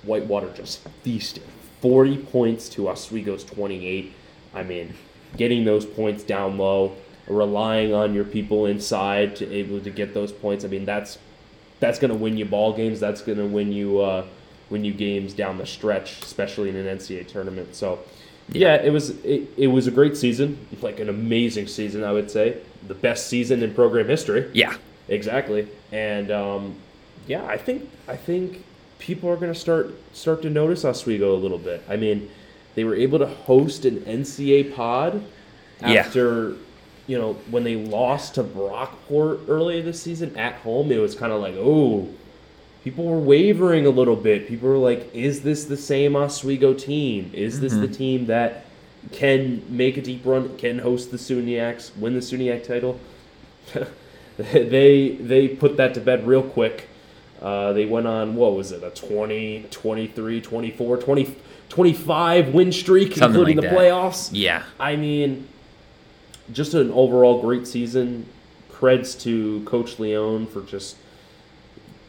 Whitewater 0.03 0.53
just 0.53 0.87
feasted. 1.03 1.45
40 1.81 2.19
points 2.19 2.69
to 2.69 2.91
Oswego's 2.91 3.43
28. 3.43 4.13
I 4.53 4.63
mean, 4.65 4.93
getting 5.39 5.65
those 5.65 5.87
points 5.87 6.23
down 6.23 6.59
low, 6.59 6.95
relying 7.27 7.95
on 7.95 8.13
your 8.13 8.25
people 8.25 8.67
inside 8.67 9.35
to 9.37 9.51
able 9.51 9.81
to 9.81 9.89
get 9.89 10.13
those 10.13 10.31
points. 10.31 10.63
I 10.63 10.69
mean, 10.69 10.85
that's 10.85 11.17
that's 11.81 11.99
going 11.99 12.11
to 12.11 12.19
win 12.19 12.37
you 12.37 12.45
ball 12.45 12.75
games. 12.75 13.01
That's 13.01 13.23
going 13.23 13.39
to 13.39 13.47
win 13.47 13.73
you 13.73 14.01
uh, 14.01 14.27
win 14.69 14.85
you 14.85 14.93
games 14.93 15.33
down 15.33 15.57
the 15.57 15.65
stretch, 15.65 16.21
especially 16.21 16.69
in 16.69 16.77
an 16.77 16.99
NCAA 16.99 17.29
tournament. 17.29 17.75
So, 17.75 18.01
yeah, 18.51 18.77
it 18.77 18.91
was 18.91 19.11
it, 19.25 19.49
it 19.57 19.67
was 19.69 19.87
a 19.87 19.91
great 19.91 20.17
season, 20.17 20.59
like 20.83 21.01
an 21.01 21.09
amazing 21.09 21.67
season, 21.67 22.05
I 22.05 22.13
would 22.13 22.31
say, 22.31 22.59
the 22.87 22.95
best 22.95 23.27
season 23.29 23.63
in 23.63 23.75
program 23.75 24.07
history. 24.07 24.51
Yeah. 24.55 24.77
Exactly, 25.09 25.69
and 25.93 26.31
um, 26.33 26.75
yeah, 27.29 27.45
I 27.47 27.57
think 27.57 27.89
I 28.09 28.17
think 28.17 28.65
people 28.99 29.31
are 29.31 29.37
going 29.37 29.53
to 29.53 29.59
start 29.59 29.95
start 30.13 30.43
to 30.43 30.51
notice 30.51 30.85
Oswego 30.85 31.33
a 31.35 31.39
little 31.39 31.59
bit. 31.59 31.85
I 31.89 31.97
mean, 31.97 32.29
they 32.75 32.83
were 32.83 32.97
able 32.97 33.21
to 33.21 33.27
host 33.27 33.85
an 33.85 34.01
NCAA 34.01 34.75
pod 34.75 35.23
Yeah. 35.81 35.93
after 36.01 36.55
you 37.07 37.17
know 37.19 37.35
when 37.51 37.63
they 37.63 37.77
lost 37.77 38.35
to 38.35 38.43
Brockport 38.43 39.49
earlier 39.49 39.81
this 39.81 40.03
season 40.03 40.37
at 40.37 40.55
home. 40.57 40.91
It 40.91 40.99
was 40.99 41.15
kind 41.15 41.33
of 41.33 41.41
like 41.41 41.55
oh. 41.57 42.09
People 42.87 43.05
were 43.07 43.19
wavering 43.19 43.85
a 43.85 43.91
little 43.91 44.15
bit. 44.15 44.47
People 44.47 44.69
were 44.69 44.77
like, 44.79 45.13
"Is 45.13 45.41
this 45.41 45.65
the 45.65 45.77
same 45.77 46.15
Oswego 46.15 46.73
team? 46.73 47.33
Is 47.35 47.59
this 47.59 47.73
the 47.73 47.89
team 47.89 48.27
that 48.27 48.65
can 49.11 49.65
make 49.69 49.97
a 49.97 50.01
deep 50.01 50.21
run, 50.25 50.57
can 50.57 50.79
host 50.79 51.11
the 51.11 51.17
SUNYACs, 51.17 51.91
win 51.99 52.15
the 52.15 52.21
SUNYAC 52.21 52.63
title?" 52.63 53.01
they 54.39 55.17
they 55.21 55.49
put 55.49 55.77
that 55.79 55.95
to 55.95 56.01
bed 56.01 56.29
real 56.29 56.45
quick. 56.45 56.89
Uh, 57.43 57.73
they 57.73 57.87
went 57.87 58.07
on 58.07 58.37
what 58.37 58.55
was 58.55 58.71
it 58.71 58.85
a 58.85 58.91
20 58.91 59.67
23 59.73 60.41
24 60.41 60.97
20, 60.97 61.37
25 61.69 62.55
win 62.55 62.71
streak 62.71 63.15
Something 63.17 63.31
including 63.31 63.57
like 63.57 63.65
the 63.65 63.69
that. 63.75 63.79
playoffs 63.79 64.31
Yeah. 64.33 64.63
i 64.81 64.97
mean 64.97 65.47
just 66.51 66.73
an 66.73 66.91
overall 66.93 67.43
great 67.43 67.67
season 67.67 68.25
creds 68.73 69.21
to 69.21 69.63
coach 69.67 69.99
leone 69.99 70.47
for 70.47 70.63
just 70.63 70.97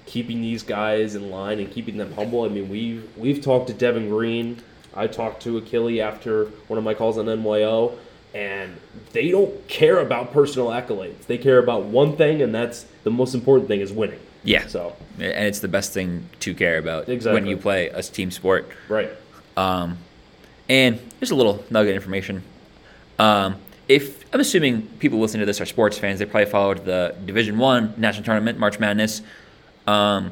keeping 0.08 0.42
these 0.42 0.64
guys 0.64 1.14
in 1.16 1.30
line 1.30 1.60
and 1.60 1.70
keeping 1.72 1.98
them 1.98 2.12
humble 2.14 2.44
i 2.44 2.48
mean 2.48 2.68
we've 2.70 3.08
we've 3.18 3.42
talked 3.42 3.68
to 3.68 3.74
devin 3.74 4.10
green 4.10 4.60
i 4.96 5.06
talked 5.06 5.44
to 5.44 5.58
achille 5.58 6.02
after 6.02 6.46
one 6.68 6.78
of 6.78 6.84
my 6.84 6.94
calls 6.94 7.18
on 7.18 7.26
nyo 7.26 7.92
and 8.34 8.76
they 9.14 9.30
don't 9.30 9.68
care 9.68 10.00
about 10.00 10.32
personal 10.34 10.70
accolades 10.70 11.26
they 11.28 11.38
care 11.38 11.60
about 11.60 11.84
one 11.84 12.16
thing 12.18 12.42
and 12.42 12.54
that's 12.56 12.86
the 13.04 13.12
most 13.12 13.34
important 13.36 13.68
thing 13.68 13.82
is 13.82 13.92
winning 13.92 14.20
Yeah. 14.44 14.66
so 14.68 14.96
And 15.20 15.46
it's 15.48 15.60
the 15.60 15.68
best 15.68 15.94
thing 15.94 16.28
to 16.40 16.54
care 16.54 16.78
about 16.78 17.10
exactly. 17.10 17.42
when 17.42 17.48
you 17.50 17.58
play 17.58 17.90
a 17.90 18.02
team 18.02 18.32
sport. 18.32 18.70
right 18.90 19.10
Um, 19.56 19.98
and 20.70 21.00
just 21.20 21.32
a 21.32 21.36
little 21.36 21.64
nugget 21.70 21.92
of 21.92 21.96
information. 21.96 22.44
Um, 23.18 23.56
if 23.88 24.26
I'm 24.34 24.40
assuming 24.42 24.84
people 25.00 25.18
listening 25.20 25.40
to 25.40 25.46
this 25.46 25.60
are 25.62 25.66
sports 25.66 25.98
fans, 25.98 26.20
they 26.20 26.26
probably 26.26 26.52
followed 26.52 26.86
the 26.86 27.16
Division 27.26 27.58
One 27.58 27.94
national 27.98 28.26
tournament, 28.26 28.60
March 28.60 28.78
Madness. 28.80 29.22
Um, 29.88 30.32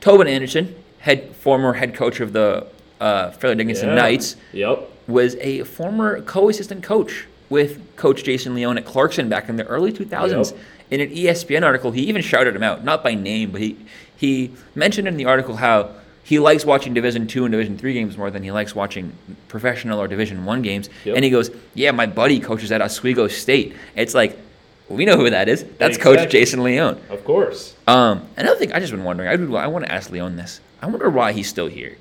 Tobin 0.00 0.26
Anderson, 0.26 0.74
head 0.98 1.34
former 1.36 1.72
head 1.72 1.94
coach 1.94 2.20
of 2.20 2.32
the 2.32 2.66
uh, 3.00 3.30
Fairleigh 3.30 3.56
Dickinson 3.56 3.88
Yeah. 3.90 3.94
Knights, 3.94 4.36
yep 4.52 4.90
was 5.08 5.36
a 5.36 5.62
former 5.64 6.20
co-assistant 6.20 6.82
coach 6.82 7.26
with 7.48 7.80
Coach 7.96 8.24
Jason 8.24 8.54
Leone 8.54 8.76
at 8.76 8.84
Clarkson 8.84 9.30
back 9.30 9.48
in 9.48 9.56
the 9.56 9.64
early 9.66 9.90
2000s. 9.90 10.52
Yep. 10.52 10.60
In 10.90 11.00
an 11.00 11.08
ESPN 11.10 11.64
article, 11.64 11.92
he 11.92 12.02
even 12.02 12.20
shouted 12.20 12.54
him 12.54 12.62
out, 12.62 12.84
not 12.84 13.02
by 13.02 13.14
name, 13.14 13.50
but 13.50 13.60
he 13.62 13.76
he 14.16 14.50
mentioned 14.74 15.08
in 15.08 15.16
the 15.16 15.24
article 15.24 15.56
how 15.56 15.90
he 16.22 16.38
likes 16.38 16.64
watching 16.66 16.92
Division 16.92 17.26
Two 17.26 17.44
and 17.46 17.52
Division 17.52 17.78
Three 17.78 17.94
games 17.94 18.18
more 18.18 18.30
than 18.30 18.42
he 18.42 18.52
likes 18.52 18.74
watching 18.74 19.12
professional 19.48 19.98
or 19.98 20.08
Division 20.08 20.44
One 20.44 20.60
games. 20.62 20.90
Yep. 21.04 21.16
And 21.16 21.24
he 21.24 21.30
goes, 21.30 21.50
"Yeah, 21.74 21.90
my 21.92 22.06
buddy 22.06 22.38
coaches 22.40 22.70
at 22.72 22.82
Oswego 22.82 23.28
State." 23.28 23.74
It's 23.96 24.14
like 24.14 24.38
we 24.88 25.04
know 25.04 25.16
who 25.16 25.30
that 25.30 25.48
is. 25.48 25.64
That's 25.78 25.96
Coach 25.98 26.30
Jason 26.30 26.62
Leone. 26.62 27.00
of 27.10 27.24
course 27.24 27.74
Um, 27.86 28.26
another 28.36 28.58
thing 28.58 28.72
I 28.72 28.80
just 28.80 28.92
been 28.92 29.04
wondering, 29.04 29.28
I, 29.28 29.36
would, 29.36 29.54
I 29.54 29.66
want 29.66 29.84
to 29.86 29.92
ask 29.92 30.10
Leone 30.10 30.36
this. 30.36 30.60
I 30.80 30.86
wonder 30.86 31.10
why 31.10 31.32
he's 31.32 31.48
still 31.48 31.66
here. 31.66 31.96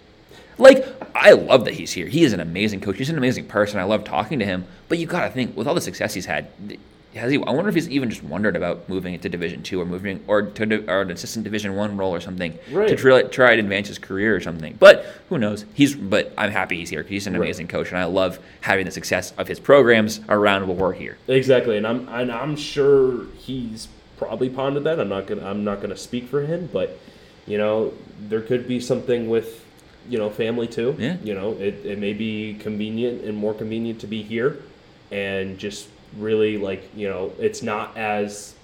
Like, 0.59 0.85
I 1.15 1.33
love 1.33 1.65
that 1.65 1.75
he's 1.75 1.91
here. 1.91 2.07
He 2.07 2.23
is 2.23 2.33
an 2.33 2.39
amazing 2.39 2.81
coach. 2.81 2.97
He's 2.97 3.09
an 3.09 3.17
amazing 3.17 3.45
person. 3.45 3.79
I 3.79 3.83
love 3.83 4.03
talking 4.03 4.39
to 4.39 4.45
him. 4.45 4.65
But 4.89 4.97
you 4.97 5.05
gotta 5.05 5.29
think, 5.29 5.55
with 5.55 5.67
all 5.67 5.75
the 5.75 5.81
success 5.81 6.13
he's 6.15 6.25
had, 6.25 6.47
has 7.17 7.31
he? 7.31 7.37
I 7.37 7.51
wonder 7.51 7.69
if 7.69 7.75
he's 7.75 7.89
even 7.89 8.09
just 8.09 8.23
wondered 8.23 8.55
about 8.55 8.87
moving 8.87 9.13
it 9.13 9.21
to 9.23 9.29
Division 9.29 9.63
Two 9.63 9.81
or 9.81 9.85
moving 9.85 10.23
or 10.27 10.41
to 10.43 10.85
or 10.87 11.01
an 11.01 11.11
assistant 11.11 11.43
Division 11.43 11.75
One 11.75 11.97
role 11.97 12.13
or 12.13 12.19
something 12.19 12.57
to 12.71 12.95
try, 12.95 13.21
try 13.23 13.55
to 13.55 13.61
advance 13.61 13.87
his 13.87 13.97
career 13.99 14.35
or 14.35 14.39
something. 14.39 14.75
But 14.79 15.05
who 15.29 15.37
knows? 15.37 15.65
He's. 15.73 15.95
But 15.95 16.33
I'm 16.37 16.51
happy 16.51 16.77
he's 16.77 16.89
here. 16.89 17.03
'cause 17.03 17.09
He's 17.09 17.27
an 17.27 17.33
Right. 17.33 17.43
amazing 17.47 17.67
coach, 17.67 17.89
and 17.89 17.97
I 17.97 18.05
love 18.05 18.39
having 18.61 18.85
the 18.85 18.91
success 18.91 19.33
of 19.37 19.47
his 19.47 19.59
programs 19.59 20.21
around 20.29 20.67
where 20.67 20.77
we're 20.77 20.93
here. 20.93 21.17
Exactly, 21.27 21.77
and 21.77 21.85
I'm 21.85 22.07
and 22.09 22.31
I'm 22.31 22.55
sure 22.55 23.25
he's 23.37 23.87
probably 24.17 24.49
pondered 24.49 24.83
that. 24.85 24.99
I'm 24.99 25.09
not 25.09 25.27
gonna 25.27 25.45
I'm 25.45 25.63
not 25.63 25.81
gonna 25.81 25.97
speak 25.97 26.27
for 26.29 26.41
him, 26.41 26.69
but 26.71 26.97
you 27.45 27.57
know 27.57 27.93
there 28.29 28.41
could 28.41 28.67
be 28.67 28.79
something 28.79 29.29
with 29.29 29.63
you 30.09 30.17
know 30.17 30.29
family 30.29 30.67
too. 30.67 30.95
Yeah. 30.97 31.17
You 31.23 31.33
know 31.33 31.53
it, 31.59 31.85
it 31.85 31.99
may 31.99 32.13
be 32.13 32.55
convenient 32.59 33.23
and 33.23 33.35
more 33.37 33.53
convenient 33.53 33.99
to 34.01 34.07
be 34.07 34.21
here, 34.23 34.57
and 35.11 35.57
just 35.57 35.87
really 36.17 36.57
like 36.57 36.89
you 36.95 37.07
know 37.09 37.31
it's 37.39 37.61
not 37.61 37.95
as 37.97 38.55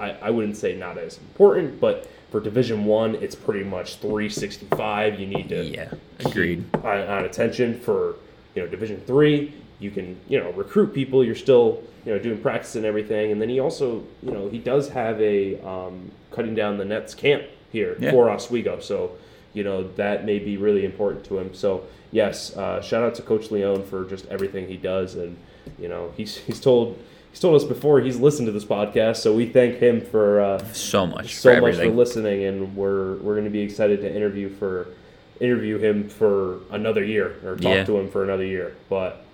I, 0.00 0.10
I 0.22 0.30
wouldn't 0.30 0.56
say 0.56 0.74
not 0.76 0.98
as 0.98 1.18
important, 1.18 1.80
but 1.80 2.08
for 2.30 2.40
Division 2.40 2.84
One, 2.84 3.14
it's 3.16 3.36
pretty 3.36 3.62
much 3.64 3.96
365. 3.96 5.20
You 5.20 5.26
need 5.26 5.48
to 5.50 5.64
Yeah, 5.64 5.90
agreed. 6.20 6.64
on, 6.76 6.84
on 6.84 7.24
attention 7.24 7.78
for 7.80 8.16
you 8.54 8.62
know 8.62 8.68
Division 8.68 9.00
Three. 9.06 9.54
You 9.78 9.90
can 9.90 10.18
you 10.28 10.38
know 10.40 10.50
recruit 10.52 10.92
people. 10.94 11.24
You're 11.24 11.34
still 11.34 11.82
you 12.04 12.12
know 12.12 12.18
doing 12.18 12.40
practice 12.40 12.74
and 12.76 12.84
everything. 12.84 13.32
And 13.32 13.40
then 13.40 13.48
he 13.48 13.60
also 13.60 14.04
you 14.22 14.30
know 14.32 14.48
he 14.48 14.58
does 14.58 14.88
have 14.90 15.20
a 15.20 15.60
um, 15.66 16.10
cutting 16.30 16.54
down 16.54 16.76
the 16.78 16.84
nets 16.84 17.14
camp 17.14 17.44
here 17.70 17.96
Yeah. 18.00 18.10
for 18.10 18.30
Oswego. 18.30 18.80
So 18.80 19.12
you 19.52 19.62
know 19.64 19.88
that 19.94 20.24
may 20.24 20.38
be 20.40 20.56
really 20.56 20.84
important 20.84 21.24
to 21.26 21.38
him. 21.38 21.54
So 21.54 21.84
yes, 22.10 22.56
uh, 22.56 22.80
shout 22.82 23.04
out 23.04 23.14
to 23.16 23.22
Coach 23.22 23.50
Leone 23.52 23.84
for 23.84 24.04
just 24.06 24.26
everything 24.26 24.66
he 24.66 24.76
does. 24.76 25.14
And 25.14 25.36
you 25.78 25.88
know 25.88 26.12
he's 26.16 26.36
he's 26.38 26.60
told. 26.60 26.98
He's 27.30 27.40
told 27.40 27.56
us 27.60 27.64
before 27.64 28.00
he's 28.00 28.16
listened 28.16 28.46
to 28.46 28.52
this 28.52 28.64
podcast, 28.64 29.16
so 29.16 29.34
we 29.34 29.46
thank 29.46 29.78
him 29.78 30.00
for 30.00 30.40
uh, 30.40 30.64
So 30.72 31.04
much 31.04 31.34
so 31.34 31.52
for 31.56 31.62
much 31.62 31.74
for 31.74 31.88
listening, 31.88 32.44
and 32.44 32.76
we're 32.76 33.14
we're 33.16 33.34
going 33.34 33.44
to 33.44 33.50
be 33.50 33.62
excited 33.62 34.02
to 34.02 34.14
interview 34.14 34.48
for 34.48 34.86
interview 35.40 35.78
him 35.78 36.08
for 36.08 36.60
another 36.70 37.02
year 37.02 37.34
or 37.44 37.56
talk 37.56 37.64
Yeah. 37.74 37.84
to 37.86 37.98
him 37.98 38.08
for 38.08 38.22
another 38.22 38.44
year. 38.44 38.76
But 38.88 39.24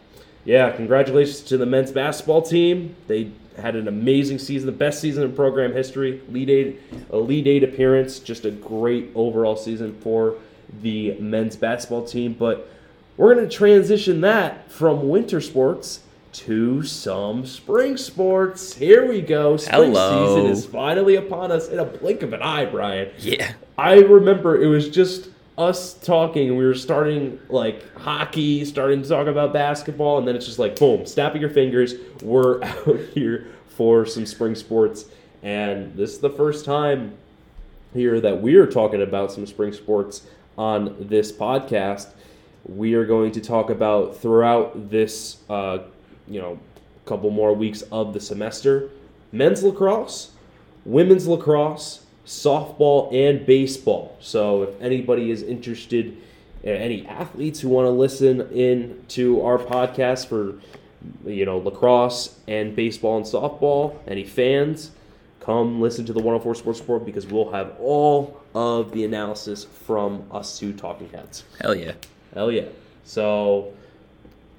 yeah, 0.46 0.70
congratulations 0.70 1.42
to 1.42 1.58
the 1.58 1.66
men's 1.66 1.92
basketball 1.92 2.40
team. 2.40 2.96
They 3.06 3.32
had 3.58 3.76
an 3.76 3.86
amazing 3.86 4.38
season, 4.38 4.64
the 4.64 4.72
best 4.72 5.02
season 5.02 5.22
in 5.22 5.34
program 5.34 5.74
history. 5.74 6.22
Lead 6.30 6.48
eight, 6.48 6.80
a 7.10 7.18
lead 7.18 7.46
eight 7.46 7.62
appearance, 7.62 8.18
just 8.18 8.46
a 8.46 8.50
great 8.50 9.10
overall 9.14 9.56
season 9.56 9.94
for 10.00 10.36
the 10.80 11.18
men's 11.20 11.54
basketball 11.54 12.06
team. 12.06 12.32
But 12.38 12.66
we're 13.18 13.34
going 13.34 13.46
to 13.46 13.54
transition 13.54 14.22
that 14.22 14.72
from 14.72 15.10
winter 15.10 15.42
sports 15.42 16.00
to 16.32 16.82
some 16.82 17.44
spring 17.44 17.96
sports. 17.96 18.74
Here 18.74 19.06
we 19.06 19.20
go. 19.20 19.56
Spring 19.56 19.92
Hello. 19.92 20.36
season 20.36 20.50
is 20.50 20.66
finally 20.66 21.16
upon 21.16 21.50
us 21.50 21.68
in 21.68 21.78
a 21.78 21.84
blink 21.84 22.22
of 22.22 22.32
an 22.32 22.42
eye, 22.42 22.64
Brian. 22.66 23.10
yeah. 23.18 23.52
I 23.76 23.94
remember 23.94 24.60
it 24.60 24.66
was 24.66 24.88
just 24.90 25.28
us 25.56 25.94
talking. 25.94 26.56
We 26.56 26.64
were 26.64 26.74
starting 26.74 27.38
like 27.48 27.94
hockey, 27.96 28.64
starting 28.64 29.02
to 29.02 29.08
talk 29.08 29.26
about 29.26 29.52
basketball, 29.52 30.18
and 30.18 30.28
then 30.28 30.36
it's 30.36 30.46
just 30.46 30.58
like 30.58 30.78
boom, 30.78 31.06
snapping 31.06 31.40
your 31.40 31.50
fingers. 31.50 31.94
We're 32.22 32.62
out 32.64 32.98
here 33.14 33.46
for 33.68 34.04
some 34.06 34.26
spring 34.26 34.54
sports, 34.54 35.06
and 35.42 35.94
this 35.96 36.12
is 36.12 36.18
the 36.18 36.30
first 36.30 36.64
time 36.64 37.14
here 37.94 38.20
that 38.20 38.40
we 38.40 38.54
are 38.56 38.66
talking 38.66 39.02
about 39.02 39.32
some 39.32 39.46
spring 39.46 39.72
sports 39.72 40.26
on 40.56 40.96
this 41.00 41.32
podcast. 41.32 42.08
We 42.66 42.94
are 42.94 43.06
going 43.06 43.32
to 43.32 43.40
talk 43.40 43.70
about 43.70 44.18
throughout 44.18 44.90
this, 44.90 45.38
uh, 45.48 45.78
you 46.30 46.40
know, 46.40 46.58
a 47.04 47.08
couple 47.08 47.30
more 47.30 47.52
weeks 47.52 47.82
of 47.92 48.14
the 48.14 48.20
semester, 48.20 48.88
men's 49.32 49.62
lacrosse, 49.62 50.30
women's 50.84 51.26
lacrosse, 51.26 52.04
softball, 52.24 53.12
and 53.12 53.44
baseball. 53.44 54.16
So 54.20 54.62
if 54.62 54.80
anybody 54.80 55.30
is 55.30 55.42
interested, 55.42 56.16
uh, 56.64 56.70
any 56.70 57.06
athletes 57.06 57.60
who 57.60 57.68
want 57.68 57.86
to 57.86 57.90
listen 57.90 58.48
in 58.52 59.02
to 59.08 59.42
our 59.42 59.58
podcast 59.58 60.28
for, 60.28 60.60
you 61.28 61.44
know, 61.44 61.58
lacrosse 61.58 62.38
and 62.46 62.76
baseball 62.76 63.16
and 63.16 63.26
softball, 63.26 63.96
any 64.06 64.24
fans, 64.24 64.92
come 65.40 65.80
listen 65.80 66.04
to 66.04 66.12
the 66.12 66.20
104 66.20 66.54
Sports 66.54 66.80
Report 66.80 67.04
because 67.04 67.26
we'll 67.26 67.50
have 67.50 67.74
all 67.80 68.40
of 68.54 68.92
the 68.92 69.04
analysis 69.04 69.64
from 69.64 70.24
us 70.30 70.58
two 70.58 70.72
talking 70.72 71.08
heads. 71.08 71.44
Hell 71.60 71.74
yeah. 71.74 71.92
Hell 72.34 72.52
yeah. 72.52 72.66
So, 73.04 73.72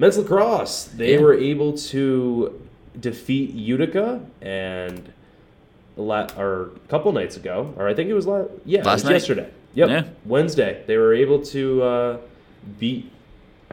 men's 0.02 0.18
lacrosse. 0.18 0.86
They 0.86 1.14
Yeah. 1.14 1.22
were 1.22 1.34
able 1.36 1.74
to 1.94 2.60
defeat 3.00 3.54
Utica 3.54 4.20
and 4.42 5.12
la- 5.96 6.28
or 6.38 6.72
a 6.76 6.88
couple 6.90 7.12
nights 7.12 7.38
ago, 7.38 7.74
or 7.78 7.88
I 7.88 7.94
think 7.94 8.10
it 8.10 8.14
was 8.14 8.26
la- 8.28 8.46
yeah, 8.66 8.84
Last 8.84 9.06
night? 9.06 9.14
yesterday. 9.14 9.48
Yep, 9.76 9.90
Yeah. 9.90 10.04
Wednesday. 10.26 10.82
They 10.88 10.98
were 10.98 11.14
able 11.14 11.40
to 11.56 11.84
uh, 11.84 12.18
beat 12.80 13.10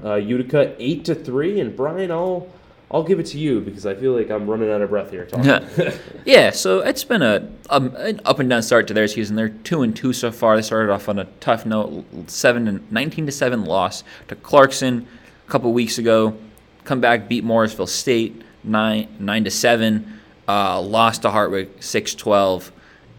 uh, 0.04 0.14
Utica 0.14 0.74
eight 0.78 1.04
to 1.06 1.14
three. 1.14 1.58
And 1.60 1.74
Brian, 1.74 2.10
I'll 2.12 2.46
I'll 2.90 3.02
give 3.02 3.18
it 3.20 3.26
to 3.26 3.38
you 3.38 3.60
because 3.60 3.84
I 3.84 3.94
feel 3.94 4.12
like 4.12 4.30
I'm 4.30 4.46
running 4.48 4.70
out 4.70 4.80
of 4.80 4.88
breath 4.90 5.10
here 5.10 5.26
talking. 5.26 5.92
yeah, 6.24 6.50
so 6.62 6.78
it's 6.80 7.04
been 7.04 7.20
a 7.22 7.46
um, 7.68 7.94
an 7.96 8.20
up 8.24 8.38
and 8.38 8.48
down 8.48 8.62
start 8.62 8.86
to 8.88 8.94
their 8.94 9.08
season. 9.08 9.34
They're 9.36 9.48
two 9.70 9.82
and 9.82 9.94
two 9.96 10.12
so 10.12 10.30
far. 10.30 10.54
They 10.56 10.62
started 10.62 10.90
off 10.92 11.08
on 11.08 11.18
a 11.18 11.24
tough 11.40 11.66
note, 11.66 12.04
seven 12.28 12.64
to 12.66 12.80
nineteen 12.94 13.26
to 13.26 13.32
seven 13.32 13.64
loss 13.64 14.04
to 14.28 14.36
Clarkson 14.36 15.06
a 15.48 15.50
couple 15.50 15.72
weeks 15.72 15.96
ago. 15.98 16.36
Come 16.84 17.00
back, 17.00 17.28
beat 17.28 17.42
Morrisville 17.42 17.86
State 17.86 18.42
nine 18.62 19.08
nine 19.18 19.44
to 19.44 19.50
seven. 19.50 20.20
Uh, 20.46 20.80
lost 20.80 21.22
to 21.22 21.28
Hartwick 21.28 21.68
6-12. 21.78 22.70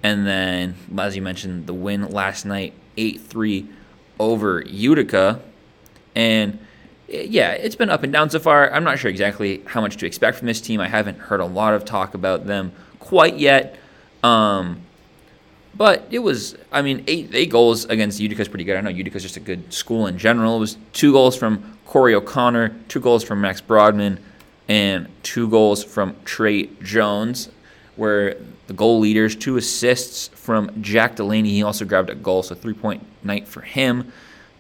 and 0.02 0.26
then 0.26 0.76
as 0.98 1.15
you 1.15 1.22
mentioned, 1.22 1.68
the 1.68 1.74
win 1.74 2.10
last 2.10 2.46
night 2.46 2.74
eight 2.98 3.22
three 3.22 3.68
over 4.20 4.63
Utica, 4.65 5.39
and 6.15 6.58
yeah, 7.08 7.52
it's 7.52 7.76
been 7.76 7.89
up 7.89 8.04
and 8.04 8.12
down 8.12 8.30
so 8.30 8.39
far. 8.39 8.72
I'm 8.72 8.84
not 8.84 9.00
sure 9.00 9.10
exactly 9.10 9.63
how 9.65 9.82
much 9.82 9.98
to 9.98 10.06
expect 10.06 10.38
from 10.38 10.48
this 10.48 10.62
team. 10.62 10.82
I 10.82 10.88
haven't 10.88 11.18
heard 11.18 11.39
a 11.39 11.46
lot 11.46 11.74
of 11.74 11.86
talk 11.86 12.13
about 12.13 12.46
them 12.46 12.72
quite 13.00 13.38
yet. 13.38 13.78
Um, 14.24 14.82
but 15.75 16.08
it 16.12 16.19
was, 16.19 16.55
I 16.71 16.82
mean, 16.82 17.03
eight, 17.08 17.29
eight 17.34 17.49
goals 17.49 17.86
against 17.86 18.19
Utica 18.19 18.41
is 18.41 18.47
pretty 18.47 18.63
good. 18.63 18.77
I 18.77 18.82
know 18.82 18.89
Utica's 18.89 19.23
just 19.23 19.38
a 19.38 19.41
good 19.41 19.71
school 19.73 20.08
in 20.08 20.17
general. 20.17 20.58
It 20.58 20.60
was 20.60 20.77
two 20.93 21.12
goals 21.12 21.36
from 21.36 21.77
Corey 21.86 22.15
O'Connor, 22.15 22.75
two 22.88 22.99
goals 22.99 23.23
from 23.23 23.41
Max 23.41 23.62
Broadman, 23.62 24.19
and 24.67 25.08
two 25.23 25.49
goals 25.49 25.84
from 25.84 26.15
Trey 26.25 26.67
Jones, 26.84 27.49
where 27.95 28.36
the 28.67 28.73
goal 28.73 28.99
leaders, 28.99 29.36
two 29.36 29.58
assists 29.58 30.27
from 30.29 30.82
Jack 30.82 31.15
Delaney. 31.15 31.49
He 31.49 31.63
also 31.63 31.86
grabbed 31.86 32.10
a 32.10 32.15
goal, 32.15 32.43
so 32.43 32.55
three 32.55 32.73
point 32.73 33.03
night 33.23 33.47
for 33.47 33.62
him. 33.62 34.12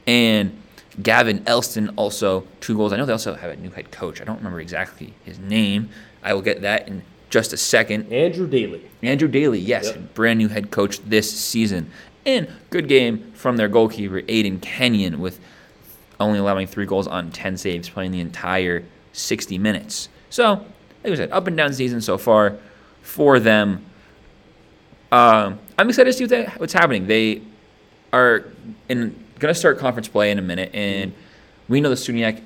And 0.07 0.59
Gavin 1.01 1.43
Elston 1.45 1.89
also 1.89 2.47
two 2.59 2.75
goals. 2.75 2.91
I 2.91 2.97
know 2.97 3.05
they 3.05 3.13
also 3.13 3.35
have 3.35 3.51
a 3.51 3.55
new 3.55 3.69
head 3.69 3.91
coach. 3.91 4.19
I 4.19 4.23
don't 4.23 4.37
remember 4.37 4.59
exactly 4.59 5.13
his 5.23 5.37
name. 5.37 5.89
I 6.23 6.33
will 6.33 6.41
get 6.41 6.61
that 6.61 6.87
in 6.87 7.03
just 7.29 7.53
a 7.53 7.57
second. 7.57 8.11
Andrew 8.11 8.47
Daly. 8.47 8.81
Andrew 9.03 9.27
Daly, 9.27 9.59
yes, 9.59 9.87
Yep. 9.87 10.13
brand 10.15 10.39
new 10.39 10.47
head 10.47 10.71
coach 10.71 10.99
this 11.01 11.31
season. 11.31 11.89
And 12.25 12.47
good 12.69 12.87
game 12.87 13.31
from 13.33 13.57
their 13.57 13.67
goalkeeper, 13.67 14.21
Aiden 14.23 14.61
Kenyon, 14.61 15.19
with 15.19 15.39
only 16.19 16.39
allowing 16.39 16.67
three 16.67 16.85
goals 16.85 17.07
on 17.07 17.31
10 17.31 17.57
saves, 17.57 17.89
playing 17.89 18.11
the 18.11 18.19
entire 18.19 18.83
60 19.13 19.57
minutes. 19.57 20.09
So, 20.29 20.65
like 21.03 21.13
I 21.13 21.15
said, 21.15 21.31
up 21.31 21.47
and 21.47 21.55
down 21.55 21.73
season 21.73 22.01
so 22.01 22.17
far 22.17 22.57
for 23.01 23.39
them. 23.39 23.85
Um, 25.11 25.59
I'm 25.77 25.89
excited 25.89 26.11
to 26.11 26.17
see 26.17 26.23
what 26.25 26.29
they, 26.29 26.45
what's 26.57 26.73
happening. 26.73 27.07
They 27.07 27.41
are 28.13 28.45
in 28.89 29.15
going 29.39 29.53
to 29.53 29.57
start 29.59 29.79
conference 29.79 30.07
play 30.07 30.29
in 30.31 30.37
a 30.37 30.41
minute, 30.41 30.71
and 30.75 31.13
we 31.69 31.79
know 31.81 31.89
the 31.89 31.95
SUNYAC, 31.95 32.41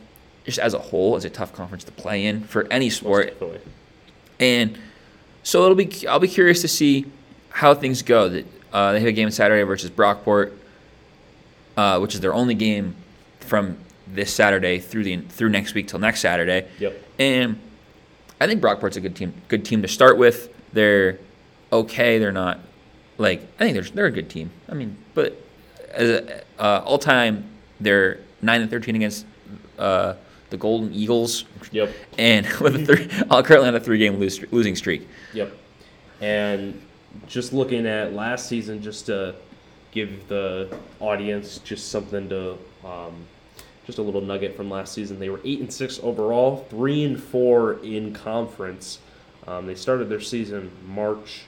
just 0.46 0.60
as 0.60 0.74
a 0.74 0.80
whole, 0.80 1.16
is 1.18 1.26
a 1.26 1.30
tough 1.30 1.52
conference 1.54 1.84
to 1.86 1.92
play 1.92 2.26
in 2.26 2.44
for 2.44 2.68
any 2.72 2.90
sport. 2.90 3.36
And 4.40 4.78
so 5.44 5.64
it'll 5.64 5.76
be 5.76 6.08
I'll 6.08 6.20
be 6.20 6.28
curious 6.28 6.62
to 6.62 6.68
see 6.68 7.06
how 7.50 7.74
things 7.74 8.02
go. 8.02 8.30
That 8.30 8.46
uh, 8.72 8.94
they 8.94 9.00
have 9.00 9.08
a 9.08 9.14
game 9.14 9.30
Saturday 9.32 9.64
versus 9.64 9.92
Brockport, 9.92 10.54
uh, 11.78 12.00
which 12.00 12.16
is 12.16 12.22
their 12.22 12.34
only 12.34 12.56
game 12.56 12.96
from 13.40 13.78
this 14.08 14.34
Saturday 14.34 14.80
through 14.80 15.04
the 15.04 15.18
through 15.18 15.50
next 15.50 15.74
week 15.74 15.88
till 15.88 16.00
next 16.00 16.22
Saturday. 16.22 16.68
Yep. 16.80 17.04
And 17.20 17.60
I 18.40 18.48
think 18.48 18.62
Brockport's 18.62 18.98
a 18.98 19.02
good 19.02 19.16
team. 19.16 19.34
Good 19.48 19.66
team 19.66 19.82
to 19.82 19.88
start 19.88 20.18
with. 20.18 20.54
They're 20.74 21.20
okay. 21.72 22.18
They're 22.20 22.32
not 22.32 22.60
like 23.18 23.42
I 23.60 23.64
think 23.64 23.74
they're 23.76 23.84
they're 23.84 24.06
a 24.08 24.12
good 24.12 24.30
team. 24.30 24.52
I 24.70 24.74
mean, 24.74 24.98
but 25.14 25.40
as 25.92 26.10
a, 26.10 26.44
uh, 26.60 26.82
all 26.84 26.98
time, 26.98 27.46
they're 27.80 28.20
nine 28.42 28.62
and 28.62 28.70
thirteen 28.70 28.96
against 28.96 29.26
uh, 29.78 30.16
the 30.54 30.58
Golden 30.58 30.94
Eagles, 30.94 31.46
Yep. 31.72 31.92
and 32.20 32.46
with 32.62 32.76
a 32.76 32.86
three, 32.86 33.10
uh, 33.32 33.42
currently 33.42 33.68
on 33.70 33.76
a 33.76 33.80
three-game 33.80 34.18
lose, 34.18 34.40
losing 34.54 34.76
streak. 34.76 35.08
Yep. 35.34 35.52
And 36.22 36.80
just 37.28 37.54
looking 37.54 37.88
at 37.88 38.14
last 38.14 38.48
season, 38.48 38.80
just 38.80 39.08
to 39.08 39.34
give 39.92 40.28
the 40.28 40.70
audience 41.00 41.58
just 41.58 41.90
something 41.90 42.30
to, 42.30 42.52
um, 42.86 43.14
just 43.88 43.98
a 43.98 44.02
little 44.04 44.22
nugget 44.22 44.56
from 44.56 44.70
last 44.70 44.94
season. 44.94 45.20
They 45.20 45.30
were 45.30 45.42
eight 45.44 45.60
and 45.60 45.74
six 45.74 46.00
overall, 46.04 46.68
three 46.70 47.04
and 47.04 47.22
four 47.22 47.80
in 47.84 48.14
conference. 48.14 49.00
Um, 49.48 49.66
they 49.66 49.76
started 49.76 50.08
their 50.08 50.22
season 50.22 50.70
March 50.88 51.42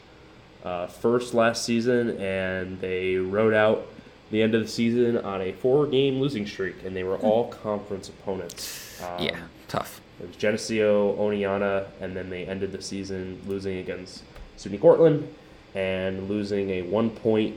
uh, 0.63 0.87
first 0.87 1.35
last 1.35 1.63
season, 1.63 2.17
and 2.19 2.81
they 2.81 3.17
rode 3.17 3.53
out 3.53 3.85
the 4.31 4.41
end 4.41 4.55
of 4.55 4.61
the 4.63 4.67
season 4.67 5.17
on 5.19 5.41
a 5.41 5.51
four-game 5.51 6.19
losing 6.19 6.47
streak, 6.47 6.75
and 6.83 6.95
they 6.95 7.03
were 7.03 7.17
all 7.17 7.49
conference 7.49 8.09
opponents. 8.09 8.81
Um, 9.03 9.23
yeah, 9.23 9.37
tough. 9.67 10.01
it 10.19 10.27
was 10.27 10.35
Geneseo, 10.35 11.15
Oneonta, 11.15 11.87
and 11.99 12.15
then 12.15 12.29
they 12.29 12.45
ended 12.45 12.71
the 12.71 12.81
season 12.81 13.41
losing 13.45 13.77
against 13.77 14.23
SUNY 14.57 14.79
Cortland 14.79 15.27
and 15.73 16.29
losing 16.29 16.69
a 16.69 16.81
one 16.83 17.09
point 17.09 17.55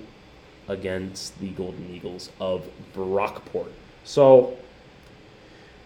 against 0.66 1.38
the 1.40 1.48
Golden 1.51 1.88
Eagles 1.90 2.31
of 2.40 2.68
Brockport. 2.94 3.70
So, 4.05 4.57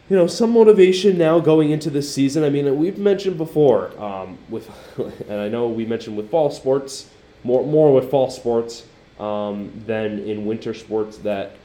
you 0.09 0.17
know, 0.17 0.27
some 0.27 0.53
motivation 0.53 1.19
now 1.19 1.39
going 1.39 1.71
into 1.71 1.91
this 1.91 2.13
season. 2.13 2.43
I 2.43 2.51
mean, 2.51 2.77
we've 2.77 2.99
mentioned 2.99 3.39
before 3.39 3.97
um, 4.03 4.39
with, 4.49 4.71
and 5.29 5.41
I 5.41 5.49
know 5.49 5.69
we 5.69 5.87
mentioned 5.87 6.17
with 6.17 6.31
fall 6.31 6.51
sports, 6.51 7.11
more 7.45 7.67
more 7.67 7.93
with 7.93 8.11
fall 8.11 8.31
sports 8.31 8.87
um, 9.21 9.73
than 9.87 10.21
in 10.21 10.47
winter 10.47 10.75
sports 10.75 11.19
that 11.19 11.57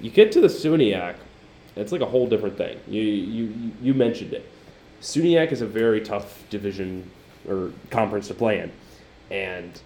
you 0.00 0.10
get 0.10 0.32
to 0.32 0.40
the 0.40 0.48
SUNYAC 0.48 1.16
it's 1.76 1.92
like 1.92 2.00
a 2.00 2.06
whole 2.06 2.26
different 2.26 2.56
thing. 2.56 2.78
You 2.88 3.02
you 3.02 3.72
you 3.82 3.94
mentioned 3.94 4.32
it. 4.32 4.48
SUNYAC 5.00 5.52
is 5.52 5.60
a 5.60 5.66
very 5.66 6.00
tough 6.00 6.42
division 6.50 7.08
or 7.48 7.70
conference 7.90 8.28
to 8.28 8.34
play 8.34 8.60
in, 8.60 8.72
and 9.30 9.78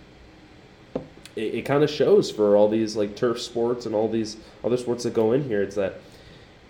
it, 1.37 1.55
it 1.55 1.63
kind 1.63 1.83
of 1.83 1.91
shows 1.91 2.31
for 2.31 2.57
all 2.57 2.69
these 2.69 2.97
like 2.97 3.17
turf 3.17 3.41
sports 3.41 3.87
and 3.87 3.95
all 3.95 4.09
these 4.09 4.37
other 4.65 4.77
sports 4.77 5.05
that 5.05 5.13
go 5.15 5.33
in 5.33 5.45
here. 5.45 5.63
It's 5.63 5.77
that 5.77 5.95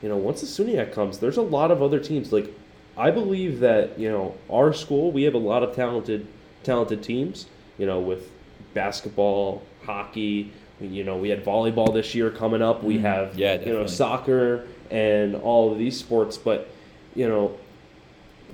you 0.02 0.08
know 0.08 0.16
once 0.16 0.40
the 0.40 0.46
SUNYAC 0.46 0.92
comes, 0.92 1.18
there's 1.18 1.36
a 1.36 1.42
lot 1.42 1.70
of 1.70 1.82
other 1.82 2.00
teams. 2.00 2.32
Like 2.32 2.52
I 2.96 3.10
believe 3.10 3.60
that 3.60 3.98
you 3.98 4.10
know 4.10 4.34
our 4.50 4.72
school 4.72 5.12
we 5.12 5.24
have 5.24 5.34
a 5.34 5.38
lot 5.38 5.62
of 5.62 5.76
talented 5.76 6.26
talented 6.64 7.02
teams. 7.02 7.46
You 7.78 7.86
know 7.86 8.00
with 8.00 8.30
basketball, 8.74 9.62
hockey. 9.84 10.52
You 10.80 11.04
know 11.04 11.18
we 11.18 11.28
had 11.28 11.44
volleyball 11.44 11.92
this 11.92 12.14
year 12.14 12.30
coming 12.30 12.62
up. 12.62 12.82
We 12.82 12.96
Mhm. 12.96 13.00
have 13.02 13.38
Yeah, 13.38 13.60
you 13.60 13.74
know 13.74 13.86
soccer 13.86 14.66
and 14.90 15.34
all 15.36 15.72
of 15.72 15.78
these 15.78 15.98
sports, 15.98 16.36
but 16.36 16.68
you 17.14 17.28
know 17.28 17.56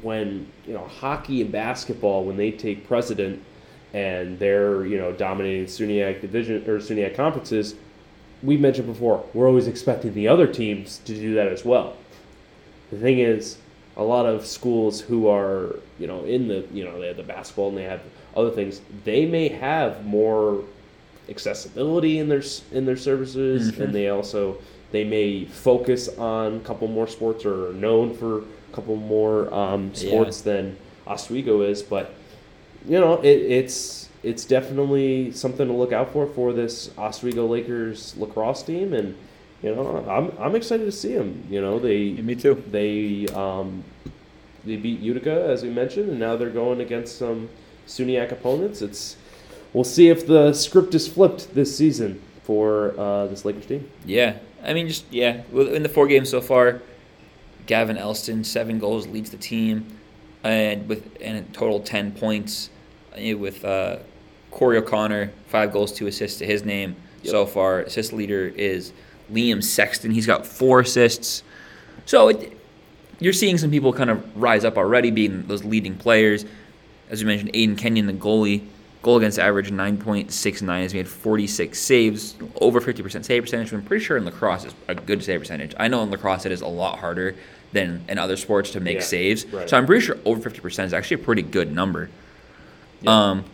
when 0.02 0.46
you 0.66 0.74
know 0.74 0.84
hockey 0.86 1.40
and 1.42 1.50
basketball 1.50 2.24
when 2.24 2.36
they 2.36 2.50
take 2.50 2.86
precedent 2.86 3.42
and 3.94 4.38
they're 4.38 4.84
you 4.86 4.98
know 4.98 5.12
dominating 5.12 5.66
SUNYAC 5.66 6.20
division 6.20 6.56
or 6.68 6.78
SUNYAC 6.78 7.14
conferences, 7.16 7.74
we 8.42 8.56
mentioned 8.56 8.86
before 8.86 9.24
we're 9.34 9.46
always 9.48 9.66
expecting 9.66 10.12
the 10.14 10.28
other 10.28 10.46
teams 10.46 10.98
to 11.06 11.14
do 11.14 11.34
that 11.34 11.48
as 11.48 11.64
well. 11.64 11.96
The 12.90 12.98
thing 12.98 13.18
is, 13.18 13.56
a 13.96 14.02
lot 14.04 14.26
of 14.26 14.44
schools 14.46 15.00
who 15.00 15.28
are 15.28 15.76
you 15.98 16.06
know 16.06 16.24
in 16.24 16.48
the 16.48 16.66
you 16.72 16.84
know 16.84 17.00
they 17.00 17.08
have 17.08 17.16
the 17.16 17.22
basketball 17.22 17.68
and 17.70 17.78
they 17.78 17.84
have 17.84 18.02
other 18.36 18.50
things, 18.50 18.82
they 19.04 19.24
may 19.24 19.48
have 19.48 20.04
more 20.04 20.62
accessibility 21.28 22.18
in 22.18 22.28
their 22.28 22.42
in 22.72 22.84
their 22.84 22.96
services, 22.96 23.72
Mhm. 23.72 23.80
and 23.80 23.94
they 23.94 24.08
also 24.08 24.58
they 24.92 25.04
may 25.04 25.44
focus 25.44 26.08
on 26.18 26.56
a 26.56 26.60
couple 26.60 26.88
more 26.88 27.06
sports 27.08 27.44
or 27.44 27.70
are 27.70 27.72
known 27.72 28.14
for 28.14 28.38
a 28.38 28.42
couple 28.72 28.96
more 28.96 29.52
um, 29.52 29.90
Yeah. 29.94 30.08
sports 30.08 30.40
than 30.42 30.76
Oswego 31.06 31.62
is. 31.62 31.82
But 31.82 32.12
you 32.88 32.98
know, 33.00 33.20
it, 33.20 33.28
it's 33.28 34.08
it's 34.22 34.44
definitely 34.44 35.30
something 35.32 35.66
to 35.66 35.72
look 35.72 35.92
out 35.92 36.12
for 36.12 36.26
for 36.26 36.52
this 36.52 36.90
Oswego 36.98 37.46
Lakers 37.46 38.16
lacrosse 38.16 38.62
team, 38.62 38.92
and 38.92 39.16
you 39.62 39.74
know, 39.74 40.04
I'm 40.08 40.32
I'm 40.38 40.54
excited 40.54 40.84
to 40.84 40.92
see 40.92 41.14
them. 41.14 41.44
You 41.50 41.60
know, 41.60 41.78
they 41.78 42.12
me 42.12 42.34
too. 42.34 42.62
they 42.70 43.26
um, 43.34 43.82
they 44.64 44.76
beat 44.76 45.00
Utica 45.00 45.44
as 45.48 45.62
we 45.62 45.70
mentioned, 45.70 46.10
and 46.10 46.18
now 46.18 46.36
they're 46.36 46.50
going 46.50 46.80
against 46.80 47.18
some 47.18 47.48
SUNYAC 47.86 48.32
opponents. 48.32 48.82
It's 48.82 49.16
we'll 49.72 49.84
see 49.84 50.08
if 50.08 50.26
the 50.26 50.52
script 50.52 50.94
is 50.94 51.06
flipped 51.08 51.54
this 51.54 51.76
season 51.76 52.20
for 52.44 52.94
uh, 52.98 53.26
this 53.26 53.44
Lakers 53.44 53.66
team. 53.66 53.88
Yeah, 54.04 54.38
I 54.66 54.74
mean, 54.74 54.88
just 54.88 55.04
yeah. 55.10 55.42
In 55.54 55.82
the 55.82 55.88
four 55.88 56.06
games 56.08 56.28
so 56.28 56.40
far, 56.40 56.82
Gavin 57.66 57.96
Elston 57.96 58.44
seven 58.44 58.78
goals 58.78 59.06
leads 59.06 59.30
the 59.30 59.36
team, 59.36 59.86
and 60.44 60.88
with 60.88 61.16
and 61.20 61.38
a 61.38 61.42
total 61.52 61.80
ten 61.80 62.12
points. 62.12 62.70
eh, 63.14 63.32
With 63.34 63.64
uh, 63.64 63.98
Corey 64.50 64.78
O'Connor 64.78 65.30
five 65.46 65.72
goals, 65.72 65.92
two 65.92 66.06
assists 66.08 66.38
to 66.40 66.46
his 66.46 66.64
name 66.64 66.96
Yep. 67.22 67.30
so 67.30 67.46
far. 67.46 67.80
Assist 67.80 68.12
leader 68.12 68.46
is 68.46 68.92
Liam 69.32 69.62
Sexton. 69.64 70.10
He's 70.12 70.26
got 70.26 70.46
four 70.46 70.80
assists. 70.80 71.42
So 72.04 72.28
it, 72.28 72.56
you're 73.18 73.32
seeing 73.32 73.58
some 73.58 73.70
people 73.70 73.92
kind 73.92 74.10
of 74.10 74.36
rise 74.40 74.64
up 74.64 74.76
already, 74.76 75.10
being 75.10 75.44
those 75.46 75.64
leading 75.64 75.96
players. 75.96 76.44
As 77.10 77.20
you 77.20 77.26
mentioned, 77.26 77.52
Aiden 77.52 77.76
Kenyon, 77.78 78.06
the 78.06 78.12
goalie, 78.12 78.64
goal 79.02 79.18
against 79.18 79.38
average 79.38 79.70
9.69. 79.70 80.82
He's 80.82 80.94
made 80.94 81.08
46 81.08 81.78
saves, 81.78 82.34
over 82.60 82.80
50% 82.80 83.24
save 83.24 83.42
percentage. 83.42 83.72
I'm 83.72 83.82
pretty 83.82 84.04
sure 84.04 84.16
in 84.16 84.24
lacrosse 84.24 84.64
is 84.64 84.74
a 84.88 84.94
good 84.94 85.22
save 85.22 85.40
percentage. 85.40 85.74
I 85.78 85.88
know 85.88 86.02
in 86.02 86.10
lacrosse 86.10 86.44
it 86.46 86.52
is 86.52 86.60
a 86.60 86.66
lot 86.66 86.98
harder 86.98 87.34
than 87.72 88.04
in 88.08 88.18
other 88.18 88.36
sports 88.36 88.70
to 88.72 88.80
make 88.80 88.96
Yeah, 88.96 89.02
saves. 89.02 89.46
right. 89.52 89.68
So 89.68 89.76
I'm 89.76 89.86
pretty 89.86 90.04
sure 90.04 90.16
over 90.24 90.48
50% 90.50 90.84
is 90.84 90.92
actually 90.94 91.22
a 91.22 91.24
pretty 91.24 91.42
good 91.42 91.72
number. 91.72 92.08
Yeah. 93.02 93.30
Um, 93.30 93.44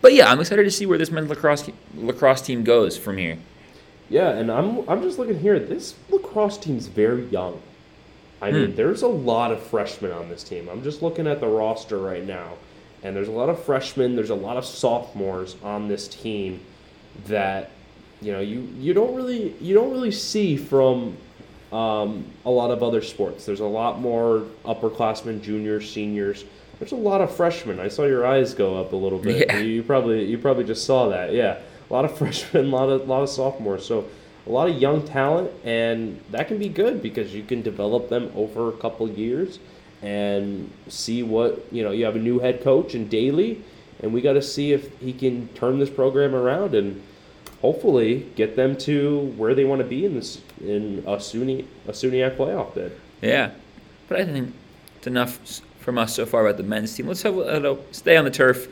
but 0.00 0.12
yeah, 0.14 0.30
I'm 0.30 0.40
excited 0.40 0.64
to 0.64 0.70
see 0.70 0.86
where 0.86 0.98
this 0.98 1.10
men's 1.10 1.28
lacrosse 1.28 1.68
lacrosse 1.96 2.42
team 2.42 2.64
goes 2.64 2.96
from 2.96 3.16
here. 3.18 3.38
Yeah, 4.08 4.30
and 4.30 4.50
I'm 4.52 4.88
I'm 4.88 5.02
just 5.02 5.18
looking 5.18 5.38
here. 5.40 5.58
This 5.58 5.94
lacrosse 6.10 6.58
team's 6.58 6.86
very 6.86 7.24
young. 7.26 7.60
I 8.40 8.52
mean, 8.52 8.70
Hmm. 8.70 8.76
there's 8.76 9.02
a 9.02 9.08
lot 9.08 9.50
of 9.50 9.60
freshmen 9.62 10.12
on 10.12 10.28
this 10.28 10.44
team. 10.44 10.68
I'm 10.68 10.82
just 10.82 11.02
looking 11.02 11.26
at 11.26 11.40
the 11.40 11.46
roster 11.48 11.98
right 11.98 12.24
now, 12.24 12.52
and 13.02 13.14
there's 13.14 13.28
a 13.28 13.32
lot 13.32 13.48
of 13.48 13.62
freshmen. 13.62 14.16
There's 14.16 14.30
a 14.30 14.34
lot 14.34 14.56
of 14.56 14.64
sophomores 14.64 15.56
on 15.62 15.88
this 15.88 16.08
team 16.08 16.60
that 17.26 17.70
you 18.20 18.32
know 18.32 18.40
you 18.40 18.68
you 18.78 18.94
don't 18.94 19.14
really 19.14 19.54
you 19.60 19.74
don't 19.74 19.90
really 19.90 20.12
see 20.12 20.56
from 20.56 21.16
um, 21.72 22.24
a 22.44 22.50
lot 22.50 22.70
of 22.70 22.82
other 22.82 23.02
sports. 23.02 23.46
There's 23.46 23.60
a 23.60 23.66
lot 23.66 24.00
more 24.00 24.44
upperclassmen, 24.64 25.42
juniors, 25.42 25.90
seniors. 25.90 26.44
There's 26.78 26.92
a 26.92 26.96
lot 26.96 27.20
of 27.20 27.34
freshmen. 27.34 27.80
I 27.80 27.88
saw 27.88 28.04
your 28.04 28.26
eyes 28.26 28.54
go 28.54 28.78
up 28.78 28.92
a 28.92 28.96
little 28.96 29.18
bit. 29.18 29.46
Yeah. 29.48 29.58
You, 29.58 29.66
you 29.66 29.82
probably 29.82 30.24
you 30.24 30.38
probably 30.38 30.64
just 30.64 30.84
saw 30.84 31.08
that. 31.08 31.32
Yeah, 31.32 31.58
a 31.88 31.92
lot 31.92 32.04
of 32.04 32.16
freshmen, 32.18 32.66
a 32.66 32.68
lot 32.68 32.88
of 32.88 33.02
a 33.02 33.04
lot 33.04 33.22
of 33.22 33.28
sophomores. 33.28 33.84
So 33.84 34.06
a 34.46 34.50
lot 34.50 34.68
of 34.68 34.76
young 34.76 35.04
talent, 35.06 35.50
and 35.64 36.20
that 36.30 36.48
can 36.48 36.58
be 36.58 36.68
good 36.68 37.02
because 37.02 37.34
you 37.34 37.42
can 37.42 37.62
develop 37.62 38.08
them 38.08 38.30
over 38.36 38.68
a 38.68 38.72
couple 38.72 39.08
years 39.08 39.58
and 40.06 40.70
see 40.86 41.24
what 41.24 41.66
you 41.72 41.82
know. 41.82 41.90
You 41.90 42.04
have 42.04 42.14
a 42.14 42.20
new 42.20 42.38
head 42.38 42.62
coach 42.62 42.94
in 42.94 43.08
Daly, 43.08 43.62
and 44.00 44.14
we 44.14 44.20
got 44.20 44.34
to 44.34 44.42
see 44.42 44.72
if 44.72 44.96
he 45.00 45.12
can 45.12 45.48
turn 45.48 45.80
this 45.80 45.90
program 45.90 46.34
around 46.34 46.74
and 46.76 47.02
hopefully 47.60 48.24
get 48.36 48.54
them 48.54 48.76
to 48.76 49.32
where 49.36 49.54
they 49.54 49.64
want 49.64 49.80
to 49.80 49.86
be 49.86 50.04
in 50.04 50.14
this 50.14 50.40
in 50.60 51.02
a 51.06 51.16
SUNY 51.16 51.66
a 51.88 51.92
SUNYAC 51.92 52.36
playoff 52.36 52.74
bid. 52.74 52.92
Yeah, 53.20 53.50
but 54.08 54.20
I 54.20 54.24
think 54.24 54.54
it's 54.96 55.08
enough 55.08 55.60
from 55.80 55.98
us 55.98 56.14
so 56.14 56.24
far 56.24 56.46
about 56.46 56.56
the 56.56 56.62
men's 56.62 56.94
team. 56.94 57.08
Let's 57.08 57.22
have 57.22 57.36
uh, 57.36 57.74
stay 57.90 58.16
on 58.16 58.24
the 58.24 58.30
turf, 58.30 58.68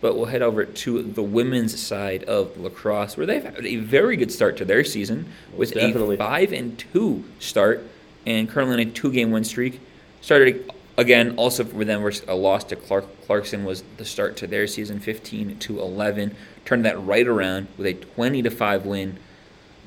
but 0.00 0.16
we'll 0.16 0.26
head 0.26 0.42
over 0.42 0.64
to 0.64 1.02
the 1.02 1.22
women's 1.22 1.80
side 1.80 2.24
of 2.24 2.58
lacrosse, 2.58 3.16
where 3.16 3.26
they've 3.26 3.44
had 3.44 3.64
a 3.64 3.76
very 3.76 4.16
good 4.16 4.32
start 4.32 4.56
to 4.56 4.64
their 4.64 4.82
season 4.82 5.26
with 5.56 5.72
definitely. 5.72 6.16
a 6.16 6.18
five 6.18 6.52
and 6.52 6.76
two 6.76 7.22
start, 7.38 7.86
and 8.26 8.48
currently 8.48 8.74
on 8.74 8.80
a 8.80 8.90
two-game 8.90 9.30
win 9.30 9.44
streak. 9.44 9.80
Started 10.24 10.72
again 10.96 11.34
also 11.36 11.66
for 11.66 11.84
them, 11.84 12.02
where 12.02 12.10
a 12.26 12.34
loss 12.34 12.64
to 12.64 12.76
Clark 12.76 13.26
Clarkson 13.26 13.62
was 13.62 13.84
the 13.98 14.06
start 14.06 14.38
to 14.38 14.46
their 14.46 14.66
season, 14.66 14.98
15 14.98 15.58
to 15.58 15.80
11. 15.80 16.34
Turned 16.64 16.86
that 16.86 16.98
right 16.98 17.26
around 17.26 17.68
with 17.76 17.86
a 17.86 17.92
20 17.92 18.40
to 18.40 18.50
five 18.50 18.86
win 18.86 19.18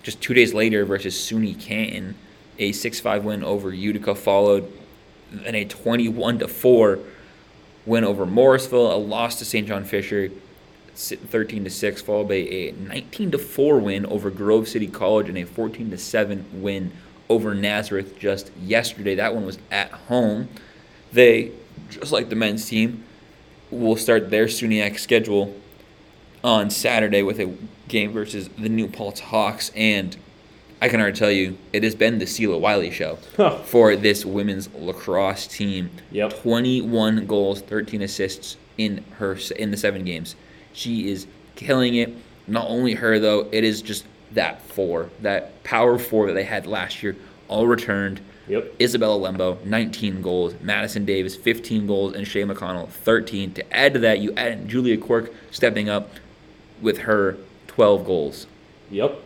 just 0.04 0.22
two 0.22 0.36
days 0.36 0.54
later 0.54 0.86
versus 0.86 1.16
SUNY 1.16 1.60
Canton, 1.60 2.14
a 2.60 2.72
6-5 2.72 3.24
win 3.24 3.44
over 3.44 3.74
Utica 3.74 4.14
followed, 4.14 4.72
and 5.44 5.56
a 5.56 5.66
21 5.66 6.38
to 6.38 6.48
4 6.48 7.00
win 7.88 8.04
over 8.04 8.28
Morrisville, 8.28 8.94
a 8.94 8.96
loss 8.96 9.40
to 9.40 9.46
St. 9.46 9.68
John 9.68 9.86
Fisher, 9.86 10.30
13 10.94 11.64
to 11.64 11.72
6, 11.72 12.02
followed 12.04 12.28
by 12.28 12.36
a 12.36 12.74
19 12.74 13.32
to 13.32 13.40
4 13.40 13.80
win 13.80 14.06
over 14.06 14.30
Grove 14.30 14.68
City 14.68 14.86
College 14.86 15.30
and 15.30 15.38
a 15.40 15.46
14 15.46 15.90
to 15.90 15.98
7 15.98 16.62
win 16.62 16.92
over 17.30 17.54
Nazareth 17.54 18.18
just 18.20 18.52
yesterday. 18.62 19.16
That 19.16 19.34
one 19.34 19.46
was 19.46 19.58
at 19.72 19.92
home. 19.92 20.48
They, 21.12 21.52
just 21.90 22.12
like 22.12 22.30
the 22.30 22.36
men's 22.36 22.66
team, 22.68 23.04
will 23.72 23.96
start 23.98 24.30
their 24.30 24.46
SUNYAC 24.46 24.98
schedule 25.00 25.54
on 26.44 26.70
Saturday 26.70 27.24
with 27.24 27.40
a 27.40 27.54
game 27.88 28.12
versus 28.12 28.50
the 28.58 28.70
New 28.70 28.88
Paltz 28.88 29.20
Hawks. 29.20 29.72
And 29.76 30.16
I 30.82 30.90
can 30.90 31.02
already 31.02 31.18
tell 31.18 31.32
you, 31.32 31.58
it 31.74 31.84
has 31.84 31.96
been 31.96 32.20
the 32.20 32.26
Sela 32.26 32.60
Wiley 32.60 32.92
show 32.92 33.18
Huh. 33.36 33.58
for 33.60 33.96
this 33.96 34.26
women's 34.26 34.70
lacrosse 34.74 35.48
team. 35.48 35.90
Yep. 36.12 36.34
21 36.42 37.26
goals, 37.26 37.62
13 37.62 38.02
assists 38.02 38.58
in 38.78 39.04
her 39.18 39.38
in 39.58 39.72
the 39.72 39.78
seven 39.78 40.06
games. 40.06 40.36
She 40.74 41.10
is 41.10 41.26
killing 41.56 41.96
it. 41.96 42.14
Not 42.46 42.68
only 42.70 42.94
her 42.94 43.18
though, 43.20 43.48
it 43.52 43.64
is 43.64 43.82
just 43.82 44.06
that 44.32 44.62
four, 44.62 45.10
that 45.22 45.64
power 45.64 45.98
four 45.98 46.28
that 46.28 46.34
they 46.34 46.44
had 46.44 46.68
last 46.68 47.02
year, 47.04 47.16
all 47.48 47.68
returned. 47.68 48.22
Yep. 48.48 48.76
Isabella 48.80 49.20
Lembo, 49.20 49.64
19 49.66 50.22
goals. 50.22 50.56
Madison 50.62 51.06
Davis, 51.06 51.36
15 51.36 51.86
goals. 51.86 52.14
And 52.14 52.26
Shay 52.28 52.44
McConnell, 52.44 52.88
13. 52.88 53.54
To 53.54 53.74
add 53.74 53.94
to 53.94 54.00
that, 54.00 54.20
you 54.20 54.34
add 54.36 54.68
Julia 54.70 54.98
Quirk 54.98 55.34
stepping 55.52 55.90
up 55.90 56.12
with 56.82 57.00
her 57.00 57.38
12 57.68 58.06
goals. 58.06 58.48
Yep. 58.90 59.22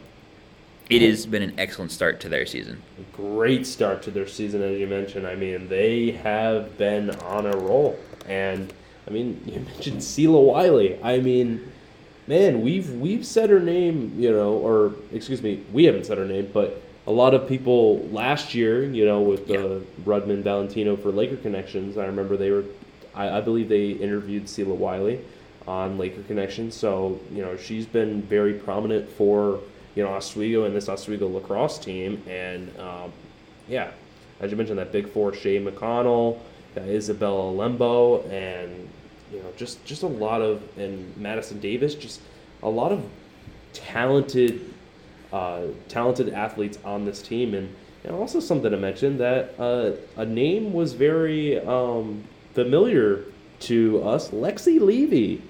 It 0.90 1.02
has 1.04 1.26
been 1.26 1.42
an 1.42 1.54
excellent 1.58 1.92
start 1.92 2.20
to 2.20 2.30
their 2.30 2.46
season. 2.46 2.82
Great 3.14 3.66
start 3.66 4.02
to 4.04 4.12
their 4.12 4.28
season, 4.28 4.62
as 4.62 4.78
you 4.78 4.88
mentioned. 4.88 5.26
I 5.26 5.36
mean, 5.36 5.70
they 5.70 6.12
have 6.12 6.78
been 6.78 7.12
on 7.12 7.46
a 7.46 7.56
roll, 7.56 7.98
and 8.28 8.74
I 9.08 9.12
mean, 9.12 9.42
you 9.46 9.62
mentioned 9.62 10.00
Sela 10.02 10.44
Wiley. 10.44 11.02
I 11.02 11.20
mean, 11.20 11.72
man, 12.28 12.62
we've 12.62 12.92
we've 12.94 13.26
said 13.26 13.50
her 13.50 13.60
name, 13.60 14.14
you 14.18 14.32
know, 14.32 14.54
or 14.54 14.94
excuse 15.12 15.42
me, 15.42 15.64
we 15.72 15.86
haven't 15.86 16.06
said 16.06 16.18
her 16.18 16.26
name, 16.26 16.50
but 16.54 16.82
a 17.08 17.12
lot 17.12 17.34
of 17.34 17.48
people 17.48 18.00
last 18.10 18.54
year, 18.54 18.84
you 18.84 19.06
know, 19.06 19.22
with 19.22 19.48
the 19.48 19.84
Rudman 20.06 20.44
Valentino 20.44 20.96
for 20.96 21.12
Laker 21.12 21.38
Connections. 21.38 21.98
I 21.98 22.06
remember 22.06 22.38
they 22.38 22.52
were, 22.52 22.66
I, 23.16 23.38
I 23.38 23.42
believe 23.42 23.70
they 23.70 23.92
interviewed 23.92 24.46
Sela 24.46 24.76
Wiley 24.76 25.20
on 25.68 25.98
Laker 25.98 26.24
Connections. 26.24 26.76
So 26.76 27.20
you 27.32 27.42
know, 27.42 27.58
she's 27.58 27.86
been 27.86 28.22
very 28.22 28.54
prominent 28.54 29.10
for 29.10 29.60
you 29.96 30.04
know 30.04 30.10
Oswego 30.10 30.66
and 30.66 30.76
this 30.76 30.90
Oswego 30.90 31.28
lacrosse 31.28 31.80
team, 31.80 32.22
and 32.28 32.72
um, 32.80 33.12
yeah, 33.68 33.92
as 34.40 34.52
you 34.52 34.58
mentioned, 34.58 34.80
that 34.80 34.92
big 34.92 35.10
four: 35.10 35.34
Shay 35.34 35.64
McConnell, 35.64 36.40
uh, 36.78 36.82
Isabella 36.82 37.52
Lembo, 37.52 38.30
and 38.32 38.88
you 39.32 39.40
know, 39.40 39.52
just 39.58 39.84
just 39.86 40.04
a 40.04 40.08
lot 40.08 40.42
of 40.42 40.62
and 40.78 41.16
Madison 41.18 41.60
Davis, 41.60 41.96
just 41.96 42.22
a 42.64 42.70
lot 42.70 42.92
of 42.92 43.04
talented, 43.74 44.74
uh, 45.32 45.62
talented 45.88 46.34
athletes 46.34 46.78
on 46.84 47.06
this 47.06 47.22
team, 47.22 47.54
and, 47.54 47.74
and 48.04 48.16
also 48.16 48.40
something 48.40 48.72
to 48.72 48.78
mention 48.78 49.18
that 49.18 49.56
uh, 49.60 49.92
a 50.18 50.26
name 50.26 50.74
was 50.74 50.94
very 50.94 51.60
um, 51.62 52.24
familiar 52.54 53.24
to 53.62 54.04
us, 54.04 54.30
Lexi 54.30 54.80
Levy. 54.80 55.42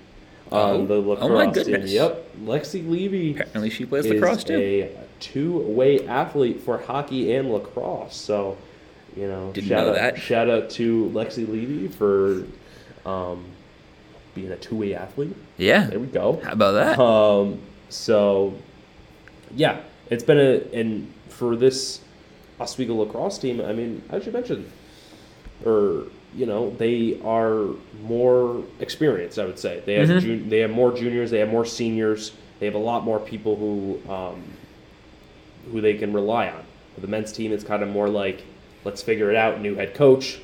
Oh. 0.54 0.82
On 0.82 0.88
the 0.88 0.96
Oh 0.96 1.00
lacrosse 1.00 1.32
my 1.32 1.46
team. 1.46 1.54
goodness. 1.54 1.91
Yep, 1.91 2.28
Lexi 2.44 2.86
Levy 2.89 3.32
Apparently, 3.39 3.70
she 3.70 3.86
plays 3.86 4.06
is 4.06 4.12
lacrosse 4.12 4.44
too. 4.44 4.58
a 4.58 4.91
two-way 5.22 6.06
athlete 6.10 6.60
for 6.60 6.78
hockey 6.78 7.34
and 7.34 7.54
lacrosse. 7.54 8.17
So, 8.17 8.58
you 9.15 9.28
know, 9.30 9.52
Didn't 9.54 9.70
shout 9.70 9.86
know 9.86 9.91
out, 9.91 9.96
that. 9.96 10.20
shout 10.20 10.50
out 10.50 10.70
to 10.72 11.10
Lexi 11.13 11.48
Levy 11.48 11.88
for 11.88 12.44
um, 13.10 13.46
being 14.34 14.52
a 14.52 14.58
two-way 14.58 14.94
athlete. 14.96 15.36
Yeah. 15.58 15.88
There 15.88 16.00
we 16.00 16.08
go. 16.08 16.39
How 16.44 16.54
about 16.54 16.72
that? 16.74 17.00
Um, 17.00 17.60
so, 17.89 18.54
yeah, 19.56 19.82
it's 20.10 20.24
been 20.24 20.39
a 20.39 20.62
and 20.78 21.12
for 21.30 21.56
this 21.56 22.02
Oswego 22.60 22.96
lacrosse 22.96 23.38
team. 23.38 23.62
I 23.62 23.74
mean, 23.74 24.02
as 24.10 24.26
you 24.26 24.32
mentioned, 24.32 24.72
or 25.65 26.06
you 26.34 26.46
know, 26.46 26.70
they 26.78 27.20
are 27.26 27.65
more 28.04 28.63
experienced. 28.80 29.38
I 29.38 29.46
would 29.46 29.60
say 29.60 29.82
they 29.86 29.96
have 29.96 30.08
Mhm. 30.08 30.22
jun- 30.22 30.50
they 30.50 30.60
have 30.60 30.72
more 30.72 30.94
juniors, 30.94 31.30
they 31.32 31.39
have 31.39 31.50
more 31.50 31.65
seniors, 31.65 32.32
they 32.60 32.65
have 32.65 32.76
a 32.76 32.80
lot 32.80 33.04
more 33.04 33.20
people 33.20 33.56
who 33.58 34.00
um, 34.12 34.41
who 35.72 35.82
they 35.82 35.96
can 35.96 36.13
rely 36.13 36.48
on. 36.48 36.63
For 36.96 37.02
the 37.02 37.08
men's 37.08 37.32
team, 37.32 37.52
it's 37.52 37.63
kind 37.63 37.84
of 37.84 37.89
more 37.89 38.08
like 38.08 38.44
let's 38.86 39.02
figure 39.02 39.30
it 39.30 39.36
out. 39.36 39.60
New 39.62 39.76
head 39.76 39.94
coach, 39.94 40.39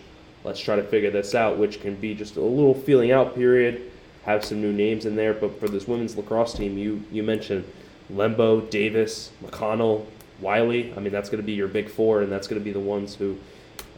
let's 0.48 0.60
try 0.60 0.78
to 0.78 0.84
figure 0.84 1.12
this 1.12 1.36
out, 1.36 1.58
which 1.58 1.82
can 1.82 1.96
be 1.96 2.16
just 2.16 2.38
a 2.38 2.42
little 2.42 2.74
feeling 2.74 3.12
out 3.12 3.36
period. 3.36 3.92
Have 4.24 4.44
some 4.44 4.62
new 4.62 4.74
names 4.74 5.06
in 5.06 5.16
there, 5.16 5.34
but 5.34 5.60
for 5.60 5.68
this 5.68 5.88
women's 5.88 6.16
lacrosse 6.16 6.54
team, 6.54 6.78
you 6.78 7.04
you 7.12 7.22
mentioned 7.22 7.66
Lembo, 8.12 8.68
Davis, 8.70 9.32
McConnell, 9.44 10.06
Wiley. 10.40 10.94
I 10.96 11.00
mean, 11.00 11.12
that's 11.12 11.30
going 11.30 11.42
to 11.42 11.46
be 11.46 11.54
your 11.54 11.68
big 11.68 11.90
four, 11.90 12.22
and 12.22 12.32
that's 12.32 12.48
going 12.48 12.60
to 12.60 12.64
be 12.66 12.72
the 12.72 12.80
ones 12.80 13.16
who 13.16 13.38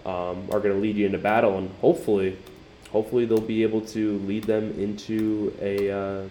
um, 0.06 0.48
are 0.52 0.60
going 0.60 0.74
to 0.74 0.80
lead 0.80 0.96
you 0.98 1.06
into 1.06 1.18
battle, 1.18 1.58
and 1.58 1.70
hopefully, 1.82 2.38
hopefully 2.92 3.26
they'll 3.26 3.42
be 3.42 3.64
able 3.64 3.82
to 3.82 4.18
lead 4.20 4.44
them 4.44 4.72
into 4.80 5.56
a 5.62 5.92
uh, 5.92 6.24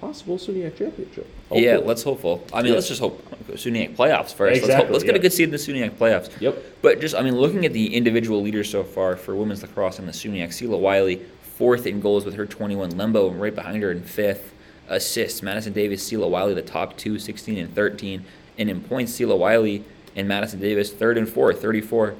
possible 0.00 0.38
SUNYAC 0.38 0.76
championship. 0.76 1.26
Yeah, 1.52 1.76
let's 1.78 2.02
hopeful. 2.02 2.44
I 2.52 2.58
mean, 2.62 2.68
Yeah. 2.68 2.74
let's 2.74 2.88
just 2.88 3.00
hope 3.00 3.22
SUNYAC 3.52 3.96
playoffs 3.96 4.32
first. 4.34 4.38
let's, 4.38 4.60
hope, 4.60 4.62
Exactly, 4.64 4.92
let's 4.92 5.04
get 5.04 5.14
a 5.16 5.18
good 5.18 5.32
seed 5.32 5.44
in 5.44 5.50
the 5.50 5.56
SUNYAC 5.58 5.90
playoffs. 5.92 6.30
Yep. 6.40 6.56
But 6.82 7.00
just, 7.00 7.14
I 7.14 7.22
mean, 7.22 7.36
looking 7.36 7.64
at 7.64 7.72
the 7.72 7.94
individual 7.94 8.42
leaders 8.42 8.70
so 8.70 8.84
far 8.84 9.16
for 9.16 9.34
women's 9.34 9.62
lacrosse 9.62 9.98
in 9.98 10.06
the 10.06 10.12
SUNYAC, 10.12 10.48
Sela 10.48 10.78
Wiley, 10.78 11.22
fourth 11.56 11.86
in 11.86 12.00
goals 12.00 12.24
with 12.24 12.34
her 12.34 12.46
21. 12.46 12.92
Lembo 12.92 13.36
right 13.38 13.54
behind 13.54 13.82
her 13.82 13.90
in 13.90 14.02
fifth. 14.02 14.52
Assists, 14.90 15.42
Madison 15.42 15.72
Davis, 15.74 16.08
Sela 16.10 16.28
Wiley, 16.30 16.54
the 16.54 16.62
top 16.62 16.96
two, 16.96 17.18
16 17.18 17.58
and 17.58 17.74
13. 17.74 18.24
And 18.56 18.70
in 18.70 18.80
points, 18.80 19.12
Sela 19.18 19.36
Wiley 19.36 19.84
and 20.16 20.26
Madison 20.26 20.60
Davis, 20.60 20.90
third 20.92 21.18
and 21.18 21.28
fourth, 21.28 21.60
34 21.60 22.14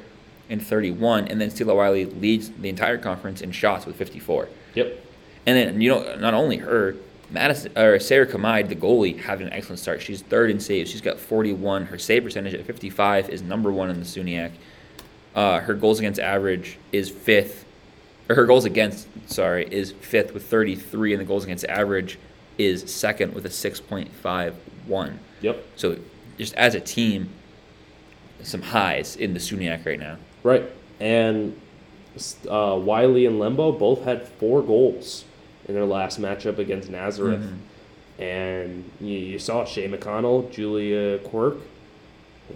and 0.50 0.64
31, 0.64 1.28
and 1.28 1.40
then 1.40 1.50
Stila 1.50 1.76
Wiley 1.76 2.06
leads 2.06 2.50
the 2.50 2.68
entire 2.68 2.96
conference 2.96 3.42
in 3.42 3.52
shots 3.52 3.84
with 3.86 3.96
54. 3.96 4.48
Yep. 4.74 5.04
And 5.46 5.56
then 5.56 5.80
you 5.80 5.90
know, 5.90 6.16
not 6.16 6.32
only 6.34 6.56
her, 6.58 6.94
Madison 7.30 7.76
or 7.76 7.98
Sarah 7.98 8.26
Kamide, 8.26 8.68
the 8.68 8.76
goalie, 8.76 9.18
having 9.18 9.46
an 9.46 9.52
excellent 9.52 9.78
start. 9.78 10.00
She's 10.00 10.22
third 10.22 10.50
in 10.50 10.60
saves. 10.60 10.90
She's 10.90 11.00
got 11.00 11.18
41. 11.18 11.86
Her 11.86 11.98
save 11.98 12.24
percentage 12.24 12.54
at 12.54 12.64
55 12.64 13.28
is 13.28 13.42
number 13.42 13.70
one 13.70 13.90
in 13.90 13.98
the 13.98 14.06
SUNYAC. 14.06 14.52
Uh, 15.34 15.60
her 15.60 15.74
goals 15.74 15.98
against 15.98 16.18
average 16.18 16.78
is 16.92 17.10
fifth. 17.10 17.64
Or 18.28 18.34
her 18.34 18.46
goals 18.46 18.64
against, 18.64 19.08
sorry, 19.30 19.66
is 19.70 19.92
fifth 19.92 20.32
with 20.34 20.46
33, 20.46 21.12
and 21.12 21.20
the 21.20 21.24
goals 21.24 21.44
against 21.44 21.64
average 21.66 22.18
is 22.56 22.92
second 22.92 23.34
with 23.34 23.46
a 23.46 23.50
6.51. 23.50 25.18
Yep. 25.40 25.64
So 25.76 25.98
just 26.38 26.54
as 26.54 26.74
a 26.74 26.80
team, 26.80 27.28
some 28.42 28.62
highs 28.62 29.16
in 29.16 29.34
the 29.34 29.40
SUNYAC 29.40 29.84
right 29.84 29.98
now. 29.98 30.16
Right. 30.42 30.64
And 30.98 31.58
uh, 32.48 32.78
Wiley 32.80 33.26
and 33.26 33.40
Lembo 33.40 33.78
both 33.78 34.04
had 34.04 34.26
four 34.26 34.62
goals 34.62 35.24
in 35.68 35.74
their 35.74 35.84
last 35.84 36.20
matchup 36.20 36.58
against 36.58 36.88
Nazareth. 36.90 37.40
Mm-hmm. 37.40 38.22
And 38.22 38.90
you, 39.00 39.18
you 39.18 39.38
saw 39.38 39.64
Shay 39.64 39.88
McConnell, 39.88 40.50
Julia 40.50 41.18
Quirk. 41.18 41.58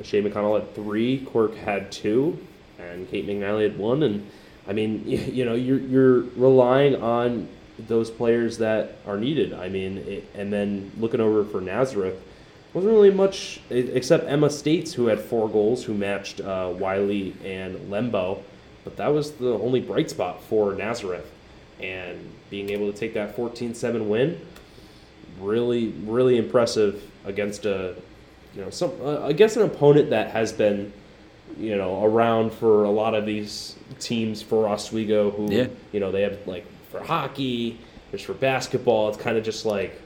Shay 0.02 0.22
McConnell 0.22 0.58
had 0.58 0.74
three, 0.74 1.18
Quirk 1.18 1.54
had 1.54 1.92
two, 1.92 2.38
and 2.78 3.08
Kate 3.10 3.26
McNally 3.26 3.64
had 3.64 3.78
one. 3.78 4.02
And 4.02 4.28
I 4.66 4.72
mean, 4.72 5.04
you, 5.06 5.18
you 5.32 5.44
know, 5.44 5.54
you're 5.54 5.78
you're 5.78 6.20
relying 6.36 7.00
on 7.00 7.48
those 7.78 8.10
players 8.10 8.58
that 8.58 8.96
are 9.06 9.16
needed. 9.16 9.52
I 9.52 9.68
mean, 9.68 9.98
it, 9.98 10.24
and 10.34 10.52
then 10.52 10.90
looking 10.98 11.20
over 11.20 11.44
for 11.44 11.60
Nazareth, 11.60 12.20
wasn't 12.74 12.92
really 12.92 13.10
much 13.10 13.60
except 13.70 14.28
Emma 14.28 14.50
States, 14.50 14.94
who 14.94 15.06
had 15.06 15.20
four 15.20 15.48
goals, 15.48 15.84
who 15.84 15.94
matched 15.94 16.40
uh, 16.40 16.72
Wiley 16.74 17.34
and 17.44 17.76
Lembo. 17.90 18.42
But 18.84 18.96
that 18.96 19.08
was 19.08 19.32
the 19.32 19.52
only 19.52 19.80
bright 19.80 20.10
spot 20.10 20.42
for 20.42 20.74
Nazareth. 20.74 21.30
And 21.80 22.18
being 22.50 22.70
able 22.70 22.92
to 22.92 22.96
take 22.98 23.14
that 23.14 23.34
14 23.34 23.74
7 23.74 24.08
win, 24.08 24.40
really, 25.40 25.88
really 26.04 26.38
impressive 26.38 27.02
against 27.24 27.64
a, 27.66 27.94
you 28.54 28.60
know, 28.62 28.70
some, 28.70 28.92
uh, 29.02 29.22
against 29.24 29.56
an 29.56 29.62
opponent 29.62 30.10
that 30.10 30.30
has 30.30 30.52
been, 30.52 30.92
you 31.58 31.76
know, 31.76 32.04
around 32.04 32.52
for 32.52 32.84
a 32.84 32.90
lot 32.90 33.14
of 33.14 33.26
these 33.26 33.76
teams 33.98 34.42
for 34.42 34.68
Oswego 34.68 35.30
who, 35.30 35.52
Yeah. 35.52 35.66
you 35.92 36.00
know, 36.00 36.12
they 36.12 36.22
have 36.22 36.38
like 36.46 36.64
for 36.90 37.00
hockey, 37.02 37.78
there's 38.10 38.22
for 38.22 38.34
basketball. 38.34 39.08
It's 39.08 39.18
kind 39.18 39.36
of 39.36 39.44
just 39.44 39.64
like, 39.64 39.98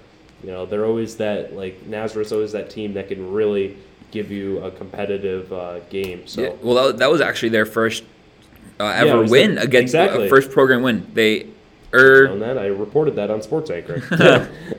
you 0.45 0.51
know, 0.51 0.65
they're 0.67 0.85
always 0.87 1.17
that, 1.17 1.57
like, 1.57 1.87
Nazareth's 1.87 2.31
always 2.31 2.53
that 2.53 2.71
team 2.71 2.95
that 2.95 3.09
can 3.09 3.33
really 3.33 3.77
give 4.13 4.31
you 4.31 4.59
a 4.63 4.71
competitive 4.71 5.53
uh, 5.53 5.81
game. 5.91 6.27
So, 6.27 6.43
Yeah, 6.43 6.51
well, 6.63 6.93
that, 6.93 7.11
was 7.11 7.21
actually 7.21 7.49
their 7.49 7.67
first 7.67 8.05
uh, 8.79 8.85
ever 8.85 9.23
was 9.23 9.31
win 9.31 9.57
the- 9.57 9.63
against 9.63 9.95
exactly. 9.95 10.27
uh, 10.27 10.29
first 10.29 10.51
program 10.53 10.83
win. 10.83 11.07
They 11.15 11.49
er 11.97 12.29
on 12.31 12.41
that, 12.41 12.59
I 12.59 12.67
reported 12.67 13.17
that 13.17 13.31
on 13.31 13.43
Sports 13.43 13.71
Anchor. 13.71 14.03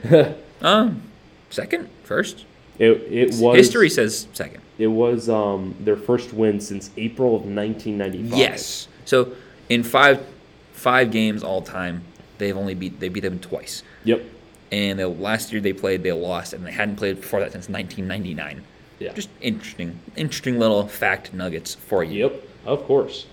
um 0.62 1.02
second 1.50 1.90
first. 2.04 2.46
it, 2.80 2.92
it 3.10 3.36
was 3.36 3.58
History 3.58 3.90
says 3.90 4.28
second. 4.34 4.62
It 4.78 4.88
was 4.88 5.28
um, 5.28 5.76
their 5.80 5.98
first 5.98 6.34
win 6.34 6.60
since 6.62 6.92
April 6.98 7.30
of 7.30 7.42
1995. 7.44 8.38
Yes. 8.38 8.88
So 9.06 9.34
in 9.70 9.84
five 9.84 10.26
five 10.74 11.12
games 11.12 11.44
all 11.44 11.62
time, 11.62 12.04
they've 12.38 12.56
only 12.56 12.76
beat 12.76 13.00
they 13.00 13.10
beat 13.10 13.22
them 13.22 13.40
twice. 13.40 13.84
Yep. 14.04 14.24
And 14.72 15.00
the 15.00 15.08
last 15.08 15.52
year 15.52 15.62
they 15.62 15.74
played, 15.74 16.04
they 16.04 16.12
lost, 16.12 16.54
and 16.54 16.66
they 16.66 16.72
hadn't 16.72 16.98
played 16.98 17.22
before 17.22 17.40
that 17.40 17.54
since 17.54 17.70
1999. 17.70 18.64
Yeah. 19.00 19.14
Just 19.14 19.30
interesting, 19.42 20.00
interesting 20.16 20.60
little 20.60 20.88
fact 20.88 21.34
nuggets 21.34 21.74
for 21.74 22.04
you. 22.04 22.26
Yep. 22.26 22.44
Of 22.66 22.84
course. 22.86 23.28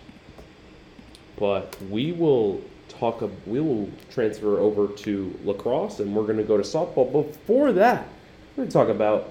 But 1.37 1.77
we 1.91 2.13
will 2.13 2.63
talk. 2.99 3.23
We 3.47 3.61
will 3.61 3.89
transfer 4.11 4.59
over 4.59 4.89
to 4.89 5.39
lacrosse, 5.45 6.01
and 6.01 6.15
we're 6.15 6.25
going 6.25 6.39
to 6.39 6.45
go 6.45 6.57
to 6.57 6.63
softball. 6.63 7.13
Before 7.13 7.73
that, 7.73 8.09
we're 8.57 8.65
going 8.65 8.69
to 8.69 8.73
talk 8.73 8.89
about. 8.89 9.31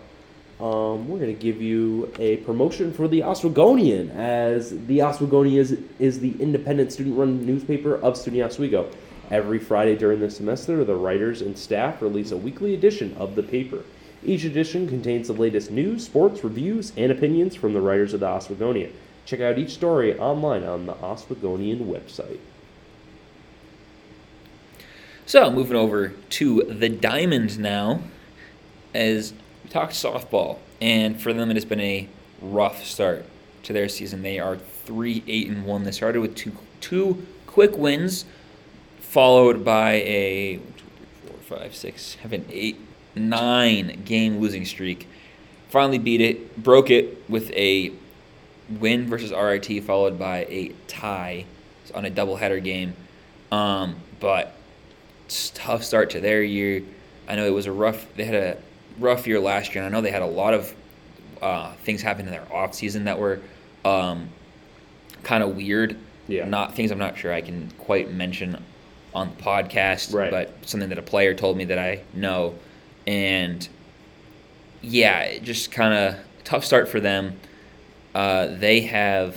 Um, 0.60 1.10
we're 1.10 1.20
going 1.20 1.36
to 1.36 1.42
give 1.42 1.62
you 1.62 2.14
a 2.20 2.38
promotion 2.38 2.94
for 2.94 3.08
the 3.08 3.22
Oswegonian, 3.22 4.16
as 4.16 4.70
the 4.86 5.00
Oswegonian 5.00 5.58
is, 5.58 5.78
is 6.00 6.20
the 6.20 6.40
independent 6.40 6.94
student-run 6.94 7.46
newspaper 7.46 7.96
of 7.96 8.14
SUNY 8.14 8.46
Oswego. 8.46 8.90
Every 9.32 9.58
Friday 9.58 9.96
during 9.96 10.20
the 10.20 10.30
semester, 10.30 10.86
the 10.86 10.96
writers 10.96 11.42
and 11.42 11.58
staff 11.58 12.02
release 12.02 12.32
a 12.32 12.38
weekly 12.38 12.76
edition 12.76 13.16
of 13.18 13.36
the 13.36 13.44
paper. 13.44 13.84
Each 14.24 14.46
edition 14.46 14.88
contains 14.88 15.28
the 15.28 15.34
latest 15.34 15.72
news, 15.72 16.06
sports, 16.06 16.44
reviews, 16.44 16.94
and 16.96 17.12
opinions 17.12 17.56
from 17.56 17.74
the 17.74 17.82
writers 17.82 18.14
of 18.14 18.20
the 18.20 18.28
Oswegonian. 18.28 18.92
Check 19.26 19.42
out 19.42 19.58
each 19.58 19.72
story 19.72 20.18
online 20.18 20.64
on 20.64 20.86
the 20.86 20.94
Oswegonian 20.94 21.80
website. 21.88 22.40
So 25.26 25.50
moving 25.50 25.78
over 25.78 26.10
to 26.10 26.64
the 26.64 26.90
Diamonds 26.90 27.58
now, 27.58 28.02
as 28.94 29.34
we 29.64 29.70
talked 29.70 29.94
softball, 29.94 30.58
and 30.82 31.22
for 31.22 31.32
them 31.32 31.50
it 31.50 31.56
has 31.56 31.64
been 31.64 31.80
a 31.80 32.10
rough 32.42 32.86
start 32.86 33.26
to 33.64 33.72
their 33.72 33.88
season. 33.88 34.22
They 34.22 34.38
are 34.38 34.58
three 34.58 35.24
eight 35.28 35.48
and 35.48 35.66
one. 35.66 35.86
They 35.86 35.92
started 35.92 36.20
with 36.20 36.36
two 36.36 36.52
two 36.82 37.26
quick 37.48 37.78
wins, 37.78 38.26
followed 39.00 39.64
by 39.64 39.94
a 39.94 40.60
four, 41.26 41.58
five, 41.58 41.74
six, 41.74 42.18
seven, 42.22 42.46
eight, 42.50 42.78
nine 43.16 44.04
game 44.04 44.40
losing 44.40 44.66
streak. 44.66 45.08
Finally 45.70 46.00
beat 46.00 46.20
it, 46.20 46.62
broke 46.62 46.90
it 46.90 47.24
with 47.30 47.50
a 47.52 47.94
win 48.70 49.08
versus 49.08 49.32
RIT, 49.32 49.84
followed 49.86 50.20
by 50.20 50.40
a 50.50 50.74
tie 50.88 51.46
on 51.96 52.04
a 52.04 52.12
doubleheader 52.12 52.62
game. 52.62 52.94
Um, 53.52 53.96
but 54.20 54.56
tough 55.28 55.84
start 55.84 56.12
to 56.12 56.20
their 56.20 56.42
year. 56.44 56.84
I 57.28 57.36
know 57.36 57.46
it 57.46 57.54
was 57.54 57.66
a 57.68 57.72
rough. 57.72 58.06
They 58.16 58.26
had 58.26 58.36
a 58.36 58.58
rough 59.00 59.26
year 59.28 59.40
last 59.40 59.74
year, 59.74 59.84
and 59.84 59.94
I 59.94 59.98
know 59.98 60.02
they 60.02 60.12
had 60.12 60.22
a 60.22 60.28
lot 60.28 60.54
of 60.54 60.74
uh, 61.42 61.74
things 61.84 62.02
happen 62.02 62.26
in 62.26 62.32
their 62.32 62.52
off 62.54 62.74
season 62.74 63.06
that 63.06 63.20
were 63.20 63.40
um, 63.86 64.30
kind 65.24 65.44
of 65.44 65.56
weird. 65.56 65.98
Yeah. 66.28 66.46
Not 66.48 66.76
things 66.76 66.92
I'm 66.92 67.00
not 67.00 67.18
sure 67.18 67.34
I 67.34 67.42
can 67.42 67.70
quite 67.80 68.12
mention 68.12 68.62
on 69.14 69.30
the 69.36 69.44
podcast, 69.44 70.14
Right. 70.14 70.32
but 70.32 70.54
something 70.66 70.90
that 70.90 70.98
a 70.98 71.02
player 71.04 71.34
told 71.34 71.58
me 71.58 71.66
that 71.66 71.78
I 71.78 72.02
know, 72.14 72.56
and 73.06 73.68
yeah, 74.82 75.38
just 75.40 75.72
kind 75.72 75.94
of 75.94 76.16
tough 76.44 76.66
start 76.66 76.88
for 76.90 77.00
them. 77.00 77.38
Uh, 78.16 78.48
they 78.48 78.82
have 78.82 79.36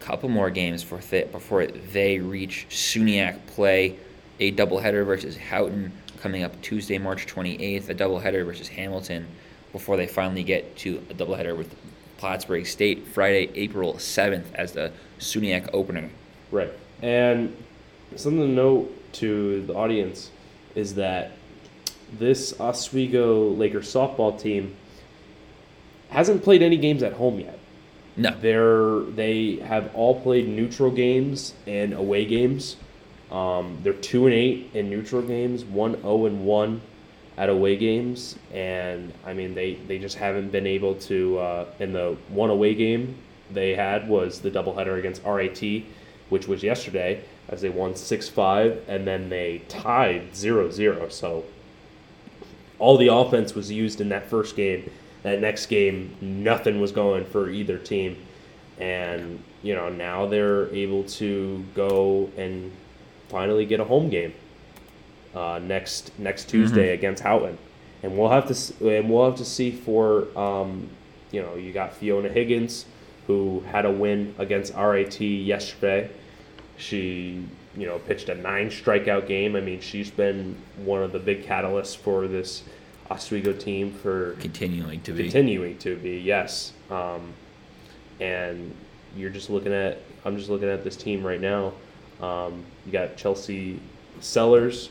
a 0.00 0.04
couple 0.04 0.28
more 0.28 0.50
games 0.50 0.82
for 0.82 0.98
th- 0.98 1.30
before 1.32 1.66
they 1.66 2.18
reach 2.18 2.66
SUNYAC 2.70 3.46
play 3.46 3.96
a 4.42 4.50
doubleheader 4.50 5.06
versus 5.06 5.36
Houghton 5.36 5.92
coming 6.20 6.42
up 6.42 6.60
Tuesday, 6.62 6.98
March 6.98 7.26
28th, 7.26 7.88
a 7.88 7.94
doubleheader 7.94 8.44
versus 8.44 8.66
Hamilton 8.66 9.24
before 9.70 9.96
they 9.96 10.08
finally 10.08 10.42
get 10.42 10.76
to 10.78 11.00
a 11.10 11.14
doubleheader 11.14 11.56
with 11.56 11.72
Plattsburgh 12.18 12.66
State 12.66 13.06
Friday, 13.06 13.50
April 13.54 13.94
7th 13.94 14.52
as 14.54 14.72
the 14.72 14.90
SUNYAC 15.20 15.70
opener. 15.72 16.10
Right. 16.50 16.72
And 17.02 17.56
something 18.16 18.40
to 18.40 18.48
note 18.48 19.12
to 19.14 19.64
the 19.66 19.74
audience 19.74 20.32
is 20.74 20.96
that 20.96 21.32
this 22.18 22.58
Oswego 22.60 23.48
Lakers 23.50 23.92
softball 23.92 24.38
team 24.38 24.74
hasn't 26.08 26.42
played 26.42 26.62
any 26.62 26.76
games 26.76 27.04
at 27.04 27.12
home 27.12 27.38
yet. 27.38 27.58
No. 28.16 28.36
They're 28.40 29.00
they 29.14 29.56
have 29.64 29.94
all 29.94 30.20
played 30.20 30.48
neutral 30.48 30.90
games 30.90 31.54
and 31.66 31.94
away 31.94 32.26
games. 32.26 32.76
Um, 33.32 33.78
they're 33.82 33.94
two 33.94 34.26
and 34.26 34.34
eight 34.34 34.70
in 34.74 34.90
neutral 34.90 35.22
games, 35.22 35.64
one 35.64 36.00
zero 36.02 36.26
and 36.26 36.44
one 36.44 36.82
at 37.38 37.48
away 37.48 37.76
games, 37.76 38.38
and 38.52 39.12
I 39.24 39.32
mean 39.32 39.54
they 39.54 39.74
they 39.74 39.98
just 39.98 40.16
haven't 40.16 40.52
been 40.52 40.66
able 40.66 40.94
to. 40.96 41.38
Uh, 41.38 41.64
in 41.78 41.92
the 41.92 42.16
one 42.28 42.50
away 42.50 42.74
game 42.74 43.16
they 43.50 43.74
had 43.74 44.08
was 44.08 44.40
the 44.40 44.50
doubleheader 44.50 44.98
against 44.98 45.24
RIT, 45.24 45.84
which 46.28 46.46
was 46.46 46.62
yesterday, 46.62 47.24
as 47.48 47.60
they 47.60 47.68
won 47.68 47.96
six 47.96 48.28
five, 48.28 48.82
and 48.88 49.06
then 49.06 49.28
they 49.28 49.62
tied 49.68 50.32
0-0. 50.32 51.10
So 51.10 51.44
all 52.78 52.96
the 52.96 53.08
offense 53.08 53.54
was 53.54 53.70
used 53.70 54.00
in 54.00 54.08
that 54.10 54.26
first 54.26 54.56
game. 54.56 54.90
That 55.22 55.40
next 55.40 55.66
game, 55.66 56.16
nothing 56.20 56.80
was 56.80 56.90
going 56.90 57.24
for 57.26 57.48
either 57.48 57.78
team. 57.78 58.16
And, 58.78 59.42
you 59.62 59.74
know, 59.74 59.88
now 59.88 60.26
they're 60.26 60.68
able 60.74 61.04
to 61.04 61.64
go 61.74 62.30
and 62.36 62.72
finally 63.32 63.64
get 63.64 63.80
a 63.80 63.84
home 63.84 64.10
game 64.10 64.34
uh, 65.34 65.58
next 65.60 66.16
next 66.18 66.48
Tuesday 66.48 66.92
against 66.92 67.22
Houghton. 67.22 67.58
And 68.04 68.16
we'll 68.16 68.28
have 68.28 68.46
to 68.48 68.96
and 68.96 69.10
we'll 69.10 69.24
have 69.24 69.38
to 69.38 69.44
see 69.44 69.72
for 69.72 70.26
um, 70.38 70.88
you 71.32 71.42
know, 71.42 71.56
you 71.56 71.72
got 71.72 71.94
Fiona 71.94 72.28
Higgins 72.28 72.84
who 73.26 73.60
had 73.60 73.86
a 73.86 73.90
win 73.90 74.34
against 74.38 74.74
RIT 74.74 75.20
yesterday. 75.20 76.10
She, 76.76 77.44
you 77.76 77.86
know, 77.86 77.98
pitched 78.00 78.28
a 78.28 78.34
nine 78.34 78.68
strikeout 78.68 79.26
game. 79.26 79.56
I 79.56 79.60
mean, 79.60 79.80
she's 79.80 80.10
been 80.10 80.56
one 80.76 81.02
of 81.02 81.12
the 81.12 81.18
big 81.18 81.44
catalysts 81.44 81.96
for 81.96 82.26
this 82.26 82.64
Oswego 83.10 83.52
team 83.52 83.92
for 83.92 84.32
Continuing 84.40 85.00
to 85.02 85.12
be. 85.12 85.22
continuing 85.24 85.78
to 85.78 85.96
be. 85.96 86.18
Yes, 86.18 86.72
um, 86.90 87.32
and 88.20 88.74
you're 89.16 89.30
just 89.30 89.48
looking 89.50 89.72
at 89.72 90.00
I'm 90.24 90.36
just 90.36 90.50
looking 90.50 90.68
at 90.68 90.84
this 90.84 90.96
team 90.96 91.24
right 91.24 91.40
now. 91.40 91.72
Um, 92.22 92.64
you 92.86 92.92
got 92.92 93.16
Chelsea 93.16 93.80
Sellers. 94.20 94.88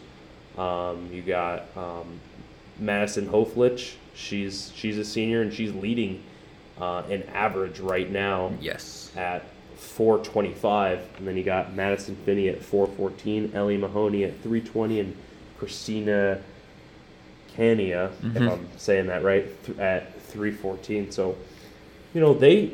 Um, 0.57 1.09
you 1.11 1.21
got 1.21 1.65
um, 1.77 2.19
Madison 2.77 3.27
Hoflich. 3.27 3.93
She's 4.13 4.71
she's 4.75 4.97
a 4.97 5.05
senior 5.05 5.41
and 5.41 5.53
she's 5.53 5.73
leading 5.73 6.21
uh, 6.79 7.03
in 7.09 7.23
average 7.29 7.79
right 7.79 8.09
now 8.11 8.51
Yes. 8.59 9.11
at 9.15 9.43
425. 9.77 10.99
And 11.17 11.27
then 11.27 11.37
you 11.37 11.43
got 11.43 11.73
Madison 11.73 12.15
Finney 12.25 12.49
at 12.49 12.61
414, 12.61 13.51
Ellie 13.55 13.77
Mahoney 13.77 14.25
at 14.25 14.33
320, 14.41 14.99
and 14.99 15.15
Christina 15.57 16.41
Cania, 17.55 18.07
if 18.23 18.33
Mhm. 18.33 18.51
I'm 18.51 18.67
saying 18.77 19.07
that 19.07 19.23
right, 19.23 19.45
th- 19.65 19.77
at 19.79 20.19
314. 20.23 21.11
So, 21.11 21.35
you 22.13 22.19
know, 22.21 22.33
they 22.33 22.71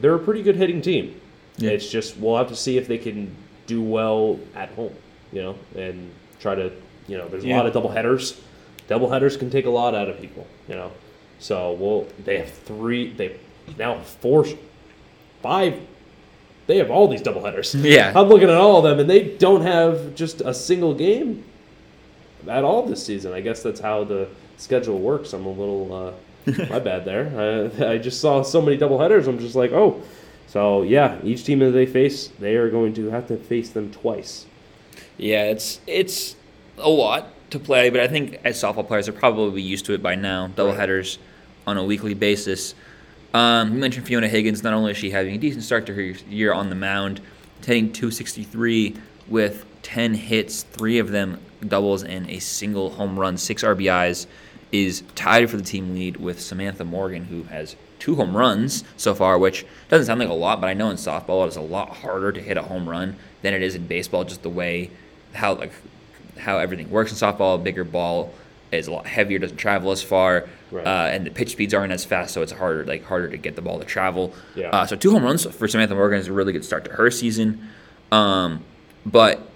they're 0.00 0.14
a 0.14 0.18
pretty 0.18 0.42
good 0.42 0.56
hitting 0.56 0.80
team. 0.80 1.20
Yeah. 1.58 1.70
It's 1.72 1.88
just 1.90 2.16
we'll 2.16 2.38
have 2.38 2.48
to 2.48 2.56
see 2.56 2.78
if 2.78 2.88
they 2.88 2.96
can 2.98 3.34
do 3.72 3.82
well 3.82 4.38
at 4.54 4.68
home, 4.70 4.94
you 5.32 5.42
know, 5.42 5.54
and 5.76 6.10
try 6.40 6.54
to, 6.54 6.70
you 7.08 7.16
know, 7.18 7.26
there's 7.28 7.44
a 7.44 7.48
Yeah. 7.48 7.56
lot 7.56 7.66
of 7.66 7.72
double 7.72 7.90
headers. 7.90 8.40
Double 8.88 9.08
headers 9.10 9.36
can 9.36 9.48
take 9.50 9.66
a 9.66 9.70
lot 9.70 9.94
out 9.94 10.08
of 10.08 10.20
people, 10.20 10.46
you 10.68 10.74
know. 10.74 10.90
So 11.38 11.72
we'll 11.72 12.06
they 12.24 12.38
have 12.38 12.50
three 12.50 13.12
they 13.12 13.36
now 13.78 13.98
four 14.20 14.44
five 15.42 15.74
they 16.66 16.78
have 16.78 16.90
all 16.90 17.08
these 17.08 17.22
double 17.22 17.44
headers. 17.44 17.74
Yeah. 17.96 18.12
I'm 18.14 18.28
looking 18.28 18.48
at 18.50 18.56
all 18.56 18.76
of 18.78 18.84
them 18.84 19.00
and 19.00 19.08
they 19.08 19.22
don't 19.36 19.62
have 19.62 20.14
just 20.14 20.40
a 20.42 20.54
single 20.54 20.94
game 20.94 21.44
at 22.46 22.64
all 22.64 22.82
this 22.86 23.04
season. 23.04 23.32
I 23.32 23.40
guess 23.40 23.62
that's 23.62 23.80
how 23.80 24.04
the 24.04 24.28
schedule 24.58 24.98
works. 24.98 25.32
I'm 25.32 25.46
a 25.46 25.50
little 25.50 25.92
uh 25.94 26.12
my 26.70 26.80
bad 26.80 27.04
there. 27.04 27.70
I, 27.80 27.92
I 27.94 27.98
just 27.98 28.20
saw 28.20 28.42
so 28.42 28.60
many 28.60 28.76
double 28.76 28.98
headers. 28.98 29.26
I'm 29.28 29.38
just 29.38 29.54
like, 29.54 29.72
"Oh." 29.72 30.00
So, 30.52 30.82
yeah, 30.82 31.18
each 31.24 31.44
team 31.44 31.60
that 31.60 31.70
they 31.70 31.86
face, 31.86 32.28
they 32.38 32.56
are 32.56 32.68
going 32.68 32.92
to 32.94 33.08
have 33.08 33.26
to 33.28 33.38
face 33.38 33.70
them 33.70 33.90
twice. 33.90 34.44
Yeah, 35.16 35.44
it's 35.44 35.80
it's 35.86 36.36
a 36.76 36.90
lot 36.90 37.28
to 37.52 37.58
play, 37.58 37.88
but 37.88 38.00
I 38.00 38.08
think 38.08 38.38
as 38.44 38.62
softball 38.62 38.86
players 38.86 39.08
are 39.08 39.12
probably 39.12 39.62
used 39.62 39.86
to 39.86 39.94
it 39.94 40.02
by 40.02 40.14
now. 40.14 40.48
Double 40.48 40.72
Right. 40.72 40.80
headers 40.80 41.18
on 41.66 41.78
a 41.78 41.84
weekly 41.84 42.12
basis. 42.12 42.74
Um, 43.32 43.72
you 43.72 43.78
mentioned 43.78 44.06
Fiona 44.06 44.28
Higgins. 44.28 44.62
Not 44.62 44.74
only 44.74 44.90
is 44.90 44.98
she 44.98 45.08
having 45.10 45.34
a 45.34 45.38
decent 45.38 45.64
start 45.64 45.86
to 45.86 45.94
her 45.94 46.02
year 46.02 46.52
on 46.52 46.68
the 46.68 46.74
mound, 46.76 47.22
hitting 47.64 47.90
263 47.90 48.94
with 49.28 49.64
10 49.80 50.12
hits, 50.12 50.64
three 50.64 50.98
of 50.98 51.12
them 51.12 51.40
doubles 51.66 52.04
and 52.04 52.28
a 52.28 52.40
single 52.40 52.90
home 52.90 53.18
run, 53.18 53.38
six 53.38 53.62
RBIs, 53.64 54.26
is 54.70 55.02
tied 55.14 55.48
for 55.48 55.56
the 55.56 55.62
team 55.62 55.94
lead 55.94 56.16
with 56.18 56.42
Samantha 56.42 56.84
Morgan, 56.84 57.24
who 57.24 57.44
has 57.44 57.74
two 58.02 58.16
home 58.16 58.36
runs 58.36 58.82
so 58.96 59.14
far, 59.14 59.38
which 59.38 59.64
doesn't 59.88 60.06
sound 60.06 60.18
like 60.18 60.28
a 60.28 60.32
lot, 60.32 60.60
but 60.60 60.66
I 60.66 60.74
know 60.74 60.90
in 60.90 60.96
softball 60.96 61.44
it 61.44 61.50
is 61.50 61.56
a 61.56 61.60
lot 61.60 61.88
harder 61.98 62.32
to 62.32 62.40
hit 62.40 62.56
a 62.56 62.62
home 62.62 62.88
run 62.88 63.14
than 63.42 63.54
it 63.54 63.62
is 63.62 63.76
in 63.76 63.86
baseball. 63.86 64.24
Just 64.24 64.42
the 64.42 64.48
way 64.50 64.90
how 65.34 65.54
like 65.54 65.72
how 66.36 66.58
everything 66.58 66.90
works 66.90 67.12
in 67.12 67.16
softball, 67.16 67.54
a 67.54 67.58
bigger 67.62 67.84
ball 67.84 68.34
is 68.72 68.88
a 68.88 68.92
lot 68.92 69.06
heavier, 69.06 69.38
doesn't 69.38 69.56
travel 69.56 69.92
as 69.92 70.02
far, 70.02 70.48
Right. 70.72 70.84
uh, 70.86 71.10
and 71.12 71.24
the 71.26 71.30
pitch 71.30 71.50
speeds 71.52 71.74
aren't 71.74 71.92
as 71.92 72.04
fast, 72.04 72.34
so 72.34 72.42
it's 72.42 72.50
harder 72.52 72.84
like 72.84 73.04
harder 73.04 73.28
to 73.28 73.36
get 73.36 73.54
the 73.54 73.62
ball 73.62 73.78
to 73.78 73.84
travel. 73.84 74.34
Yeah. 74.56 74.70
Uh, 74.70 74.84
so 74.86 74.96
two 74.96 75.12
home 75.12 75.22
runs 75.22 75.44
for 75.46 75.68
Samantha 75.68 75.94
Morgan 75.94 76.18
is 76.18 76.26
a 76.26 76.32
really 76.32 76.52
good 76.52 76.64
start 76.64 76.84
to 76.86 76.90
her 76.90 77.08
season, 77.10 77.68
um, 78.10 78.64
but 79.06 79.48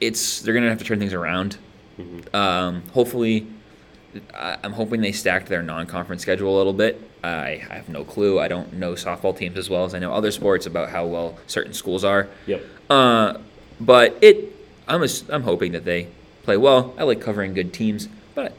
it's 0.00 0.40
they're 0.40 0.54
gonna 0.54 0.70
have 0.70 0.78
to 0.78 0.84
turn 0.84 0.98
things 0.98 1.12
around. 1.12 1.58
Um, 2.32 2.82
hopefully, 2.94 3.46
I'm 4.34 4.72
hoping 4.72 5.00
they 5.00 5.12
stacked 5.12 5.48
their 5.48 5.62
non-conference 5.62 6.22
schedule 6.22 6.54
a 6.54 6.56
little 6.56 6.72
bit. 6.72 7.00
I 7.22 7.62
have 7.70 7.88
no 7.88 8.04
clue. 8.04 8.38
I 8.38 8.48
don't 8.48 8.74
know 8.74 8.92
softball 8.92 9.36
teams 9.36 9.58
as 9.58 9.68
well 9.68 9.84
as 9.84 9.94
I 9.94 9.98
know 9.98 10.12
other 10.12 10.30
sports 10.30 10.66
about 10.66 10.90
how 10.90 11.06
well 11.06 11.38
certain 11.46 11.72
schools 11.72 12.04
are. 12.04 12.28
Yep. 12.46 12.62
Uh, 12.88 13.38
but 13.80 14.16
it, 14.22 14.54
I'm 14.86 15.02
ass- 15.02 15.24
I'm 15.28 15.42
hoping 15.42 15.72
that 15.72 15.84
they 15.84 16.08
play 16.44 16.56
well. 16.56 16.94
I 16.96 17.02
like 17.02 17.20
covering 17.20 17.54
good 17.54 17.72
teams, 17.72 18.08
but 18.34 18.52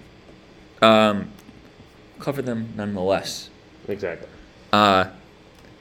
um, 0.82 1.30
cover 2.20 2.42
them 2.42 2.74
nonetheless. 2.76 3.50
Exactly. 3.88 4.28
Uh, 4.72 5.06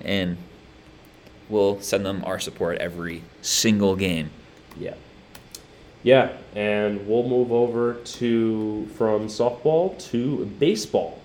and 0.00 0.36
we'll 1.48 1.80
send 1.80 2.06
them 2.06 2.22
our 2.24 2.38
support 2.38 2.78
every 2.78 3.22
single 3.42 3.96
game. 3.96 4.30
Yeah. 4.76 4.94
Yeah, 6.08 6.30
and 6.56 7.06
we'll 7.06 7.28
move 7.28 7.52
over 7.52 7.92
to 7.92 8.86
from 8.96 9.26
softball 9.26 9.98
to 10.10 10.46
baseball, 10.58 11.18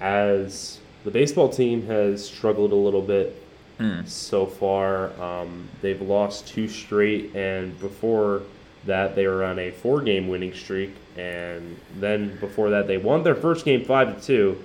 as 0.00 0.80
the 1.04 1.12
baseball 1.12 1.48
team 1.48 1.86
has 1.86 2.26
struggled 2.26 2.72
a 2.72 2.74
little 2.74 3.00
bit 3.00 3.40
Mm. 3.78 4.08
so 4.08 4.44
far. 4.46 5.10
Um, 5.22 5.68
they've 5.82 6.02
lost 6.02 6.48
two 6.48 6.66
straight, 6.66 7.32
and 7.36 7.78
before 7.78 8.42
that, 8.86 9.14
they 9.14 9.28
were 9.28 9.44
on 9.44 9.60
a 9.60 9.70
four-game 9.70 10.26
winning 10.26 10.52
streak, 10.52 10.90
and 11.16 11.76
then 12.00 12.36
before 12.40 12.70
that, 12.70 12.88
they 12.88 12.96
won 12.98 13.22
their 13.22 13.36
first 13.36 13.64
game 13.64 13.84
five 13.84 14.16
to 14.20 14.26
two, 14.26 14.56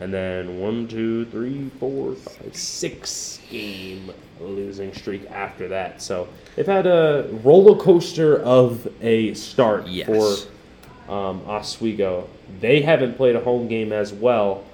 and 0.00 0.12
then 0.12 0.58
one, 0.60 0.86
two, 0.88 1.24
three, 1.26 1.70
four, 1.80 2.14
five, 2.14 2.54
six 2.54 3.40
game 3.50 4.12
losing 4.40 4.92
streak 4.92 5.30
after 5.30 5.68
that. 5.68 6.02
So 6.02 6.28
they've 6.54 6.66
had 6.66 6.86
a 6.86 7.28
roller 7.42 7.76
coaster 7.78 8.38
of 8.42 8.86
a 9.00 9.32
start 9.34 9.86
Yes. 9.86 10.06
for 10.06 11.12
um, 11.12 11.42
Oswego. 11.46 12.28
They 12.60 12.82
haven't 12.82 13.16
played 13.16 13.36
a 13.36 13.40
home 13.40 13.68
game 13.68 13.92
as 13.92 14.12
well. 14.12 14.64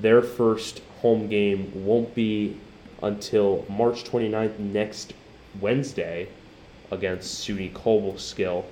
Their 0.00 0.22
first 0.22 0.80
home 1.00 1.28
game 1.28 1.70
won't 1.84 2.14
be 2.14 2.56
until 3.02 3.64
March 3.68 4.02
29th 4.04 4.58
next 4.58 5.12
Wednesday 5.60 6.28
against 6.90 7.46
SUNY 7.46 7.72
Cobleskill 7.72 8.64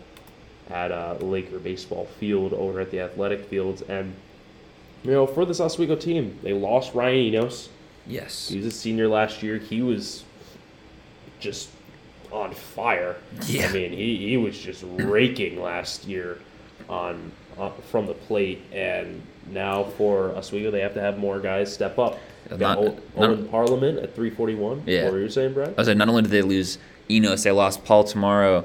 at 0.70 0.90
uh, 0.90 1.16
Laker 1.20 1.58
Baseball 1.58 2.06
Field 2.18 2.52
over 2.54 2.80
at 2.80 2.90
the 2.90 3.00
athletic 3.00 3.44
fields. 3.46 3.82
And, 3.82 4.14
you 5.02 5.10
know, 5.10 5.26
for 5.26 5.44
this 5.44 5.60
Oswego 5.60 5.96
team, 5.96 6.38
they 6.42 6.52
lost 6.52 6.94
Ryan 6.94 7.16
Enos. 7.34 7.68
Yes. 8.06 8.48
He 8.48 8.56
was 8.58 8.66
a 8.66 8.70
senior 8.70 9.08
last 9.08 9.42
year. 9.42 9.58
He 9.58 9.82
was 9.82 10.24
just 11.40 11.68
on 12.30 12.52
fire. 12.52 13.16
Yeah. 13.46 13.68
I 13.68 13.72
mean, 13.72 13.92
he, 13.92 14.16
he 14.28 14.36
was 14.36 14.58
just 14.58 14.84
raking 14.86 15.60
last 15.60 16.04
year 16.04 16.38
on 16.88 17.30
uh, 17.58 17.70
from 17.90 18.06
the 18.06 18.14
plate, 18.14 18.62
and 18.72 19.22
now 19.50 19.84
for 19.84 20.34
Oswego, 20.36 20.70
they 20.70 20.80
have 20.80 20.94
to 20.94 21.00
have 21.00 21.18
more 21.18 21.38
guys 21.40 21.72
step 21.72 21.98
up. 21.98 22.18
Yeah, 22.50 22.56
Got 22.56 22.58
not- 22.58 22.78
O- 22.78 22.94
not- 23.20 23.30
Owen 23.30 23.48
Parliament 23.48 23.98
at 23.98 24.14
341. 24.14 24.84
Yeah. 24.86 25.04
What 25.04 25.12
were 25.14 25.20
you 25.20 25.28
saying, 25.28 25.52
Brad? 25.54 25.68
I 25.68 25.72
was 25.80 25.88
like, 25.88 25.96
not 25.96 26.08
only 26.08 26.22
did 26.22 26.30
they 26.30 26.42
lose 26.42 26.78
Enos, 27.10 27.42
they 27.42 27.50
lost 27.50 27.84
Paul 27.84 28.04
Tomorrow, 28.04 28.64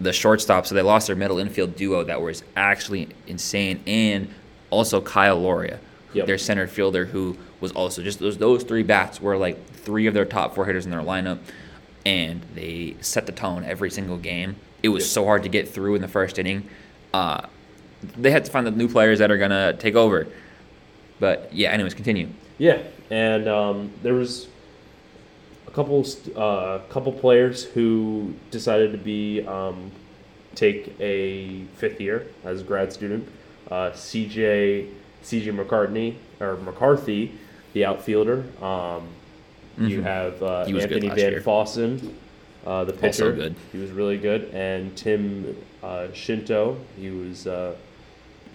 the 0.00 0.12
shortstop, 0.12 0.66
so 0.66 0.74
they 0.74 0.82
lost 0.82 1.06
their 1.08 1.16
middle 1.16 1.38
infield 1.38 1.76
duo 1.76 2.04
that 2.04 2.20
was 2.22 2.42
actually 2.56 3.08
insane, 3.26 3.82
and 3.86 4.32
also 4.72 5.00
Kyle 5.00 5.38
Loria, 5.40 5.78
Yep. 6.14 6.26
their 6.26 6.38
center 6.38 6.66
fielder, 6.66 7.04
who 7.04 7.36
was 7.60 7.70
also 7.72 8.02
just 8.02 8.18
those 8.18 8.38
those 8.38 8.64
three 8.64 8.82
bats 8.82 9.20
were 9.20 9.36
like 9.36 9.64
three 9.70 10.06
of 10.06 10.14
their 10.14 10.24
top 10.24 10.54
four 10.54 10.64
hitters 10.66 10.84
in 10.84 10.90
their 10.90 11.00
lineup, 11.00 11.38
and 12.04 12.42
they 12.54 12.96
set 13.00 13.26
the 13.26 13.32
tone 13.32 13.64
every 13.64 13.90
single 13.90 14.16
game. 14.16 14.56
It 14.82 14.88
was 14.88 15.04
Yep. 15.04 15.10
so 15.10 15.24
hard 15.24 15.42
to 15.44 15.48
get 15.48 15.68
through 15.68 15.94
in 15.94 16.02
the 16.02 16.08
first 16.08 16.38
inning. 16.38 16.64
Uh, 17.14 17.42
they 18.18 18.30
had 18.32 18.44
to 18.44 18.50
find 18.50 18.66
the 18.66 18.70
new 18.72 18.88
players 18.88 19.20
that 19.20 19.30
are 19.30 19.38
gonna 19.38 19.74
take 19.74 19.94
over. 19.94 20.26
But 21.20 21.50
yeah, 21.52 21.70
anyways, 21.70 21.94
continue. 21.94 22.28
Yeah, 22.58 22.78
and 23.10 23.46
um, 23.48 23.90
there 24.02 24.14
was 24.14 24.48
a 25.68 25.70
couple 25.70 26.04
uh, 26.36 26.78
couple 26.90 27.12
players 27.12 27.64
who 27.64 28.34
decided 28.50 28.90
to 28.92 28.98
be 28.98 29.42
um, 29.46 29.90
take 30.54 30.94
a 31.00 31.62
fifth 31.76 32.00
year 32.00 32.26
as 32.44 32.60
a 32.60 32.64
grad 32.64 32.92
student. 32.92 33.28
Uh, 33.72 33.90
CJ 33.92 34.86
CJ 35.24 35.46
McCartney 35.56 36.14
or 36.40 36.56
McCarthy, 36.58 37.32
the 37.72 37.86
outfielder. 37.86 38.44
Um, 38.62 39.04
You 39.78 40.00
Mhm. 40.00 40.02
have 40.02 40.42
uh, 40.42 40.66
He 40.66 40.74
was 40.74 40.84
good 40.84 41.02
Anthony 41.02 41.08
Van 41.22 41.32
year. 41.32 41.40
Fossen, 41.40 42.10
uh, 42.66 42.84
the 42.84 42.92
Also 42.92 43.00
pitcher. 43.00 43.32
good. 43.32 43.54
He 43.72 43.78
was 43.78 43.90
really 43.90 44.18
good, 44.18 44.50
and 44.52 44.94
Tim 44.94 45.56
uh, 45.82 46.08
Shinto. 46.12 46.76
He 47.00 47.08
was 47.08 47.46
uh, 47.46 47.72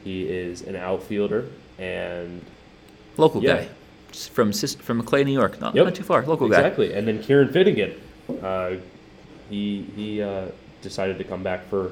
he 0.04 0.30
is 0.30 0.62
an 0.62 0.76
outfielder, 0.76 1.46
and 1.80 2.42
Local 3.18 3.42
Yeah. 3.44 3.56
guy, 3.62 3.68
from 4.32 4.52
from 4.52 5.02
Clay, 5.02 5.24
New 5.24 5.32
York. 5.34 5.60
Not, 5.60 5.74
Yep. 5.74 5.86
not 5.86 5.96
too 5.96 6.04
far. 6.04 6.24
Local 6.28 6.48
guy. 6.48 6.58
Exactly, 6.60 6.94
and 6.94 7.08
then 7.08 7.18
Kieran 7.24 7.48
Finnegan, 7.50 7.94
uh, 8.44 8.74
he 9.50 9.84
he 9.96 10.22
uh, 10.22 10.46
decided 10.84 11.18
to 11.18 11.24
come 11.24 11.42
back 11.42 11.68
for 11.72 11.90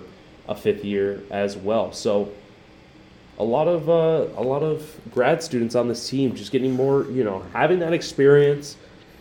a 0.48 0.54
fifth 0.54 0.86
year 0.86 1.22
as 1.32 1.58
well. 1.58 1.92
So 1.92 2.30
a 3.38 3.44
lot 3.44 3.68
of 3.68 3.90
uh, 3.90 4.28
a 4.38 4.44
lot 4.44 4.64
of 4.64 4.98
grad 5.14 5.44
students 5.44 5.76
on 5.76 5.88
this 5.88 6.10
team 6.10 6.36
just 6.36 6.52
getting 6.52 6.74
more, 6.74 7.06
you 7.12 7.24
know, 7.24 7.44
having 7.54 7.80
that 7.80 7.94
experience, 7.94 8.78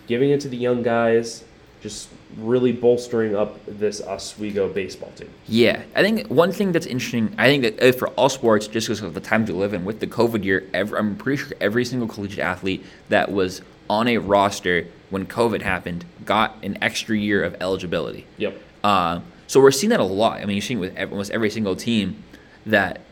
giving 0.07 0.31
it 0.31 0.41
to 0.43 0.49
the 0.49 0.57
young 0.57 0.83
guys, 0.83 1.45
just 1.83 2.09
really 2.39 2.73
bolstering 2.73 3.37
up 3.37 3.59
this 3.67 4.01
Oswego 4.01 4.69
baseball 4.69 5.11
team. 5.17 5.31
Yeah, 5.47 5.83
I 5.95 6.03
think 6.03 6.29
one 6.29 6.53
thing 6.53 6.73
that's 6.73 6.87
interesting. 6.87 7.35
I 7.39 7.47
think 7.47 7.63
that 7.63 7.83
uh, 7.83 7.93
for 7.93 8.09
all 8.11 8.29
sports, 8.29 8.67
just 8.67 8.89
because 8.89 9.03
of 9.03 9.15
the 9.15 9.21
times 9.21 9.51
we 9.51 9.57
live 9.57 9.75
in, 9.75 9.85
with 9.85 10.01
the 10.01 10.07
COVID 10.07 10.45
year, 10.45 10.69
every, 10.73 10.99
I'm 10.99 11.17
pretty 11.17 11.43
sure 11.43 11.57
every 11.61 11.85
single 11.85 12.09
collegiate 12.09 12.41
athlete 12.41 12.85
that 13.09 13.31
was 13.31 13.63
on 13.91 14.09
a 14.09 14.19
roster 14.19 14.87
when 15.11 15.27
COVID 15.27 15.63
happened 15.63 16.05
got 16.25 16.57
an 16.63 16.79
extra 16.83 17.17
year 17.17 17.45
of 17.45 17.55
eligibility. 17.61 18.27
Yep. 18.39 18.61
Uh, 18.83 19.21
so 19.47 19.61
we're 19.61 19.71
seeing 19.71 19.91
that 19.91 20.01
a 20.01 20.05
lot. 20.05 20.41
I 20.41 20.47
mean, 20.47 20.57
you're 20.57 20.63
seeing 20.63 20.81
with 20.81 20.99
almost 20.99 21.31
every 21.31 21.51
single 21.51 21.77
team 21.77 22.23
that 22.67 23.03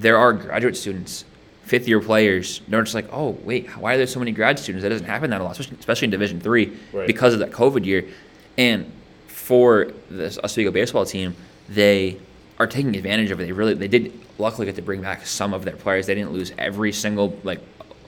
there 0.00 0.16
are 0.18 0.32
graduate 0.32 0.76
students, 0.76 1.24
fifth 1.64 1.86
year 1.86 2.00
players. 2.00 2.60
They're 2.68 2.82
just 2.82 2.94
like, 2.94 3.08
oh 3.12 3.30
wait, 3.44 3.68
why 3.76 3.94
are 3.94 3.96
there 3.98 4.06
so 4.06 4.18
many 4.18 4.32
grad 4.32 4.58
students? 4.58 4.82
That 4.82 4.88
doesn't 4.88 5.06
happen 5.06 5.30
that 5.30 5.40
a 5.40 5.44
lot, 5.44 5.52
especially, 5.52 5.76
especially 5.78 6.06
in 6.06 6.10
Division 6.10 6.40
three 6.40 6.76
Right. 6.92 7.06
because 7.06 7.32
of 7.34 7.40
that 7.40 7.50
COVID 7.52 7.84
year. 7.84 8.04
And 8.58 8.90
for 9.28 9.92
the 10.10 10.26
Oswego 10.44 10.70
baseball 10.70 11.04
team, 11.04 11.34
they 11.68 12.18
are 12.58 12.66
taking 12.66 12.94
advantage 12.96 13.30
of 13.30 13.40
it. 13.40 13.44
They 13.44 13.52
really 13.52 13.74
they 13.74 13.88
did 13.88 14.12
luckily 14.38 14.66
get 14.66 14.76
to 14.76 14.82
bring 14.82 15.00
back 15.02 15.26
some 15.26 15.54
of 15.54 15.64
their 15.64 15.76
players. 15.76 16.06
They 16.06 16.14
didn't 16.14 16.32
lose 16.32 16.52
every 16.58 16.92
single 16.92 17.38
like 17.44 17.60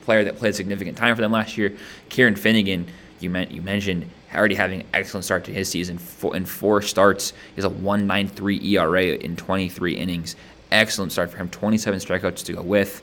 player 0.02 0.24
that 0.24 0.36
played 0.36 0.54
significant 0.54 0.96
time 0.96 1.14
for 1.14 1.22
them 1.22 1.32
last 1.32 1.56
year. 1.56 1.76
Kieran 2.08 2.34
Finnegan, 2.36 2.86
you 3.20 3.30
meant 3.30 3.50
you 3.50 3.62
mentioned 3.62 4.08
already 4.34 4.54
having 4.54 4.80
an 4.80 4.86
excellent 4.94 5.24
start 5.24 5.44
to 5.44 5.52
his 5.52 5.68
season. 5.68 5.98
Four, 5.98 6.34
in 6.34 6.46
four 6.46 6.80
starts, 6.80 7.34
has 7.54 7.64
a 7.66 7.70
1.93 7.70 8.64
ERA 8.64 9.04
in 9.04 9.36
23 9.36 9.94
innings. 9.94 10.36
Excellent 10.72 11.12
start 11.12 11.30
for 11.30 11.36
him. 11.36 11.48
27 11.50 12.00
strikeouts 12.00 12.44
to 12.46 12.54
go 12.54 12.62
with, 12.62 13.02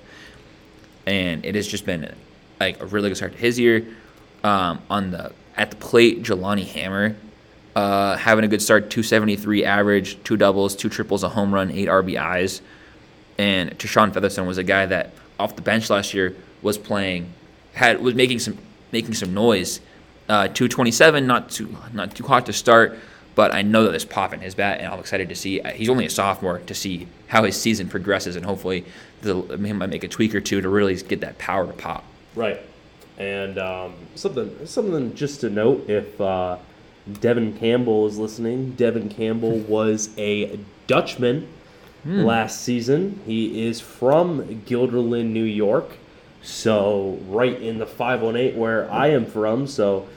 and 1.06 1.46
it 1.46 1.56
has 1.56 1.68
just 1.68 1.86
been 1.86 2.14
like 2.60 2.82
a 2.82 2.86
really 2.86 3.10
good 3.10 3.16
start 3.16 3.34
to 3.34 3.38
his 3.38 3.60
year. 3.60 3.86
Um, 4.44 4.82
on 4.90 5.12
the 5.12 5.32
at 5.56 5.70
the 5.70 5.76
plate, 5.76 6.24
Jelani 6.24 6.66
Hammer 6.66 7.16
uh, 7.76 8.18
having 8.18 8.44
a 8.44 8.48
good 8.48 8.62
start, 8.62 8.90
273 8.90 9.64
average, 9.64 10.22
two 10.24 10.36
doubles, 10.36 10.76
two 10.76 10.90
triples, 10.90 11.24
a 11.24 11.30
home 11.30 11.54
run, 11.54 11.72
eight 11.72 11.88
RBIs. 11.88 12.62
And 13.38 13.78
Tashawn 13.78 14.14
Featherstone 14.14 14.48
was 14.48 14.58
a 14.58 14.64
guy 14.64 14.86
that 14.88 15.14
off 15.40 15.56
the 15.56 15.62
bench 15.62 15.90
last 15.90 16.14
year 16.14 16.36
was 16.62 16.78
playing, 16.78 17.32
had 17.74 18.02
was 18.02 18.16
making 18.16 18.40
some 18.40 18.58
making 18.92 19.14
some 19.14 19.34
noise. 19.34 19.80
Uh, 20.28 20.48
227, 20.48 21.26
not 21.26 21.50
too 21.50 21.76
not 21.94 22.14
too 22.14 22.26
hot 22.26 22.46
to 22.48 22.54
start, 22.54 23.00
but 23.36 23.54
I 23.54 23.62
know 23.62 23.84
that 23.84 23.92
there's 23.92 24.06
pop 24.06 24.34
in 24.34 24.42
his 24.42 24.56
bat, 24.56 24.80
and 24.80 24.92
I'm 24.92 25.00
excited 25.00 25.30
to 25.30 25.36
see. 25.36 25.62
uh, 25.62 25.72
He's 25.72 25.90
only 25.90 26.06
a 26.06 26.10
sophomore 26.10 26.60
to 26.60 26.74
see 26.74 27.08
how 27.28 27.44
his 27.44 27.60
season 27.60 27.88
progresses, 27.88 28.36
and 28.36 28.46
hopefully, 28.46 28.86
the, 29.22 29.42
he 29.42 29.74
might 29.74 29.90
make 29.90 30.04
a 30.04 30.08
tweak 30.08 30.34
or 30.36 30.42
two 30.42 30.62
to 30.62 30.70
really 30.70 30.96
get 30.96 31.22
that 31.22 31.38
power 31.38 31.66
to 31.68 31.74
pop. 31.74 32.04
Right. 32.36 32.62
And 33.18 33.58
um, 33.58 33.94
something 34.16 34.66
something 34.66 35.14
just 35.14 35.42
to 35.42 35.50
note 35.50 35.90
if 35.90 36.20
uh, 36.22 36.58
Devin 37.20 37.58
Campbell 37.58 38.08
is 38.08 38.18
listening, 38.18 38.72
Devin 38.74 39.10
Campbell 39.10 39.58
was 39.68 40.10
a 40.18 40.60
Dutchman 40.88 41.48
last 42.06 42.62
season. 42.62 43.20
He 43.26 43.68
is 43.68 43.82
from 43.82 44.64
Guilderland, 44.66 45.32
New 45.32 45.44
York. 45.44 45.98
So, 46.42 47.20
right 47.28 47.62
in 47.62 47.80
the 47.80 47.86
518 47.86 48.58
where 48.58 48.90
I 48.90 49.08
am 49.08 49.26
from. 49.26 49.68
So, 49.68 50.08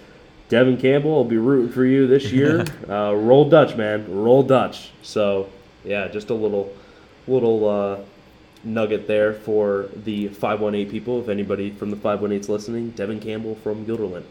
Devin 0.53 0.77
Campbell, 0.77 1.15
I'll 1.17 1.25
be 1.25 1.39
rooting 1.39 1.73
for 1.73 1.83
you 1.87 2.07
this 2.07 2.31
year. 2.39 2.67
uh, 2.87 3.15
roll 3.15 3.49
Dutch, 3.49 3.75
man. 3.75 4.05
Roll 4.15 4.43
Dutch. 4.43 4.91
So, 5.03 5.49
yeah, 5.83 6.09
just 6.09 6.29
a 6.29 6.35
little, 6.35 6.71
little 7.27 7.67
uh, 7.67 8.01
nugget 8.63 9.07
there 9.09 9.33
for 9.33 9.89
the 10.05 10.29
518 10.29 10.91
people. 10.91 11.23
If 11.23 11.31
anybody 11.31 11.71
from 11.71 11.89
the 11.91 11.97
518's 11.97 12.51
listening, 12.51 12.91
Devin 12.91 13.19
Campbell 13.19 13.55
from 13.65 13.87
Guilderland. 13.87 14.25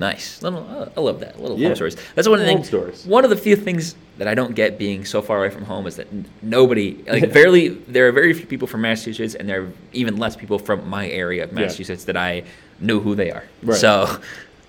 Nice. 0.00 0.42
Little, 0.42 0.66
uh, 0.68 0.88
I 0.96 1.00
love 1.00 1.20
that. 1.20 1.40
Little 1.40 1.56
Yeah. 1.56 1.68
home 1.68 1.76
stories. 1.76 1.96
That's 2.16 2.26
one 2.26 2.40
of 2.40 2.46
the 2.46 2.52
things. 2.64 3.06
One 3.06 3.22
of 3.22 3.30
the 3.30 3.36
few 3.36 3.54
things 3.54 3.94
that 4.18 4.26
I 4.26 4.34
don't 4.34 4.56
get 4.56 4.76
being 4.76 5.04
so 5.04 5.22
far 5.22 5.38
away 5.38 5.50
from 5.50 5.66
home 5.66 5.86
is 5.86 5.94
that 5.96 6.08
nobody, 6.42 6.96
like, 7.06 7.32
barely, 7.32 7.68
there 7.68 8.08
are 8.08 8.12
very 8.12 8.32
few 8.32 8.46
people 8.46 8.66
from 8.66 8.80
Massachusetts, 8.80 9.36
and 9.36 9.48
there 9.48 9.62
are 9.62 9.72
even 9.92 10.16
less 10.16 10.34
people 10.34 10.58
from 10.58 10.88
my 10.90 11.08
area 11.08 11.44
of 11.44 11.52
Yeah. 11.52 11.60
Massachusetts 11.60 12.04
that 12.06 12.16
I 12.16 12.42
know 12.80 12.98
who 12.98 13.14
they 13.14 13.30
are. 13.30 13.44
Right. 13.62 13.78
So, 13.78 14.18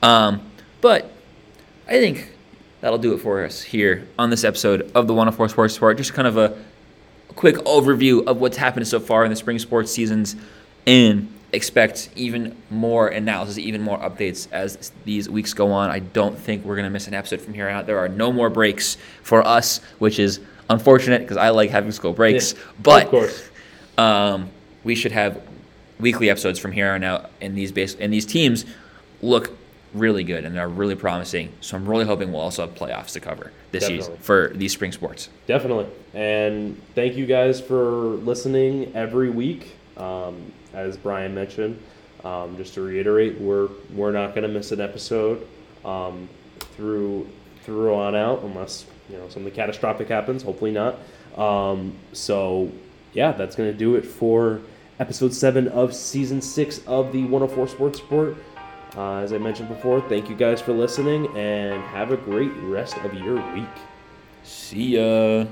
um, 0.01 0.41
but 0.81 1.11
I 1.87 1.93
think 1.93 2.31
that'll 2.81 2.97
do 2.97 3.13
it 3.13 3.19
for 3.19 3.43
us 3.43 3.61
here 3.61 4.07
on 4.17 4.29
this 4.29 4.43
episode 4.43 4.91
of 4.95 5.07
the 5.07 5.13
104 5.13 5.49
Sports 5.49 5.75
Report. 5.75 5.97
Just 5.97 6.13
kind 6.13 6.27
of 6.27 6.37
a 6.37 6.57
quick 7.35 7.55
overview 7.57 8.25
of 8.25 8.41
what's 8.41 8.57
happened 8.57 8.87
so 8.87 8.99
far 8.99 9.23
in 9.23 9.29
the 9.29 9.35
spring 9.35 9.59
sports 9.59 9.91
seasons 9.91 10.35
and 10.87 11.31
expect 11.53 12.09
even 12.15 12.55
more 12.69 13.09
analysis, 13.09 13.57
even 13.57 13.81
more 13.81 13.99
updates 13.99 14.47
as 14.51 14.91
these 15.05 15.29
weeks 15.29 15.53
go 15.53 15.71
on. 15.71 15.89
I 15.89 15.99
don't 15.99 16.37
think 16.37 16.65
we're 16.65 16.75
going 16.75 16.85
to 16.85 16.89
miss 16.89 17.07
an 17.07 17.13
episode 17.13 17.41
from 17.41 17.53
here 17.53 17.67
on 17.67 17.75
out. 17.75 17.87
There 17.87 17.99
are 17.99 18.09
no 18.09 18.31
more 18.31 18.49
breaks 18.49 18.97
for 19.21 19.45
us, 19.45 19.79
which 19.99 20.17
is 20.17 20.39
unfortunate 20.69 21.21
because 21.21 21.37
I 21.37 21.49
like 21.49 21.69
having 21.69 21.91
school 21.91 22.13
breaks. 22.13 22.53
Yeah, 22.53 22.59
but 22.81 23.03
of 23.05 23.11
course. 23.11 23.49
um, 23.97 24.49
we 24.83 24.95
should 24.95 25.11
have 25.11 25.41
weekly 25.99 26.29
episodes 26.29 26.57
from 26.57 26.71
here 26.71 26.91
on 26.91 27.03
out, 27.03 27.29
and 27.41 27.55
these 27.55 27.71
base 27.71 27.95
and 27.95 28.11
these 28.11 28.25
teams 28.25 28.65
look 29.21 29.51
really 29.93 30.23
good 30.23 30.45
and 30.45 30.55
they're 30.55 30.69
really 30.69 30.95
promising. 30.95 31.51
So 31.61 31.77
I'm 31.77 31.87
really 31.87 32.05
hoping 32.05 32.31
we'll 32.31 32.41
also 32.41 32.65
have 32.65 32.75
playoffs 32.75 33.13
to 33.13 33.19
cover 33.19 33.51
this 33.71 33.85
season 33.85 34.17
for 34.17 34.51
these 34.55 34.73
spring 34.73 34.91
sports. 34.91 35.29
Definitely. 35.47 35.87
And 36.13 36.81
thank 36.95 37.15
you 37.15 37.25
guys 37.25 37.59
for 37.61 37.81
listening 37.81 38.95
every 38.95 39.29
week. 39.29 39.75
Um, 39.97 40.51
as 40.73 40.97
Brian 40.97 41.33
mentioned, 41.33 41.81
um, 42.23 42.55
just 42.57 42.73
to 42.75 42.81
reiterate, 42.81 43.39
we're 43.39 43.69
we're 43.93 44.11
not 44.11 44.29
going 44.29 44.43
to 44.43 44.47
miss 44.47 44.71
an 44.71 44.79
episode 44.79 45.45
um, 45.83 46.29
through 46.75 47.27
through 47.63 47.93
on 47.93 48.15
out 48.15 48.41
unless 48.43 48.85
you 49.09 49.17
know 49.17 49.27
something 49.29 49.51
catastrophic 49.53 50.07
happens. 50.07 50.43
Hopefully 50.43 50.71
not. 50.71 50.97
Um, 51.37 51.95
so 52.13 52.71
yeah, 53.13 53.31
that's 53.31 53.55
going 53.55 53.71
to 53.71 53.77
do 53.77 53.95
it 53.95 54.05
for 54.05 54.61
episode 54.99 55.33
seven 55.33 55.67
of 55.69 55.95
season 55.95 56.41
six 56.41 56.79
of 56.85 57.11
the 57.11 57.23
104 57.23 57.67
Sports 57.67 58.01
Report. 58.01 58.37
Uh, 58.95 59.17
as 59.17 59.31
I 59.31 59.37
mentioned 59.37 59.69
before, 59.69 60.01
thank 60.01 60.29
you 60.29 60.35
guys 60.35 60.61
for 60.61 60.73
listening 60.73 61.27
and 61.37 61.81
have 61.81 62.11
a 62.11 62.17
great 62.17 62.51
rest 62.63 62.97
of 62.97 63.13
your 63.13 63.35
week. 63.53 63.69
See 64.43 64.97
ya. 64.97 65.45